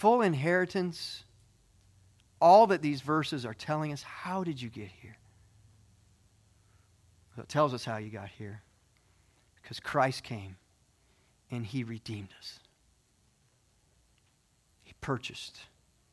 full 0.00 0.22
inheritance, 0.22 1.24
all 2.40 2.66
that 2.68 2.82
these 2.82 3.02
verses 3.02 3.44
are 3.44 3.54
telling 3.54 3.92
us. 3.92 4.02
How 4.02 4.42
did 4.42 4.60
you 4.60 4.70
get 4.70 4.88
here? 4.88 5.18
Well, 7.36 7.44
it 7.44 7.48
tells 7.48 7.74
us 7.74 7.84
how 7.84 7.98
you 7.98 8.10
got 8.10 8.30
here 8.30 8.62
because 9.62 9.78
Christ 9.78 10.24
came 10.24 10.56
and 11.50 11.66
he 11.66 11.84
redeemed 11.84 12.30
us. 12.38 12.60
He 14.82 14.94
purchased 15.00 15.60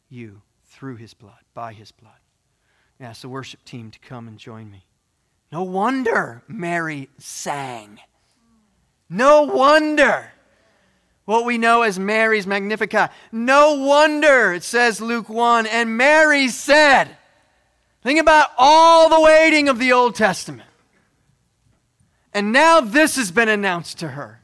you 0.10 0.41
through 0.66 0.97
his 0.97 1.14
blood, 1.14 1.39
by 1.53 1.74
his 1.74 1.91
blood. 1.91 2.20
I 2.99 3.05
ask 3.05 3.22
the 3.22 3.30
worship 3.30 3.64
team 3.64 3.89
to 3.91 3.99
come 3.99 4.28
and 4.28 4.38
join 4.38 4.70
me. 4.70 4.86
No 5.51 5.63
wonder 5.63 6.43
Mary 6.47 7.09
sang. 7.17 7.99
No 9.09 9.43
wonder. 9.43 10.31
what 11.25 11.43
we 11.43 11.57
know 11.57 11.81
as 11.81 11.99
Mary's 11.99 12.47
Magnificat. 12.47 13.11
No 13.33 13.73
wonder, 13.73 14.53
it 14.53 14.63
says 14.63 15.01
Luke 15.01 15.27
1, 15.27 15.65
and 15.67 15.97
Mary 15.97 16.47
said, 16.47 17.17
Think 18.01 18.21
about 18.21 18.47
all 18.57 19.09
the 19.09 19.19
waiting 19.19 19.67
of 19.67 19.77
the 19.77 19.91
Old 19.91 20.15
Testament. 20.15 20.69
And 22.33 22.53
now 22.53 22.79
this 22.79 23.17
has 23.17 23.29
been 23.31 23.49
announced 23.49 23.99
to 23.99 24.09
her. 24.09 24.41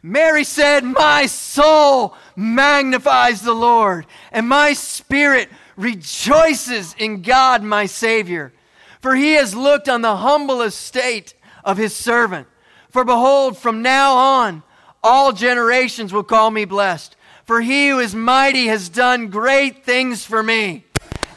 Mary 0.00 0.44
said, 0.44 0.84
My 0.84 1.26
soul 1.26 2.14
magnifies 2.36 3.42
the 3.42 3.54
Lord, 3.54 4.06
and 4.30 4.48
my 4.48 4.74
spirit 4.74 5.48
rejoices 5.76 6.94
in 6.98 7.22
God 7.22 7.62
my 7.62 7.86
Savior. 7.86 8.52
For 9.00 9.14
he 9.14 9.34
has 9.34 9.54
looked 9.54 9.88
on 9.88 10.02
the 10.02 10.16
humble 10.16 10.62
estate 10.62 11.34
of 11.64 11.76
his 11.76 11.94
servant. 11.94 12.48
For 12.90 13.04
behold, 13.04 13.58
from 13.58 13.82
now 13.82 14.14
on, 14.14 14.62
all 15.02 15.32
generations 15.32 16.12
will 16.12 16.24
call 16.24 16.50
me 16.50 16.64
blessed. 16.64 17.14
For 17.44 17.60
he 17.60 17.90
who 17.90 17.98
is 17.98 18.14
mighty 18.14 18.66
has 18.66 18.88
done 18.88 19.28
great 19.28 19.84
things 19.84 20.24
for 20.24 20.42
me, 20.42 20.84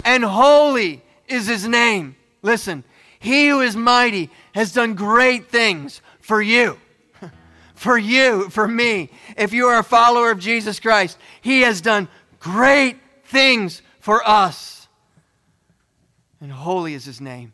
and 0.04 0.24
holy 0.24 1.04
is 1.28 1.48
his 1.48 1.68
name. 1.68 2.16
Listen, 2.42 2.84
he 3.20 3.50
who 3.50 3.62
is 3.62 3.76
mighty 3.76 4.32
has 4.56 4.72
done 4.72 4.96
great 4.96 5.50
things 5.50 6.02
for 6.20 6.42
you 6.42 6.80
for 7.80 7.98
you, 7.98 8.50
for 8.50 8.68
me. 8.68 9.10
If 9.38 9.54
you 9.54 9.68
are 9.68 9.80
a 9.80 9.84
follower 9.84 10.32
of 10.32 10.40
Jesus 10.40 10.80
Christ, 10.80 11.18
He 11.42 11.62
has 11.62 11.80
done 11.80 12.08
great 12.40 12.98
things 13.26 13.82
for 14.00 14.28
us. 14.28 14.88
And 16.42 16.52
holy 16.52 16.94
is 16.94 17.06
His 17.06 17.20
name. 17.20 17.54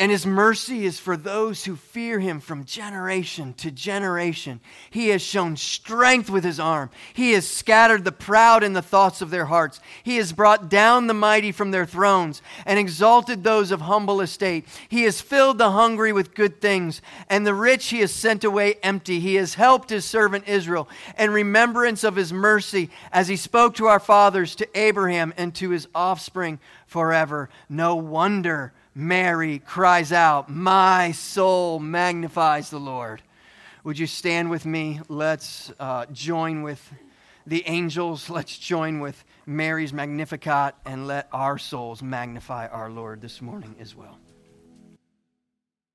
And 0.00 0.12
his 0.12 0.24
mercy 0.24 0.86
is 0.86 1.00
for 1.00 1.16
those 1.16 1.64
who 1.64 1.74
fear 1.74 2.20
him 2.20 2.38
from 2.38 2.64
generation 2.64 3.52
to 3.54 3.72
generation. 3.72 4.60
He 4.90 5.08
has 5.08 5.20
shown 5.20 5.56
strength 5.56 6.30
with 6.30 6.44
his 6.44 6.60
arm. 6.60 6.90
He 7.14 7.32
has 7.32 7.48
scattered 7.48 8.04
the 8.04 8.12
proud 8.12 8.62
in 8.62 8.74
the 8.74 8.82
thoughts 8.82 9.22
of 9.22 9.30
their 9.30 9.46
hearts. 9.46 9.80
He 10.04 10.18
has 10.18 10.32
brought 10.32 10.68
down 10.68 11.08
the 11.08 11.14
mighty 11.14 11.50
from 11.50 11.72
their 11.72 11.84
thrones 11.84 12.42
and 12.64 12.78
exalted 12.78 13.42
those 13.42 13.72
of 13.72 13.80
humble 13.80 14.20
estate. 14.20 14.66
He 14.88 15.02
has 15.02 15.20
filled 15.20 15.58
the 15.58 15.72
hungry 15.72 16.12
with 16.12 16.32
good 16.32 16.60
things, 16.60 17.02
and 17.28 17.44
the 17.44 17.54
rich 17.54 17.88
he 17.88 17.98
has 17.98 18.14
sent 18.14 18.44
away 18.44 18.76
empty. 18.84 19.18
He 19.18 19.34
has 19.34 19.54
helped 19.54 19.90
his 19.90 20.04
servant 20.04 20.46
Israel 20.46 20.88
in 21.18 21.32
remembrance 21.32 22.04
of 22.04 22.14
his 22.14 22.32
mercy 22.32 22.88
as 23.10 23.26
he 23.26 23.36
spoke 23.36 23.74
to 23.74 23.86
our 23.86 24.00
fathers, 24.00 24.54
to 24.56 24.78
Abraham, 24.78 25.34
and 25.36 25.52
to 25.56 25.70
his 25.70 25.88
offspring 25.92 26.60
forever. 26.86 27.50
No 27.68 27.96
wonder 27.96 28.72
Mary 28.94 29.58
cries 29.60 30.12
out, 30.12 30.48
My 30.48 31.12
soul 31.12 31.78
magnifies 31.78 32.70
the 32.70 32.80
Lord. 32.80 33.22
Would 33.84 33.98
you 33.98 34.06
stand 34.06 34.50
with 34.50 34.66
me? 34.66 35.00
Let's 35.08 35.72
uh, 35.78 36.06
join 36.06 36.62
with 36.62 36.92
the 37.46 37.66
angels. 37.66 38.28
Let's 38.30 38.56
join 38.58 39.00
with 39.00 39.24
Mary's 39.46 39.92
Magnificat 39.92 40.74
and 40.84 41.06
let 41.06 41.28
our 41.32 41.58
souls 41.58 42.02
magnify 42.02 42.66
our 42.68 42.90
Lord 42.90 43.20
this 43.20 43.40
morning 43.40 43.76
as 43.80 43.94
well. 43.94 44.18